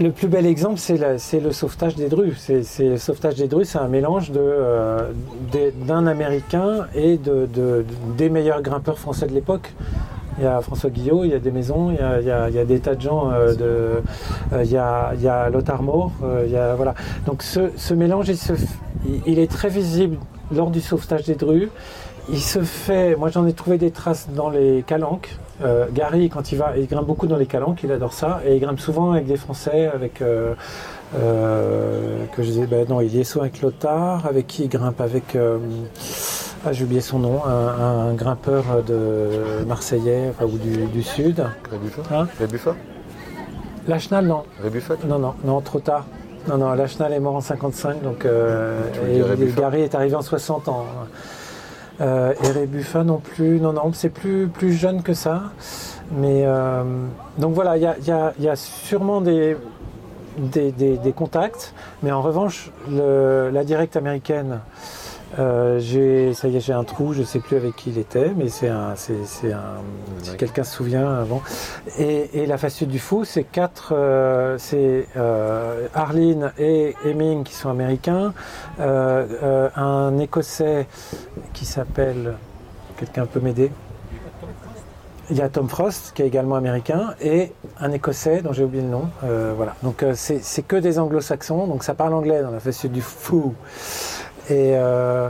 le 0.00 0.12
plus 0.12 0.28
bel 0.28 0.46
exemple, 0.46 0.78
c'est 0.78 1.40
le 1.40 1.50
sauvetage 1.52 1.96
des 1.96 2.08
drues. 2.08 2.34
C'est 2.36 2.62
le 2.84 2.98
sauvetage 2.98 3.34
des 3.34 3.48
drues, 3.48 3.64
c'est 3.64 3.78
un 3.78 3.88
mélange 3.88 4.30
de, 4.30 4.38
euh, 4.40 5.10
d'un 5.86 6.06
Américain 6.06 6.86
et 6.94 7.16
de, 7.18 7.46
de- 7.52 7.84
des 8.16 8.28
meilleurs 8.30 8.62
grimpeurs 8.62 8.98
français 9.00 9.26
de 9.26 9.32
l'époque. 9.34 9.72
Il 10.38 10.44
y 10.44 10.46
a 10.46 10.60
François 10.60 10.90
Guillot, 10.90 11.24
il 11.24 11.30
y 11.32 11.34
a 11.34 11.40
des 11.40 11.50
maisons, 11.50 11.90
il 11.90 11.96
y 11.96 12.00
a, 12.00 12.20
il 12.20 12.26
y 12.28 12.30
a- 12.30 12.48
il 12.48 12.54
y 12.54 12.60
a 12.60 12.64
des 12.64 12.78
tas 12.78 12.94
de 12.94 13.00
gens. 13.00 13.32
euh, 13.32 13.54
de, 13.56 13.64
euh, 14.52 14.62
il, 14.64 14.70
y 14.70 14.76
a, 14.76 15.10
il 15.14 15.20
y 15.22 15.26
a 15.26 15.50
Lothar 15.50 15.82
Moore, 15.82 16.12
il 16.46 16.52
y 16.52 16.56
a, 16.56 16.76
voilà. 16.76 16.94
Donc 17.26 17.42
ce, 17.42 17.72
ce 17.76 17.92
mélange, 17.92 18.28
il, 18.28 18.36
se 18.36 18.52
il- 19.26 19.38
est 19.38 19.50
très 19.50 19.68
visible 19.68 20.18
lors 20.54 20.70
du 20.70 20.80
sauvetage 20.80 21.24
des 21.24 21.34
drues. 21.34 21.70
Il 22.30 22.40
se 22.40 22.60
fait, 22.62 23.16
moi 23.16 23.28
j'en 23.30 23.46
ai 23.46 23.52
trouvé 23.52 23.78
des 23.78 23.90
traces 23.90 24.28
dans 24.34 24.50
les 24.50 24.84
calanques. 24.86 25.36
Euh, 25.62 25.86
Gary, 25.92 26.28
quand 26.28 26.52
il 26.52 26.58
va, 26.58 26.76
il 26.76 26.86
grimpe 26.86 27.06
beaucoup 27.06 27.26
dans 27.26 27.36
les 27.36 27.46
calanques, 27.46 27.82
il 27.82 27.90
adore 27.90 28.12
ça, 28.12 28.40
et 28.46 28.54
il 28.54 28.60
grimpe 28.60 28.78
souvent 28.80 29.12
avec 29.12 29.26
des 29.26 29.36
Français, 29.36 29.86
avec 29.92 30.22
euh, 30.22 30.54
euh, 31.16 32.24
que 32.36 32.42
je 32.42 32.48
disais, 32.48 32.66
ben 32.66 32.86
non, 32.88 33.00
il 33.00 33.14
y 33.14 33.20
est 33.20 33.24
soit 33.24 33.42
avec 33.42 33.60
Lothar, 33.62 34.26
avec 34.26 34.46
qui 34.46 34.64
il 34.64 34.68
grimpe, 34.68 35.00
avec 35.00 35.36
ah 36.66 36.72
j'ai 36.72 36.84
oublié 36.84 37.00
son 37.00 37.18
nom, 37.20 37.44
un, 37.46 38.08
un 38.10 38.14
grimpeur 38.14 38.64
de 38.86 39.64
Marseillais, 39.66 40.30
enfin, 40.30 40.44
ou 40.44 40.58
du, 40.58 40.86
du 40.86 41.02
sud. 41.02 41.44
Rébuffat 41.70 42.02
Hein 42.14 42.26
Rébuffat 42.38 42.74
Lachenal, 43.86 44.26
non, 44.26 44.42
Rébuffat 44.62 44.96
non, 45.08 45.18
non, 45.18 45.34
non, 45.44 45.60
trop 45.60 45.80
tard. 45.80 46.04
Non, 46.48 46.56
non, 46.56 46.72
Lachenal 46.72 47.12
est 47.12 47.20
mort 47.20 47.36
en 47.36 47.40
55, 47.40 48.02
donc 48.02 48.24
euh, 48.24 48.80
et, 49.06 49.22
Gary 49.52 49.82
est 49.82 49.94
arrivé 49.94 50.14
en 50.16 50.22
60 50.22 50.68
ans. 50.68 50.86
Euh, 52.00 52.32
et 52.44 52.52
non 53.04 53.18
plus, 53.18 53.60
non, 53.60 53.72
non, 53.72 53.92
c'est 53.92 54.08
plus, 54.08 54.48
plus 54.48 54.72
jeune 54.72 55.02
que 55.02 55.12
ça. 55.14 55.42
Mais 56.12 56.44
euh, 56.46 56.82
donc 57.36 57.52
voilà, 57.54 57.76
il 57.76 57.82
y 57.82 57.86
a, 57.86 57.96
y 58.06 58.10
y 58.40 58.48
sûrement 58.56 59.20
des, 59.20 59.56
des, 60.38 60.72
des- 60.72 60.96
des 60.96 61.12
contacts, 61.12 61.74
mais 62.02 62.12
en 62.12 62.22
revanche, 62.22 62.70
le- 62.90 63.50
la 63.52 63.62
directe 63.64 63.96
américaine, 63.96 64.60
euh, 65.38 65.78
j'ai, 65.78 66.32
ça 66.34 66.48
y 66.48 66.56
est, 66.56 66.60
j'ai 66.60 66.72
un 66.72 66.84
trou, 66.84 67.12
je 67.12 67.22
sais 67.22 67.40
plus 67.40 67.56
avec 67.56 67.76
qui 67.76 67.90
il 67.90 67.98
était, 67.98 68.32
mais 68.36 68.48
c'est 68.48 68.68
un, 68.68 68.94
c'est, 68.96 69.24
c'est 69.24 69.52
un, 69.52 69.82
si 70.22 70.36
quelqu'un 70.36 70.64
se 70.64 70.76
souvient 70.76 71.12
avant. 71.12 71.42
Et, 71.98 72.42
et 72.42 72.46
la 72.46 72.56
facette 72.56 72.88
du 72.88 72.98
fou, 72.98 73.24
c'est 73.24 73.44
quatre, 73.44 73.94
euh, 73.94 74.56
c'est 74.58 75.06
euh, 75.16 75.88
Arline 75.94 76.52
et 76.58 76.94
Hemming 77.04 77.44
qui 77.44 77.54
sont 77.54 77.70
américains, 77.70 78.32
euh, 78.80 79.26
euh, 79.42 79.68
un 79.76 80.16
Écossais 80.18 80.86
qui 81.52 81.64
s'appelle, 81.64 82.34
quelqu'un 82.96 83.26
peut 83.26 83.40
m'aider? 83.40 83.70
Il 85.30 85.36
y 85.36 85.42
a 85.42 85.50
Tom 85.50 85.68
Frost 85.68 86.12
qui 86.14 86.22
est 86.22 86.26
également 86.26 86.54
américain 86.54 87.12
et 87.20 87.52
un 87.80 87.92
Écossais 87.92 88.40
dont 88.40 88.54
j'ai 88.54 88.64
oublié 88.64 88.82
le 88.82 88.88
nom. 88.88 89.10
Euh, 89.24 89.52
voilà. 89.54 89.74
Donc 89.82 90.02
euh, 90.02 90.14
c'est 90.16 90.42
c'est 90.42 90.62
que 90.62 90.76
des 90.76 90.98
anglo-saxons, 90.98 91.66
donc 91.66 91.84
ça 91.84 91.92
parle 91.92 92.14
anglais 92.14 92.40
dans 92.40 92.50
la 92.50 92.60
facette 92.60 92.92
du 92.92 93.02
fou. 93.02 93.54
Et 94.50 94.72
euh, 94.76 95.28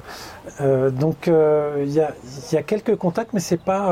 euh, 0.60 0.90
donc 0.90 1.28
euh, 1.28 1.82
il 1.86 1.92
y, 1.92 2.00
a, 2.00 2.12
il 2.50 2.54
y 2.54 2.58
a 2.58 2.62
quelques 2.62 2.96
contacts, 2.96 3.32
mais 3.32 3.40
c'est 3.40 3.60
pas 3.62 3.88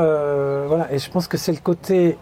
voilà. 0.67 0.87
Et 0.91 0.99
je 0.99 1.09
pense 1.11 1.27
que 1.27 1.37
c'est 1.37 1.51
le 1.51 1.59
côté 1.59 2.17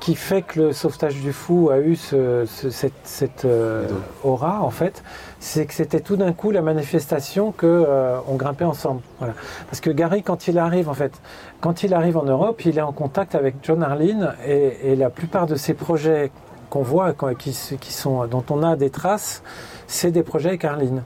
qui 0.00 0.16
fait 0.16 0.42
que 0.42 0.58
le 0.58 0.72
sauvetage 0.72 1.14
du 1.20 1.32
fou 1.32 1.70
a 1.70 1.78
eu 1.78 1.94
ce- 1.94 2.44
ce- 2.44 2.70
cette, 2.70 2.92
cette, 3.04 3.44
euh, 3.44 3.86
aura 4.24 4.60
en 4.60 4.70
fait, 4.70 5.04
c'est 5.38 5.64
que 5.64 5.72
c'était 5.72 6.00
tout 6.00 6.16
d'un 6.16 6.32
coup 6.32 6.50
la 6.50 6.60
manifestation 6.60 7.52
que 7.52 7.66
euh, 7.68 8.18
on 8.26 8.34
grimpait 8.34 8.64
ensemble. 8.64 9.00
Voilà. 9.20 9.34
Parce 9.70 9.80
que 9.80 9.90
Gary, 9.90 10.24
quand 10.24 10.48
il 10.48 10.58
arrive 10.58 10.88
en 10.88 10.94
fait, 10.94 11.12
quand 11.60 11.84
il 11.84 11.94
arrive 11.94 12.16
en 12.16 12.24
Europe, 12.24 12.64
il 12.64 12.78
est 12.78 12.82
en 12.82 12.90
contact 12.90 13.36
avec 13.36 13.54
John 13.62 13.80
Arlene 13.84 14.34
et, 14.44 14.90
et 14.90 14.96
la 14.96 15.08
plupart 15.08 15.46
de 15.46 15.54
ces 15.54 15.72
projets 15.74 16.32
qu'on 16.68 16.82
voit, 16.82 17.12
qui 17.38 17.52
sont, 17.52 18.26
dont 18.26 18.44
on 18.50 18.64
a 18.64 18.74
des 18.74 18.90
traces, 18.90 19.44
c'est 19.86 20.10
des 20.10 20.24
projets 20.24 20.48
avec 20.48 20.64
Arlene. 20.64 21.04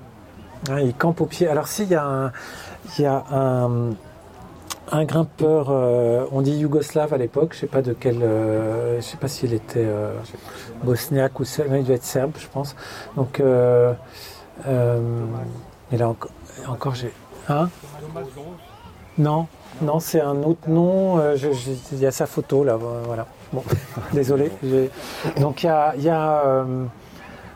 Hein, 0.69 0.81
il 0.81 0.95
campe 0.95 1.21
au 1.21 1.27
pied. 1.27 1.49
Alors 1.49 1.69
s'il 1.69 1.89
y 1.89 1.95
a 1.95 2.05
un, 2.05 2.33
il 2.99 3.03
y 3.03 3.07
a 3.07 3.25
un, 3.31 5.05
grimpeur, 5.05 5.69
euh, 5.71 6.27
on 6.33 6.43
dit 6.43 6.53
yougoslave 6.53 7.13
à 7.13 7.19
l'époque, 7.19 7.53
je 7.55 7.61
sais 7.61 7.67
pas 7.67 7.83
de 7.83 7.93
quel, 7.93 8.23
euh, 8.23 8.97
je 8.97 9.03
sais 9.03 9.17
pas 9.17 9.29
s'il 9.29 9.53
était 9.53 9.85
euh, 9.85 10.13
bosniaque 10.83 11.39
ou 11.41 11.45
serbe, 11.45 11.73
il 11.77 11.83
devait 11.83 11.95
être 11.95 12.05
serbe, 12.05 12.33
je 12.39 12.47
pense. 12.49 12.77
Donc, 13.17 13.41
et 15.93 15.97
là 15.97 16.09
encore, 16.09 16.31
encore 16.69 16.95
j'ai, 16.95 17.13
hein? 17.49 17.69
Non, 19.19 19.47
non, 19.81 19.99
c'est 19.99 20.21
un 20.21 20.43
autre 20.43 20.69
nom. 20.69 21.21
Il 21.93 21.99
y 21.99 22.07
a 22.07 22.11
sa 22.11 22.27
photo 22.27 22.65
là, 22.65 22.77
voilà. 22.77 23.27
Bon, 23.53 23.63
désolé. 24.13 24.51
Donc 25.41 25.63
il 25.63 25.67
y 25.67 25.69
a, 25.69 25.95
il 25.97 26.09
a, 26.09 26.65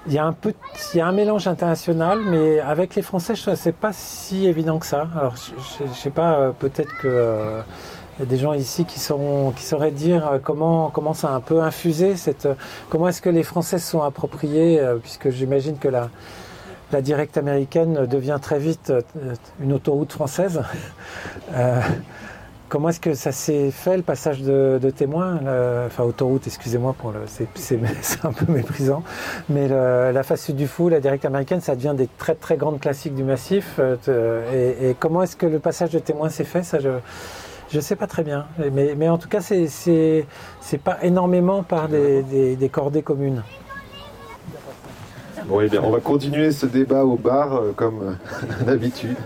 il 0.07 0.13
y 0.15 0.19
a 0.19 0.25
un 0.25 0.33
peu, 0.33 0.55
il 0.95 0.99
y 0.99 1.01
a 1.01 1.07
un 1.07 1.13
mélange 1.13 1.47
international, 1.47 2.21
mais 2.25 2.59
avec 2.61 2.95
les 2.95 3.03
Français, 3.03 3.35
je- 3.35 3.55
c'est 3.55 3.75
pas 3.75 3.93
si 3.93 4.47
évident 4.47 4.79
que 4.79 4.87
ça. 4.87 5.09
Alors, 5.19 5.35
je, 5.37 5.85
je 5.87 5.93
sais 5.93 6.11
pas, 6.11 6.35
euh, 6.39 6.51
peut-être 6.53 6.97
que 6.99 7.07
euh, 7.09 7.61
y 8.19 8.23
a 8.23 8.27
des 8.27 8.37
gens 8.39 8.53
ici 8.55 8.85
qui 8.87 8.99
sauront, 8.99 9.51
qui 9.53 9.63
sauraient 9.63 9.91
dire 9.91 10.27
euh, 10.27 10.39
comment, 10.43 10.91
comment 10.91 11.15
ça 11.15 11.29
a 11.29 11.33
un 11.33 11.41
peu 11.41 11.61
infusé 11.63 12.17
cette, 12.17 12.47
euh, 12.47 12.55
comment 12.89 13.09
est-ce 13.09 13.21
que 13.23 13.31
les 13.31 13.43
Français 13.43 13.79
sont 13.79 14.03
appropriés, 14.03 14.81
puisque 15.03 15.31
j'imagine 15.31 15.79
que 15.79 15.89
la 15.89 16.09
la 16.93 17.03
directe 17.03 17.37
américaine 17.39 18.05
devient 18.07 18.39
très 18.43 18.59
vite 18.59 18.93
une 19.61 19.73
autoroute 19.73 20.11
française. 20.13 20.61
Comment 22.71 22.89
est-ce 22.91 23.01
que 23.01 23.15
ça 23.15 23.33
s'est 23.33 23.71
fait 23.73 23.97
le 23.97 24.03
passage 24.05 24.43
de, 24.43 24.79
de 24.81 24.91
témoin 24.91 25.41
le- 25.45 25.83
Enfin, 25.87 26.05
autoroute, 26.05 26.47
excusez-moi 26.47 26.95
pour 26.97 27.11
le. 27.11 27.19
C'est, 27.55 27.79
un 28.25 28.33
peu 28.33 28.51
méprisant. 28.51 29.03
Mais 29.49 29.67
le- 29.69 30.13
la 30.13 30.23
face 30.23 30.51
du 30.53 30.67
fou, 30.69 30.89
la 30.89 31.01
directe 31.01 31.25
américaine, 31.25 31.61
ça 31.61 31.75
devient 31.75 31.95
des 31.97 32.09
très 32.17 32.37
très 32.37 32.57
grandes 32.57 32.79
classiques 32.81 33.17
du 33.17 33.25
massif. 33.25 33.81
euh, 33.81 33.97
et, 34.81 34.91
et 34.91 34.97
comment 34.99 35.23
est-ce 35.25 35.35
que 35.37 35.47
le 35.47 35.59
passage 35.59 35.91
de 35.91 35.99
témoin 35.99 36.29
s'est 36.31 36.45
fait 36.45 36.63
Ça, 36.63 36.79
je. 36.79 36.89
Je 37.73 37.79
sais 37.79 37.95
pas 37.95 38.09
très 38.09 38.25
bien, 38.25 38.47
mais, 38.73 38.95
mais 38.97 39.09
en 39.09 39.17
tout 39.17 39.29
cas, 39.29 39.41
c'est, 39.41 39.69
c'est, 39.69 40.27
pas 40.83 40.99
énormément 41.05 41.63
par 41.63 41.89
des, 41.89 42.25
des- 42.25 42.57
des 42.57 42.69
cordées 42.69 43.03
communes. 43.03 43.45
Bon, 45.47 45.61
eh 45.61 45.69
bien, 45.69 45.81
on 45.85 45.91
va 45.91 46.01
continuer 46.01 46.51
ce 46.51 46.67
débat 46.67 47.05
au 47.05 47.15
bar 47.17 47.55
euh, 47.55 47.73
comme 47.77 48.01
euh, 48.03 48.65
d'habitude. 48.67 49.17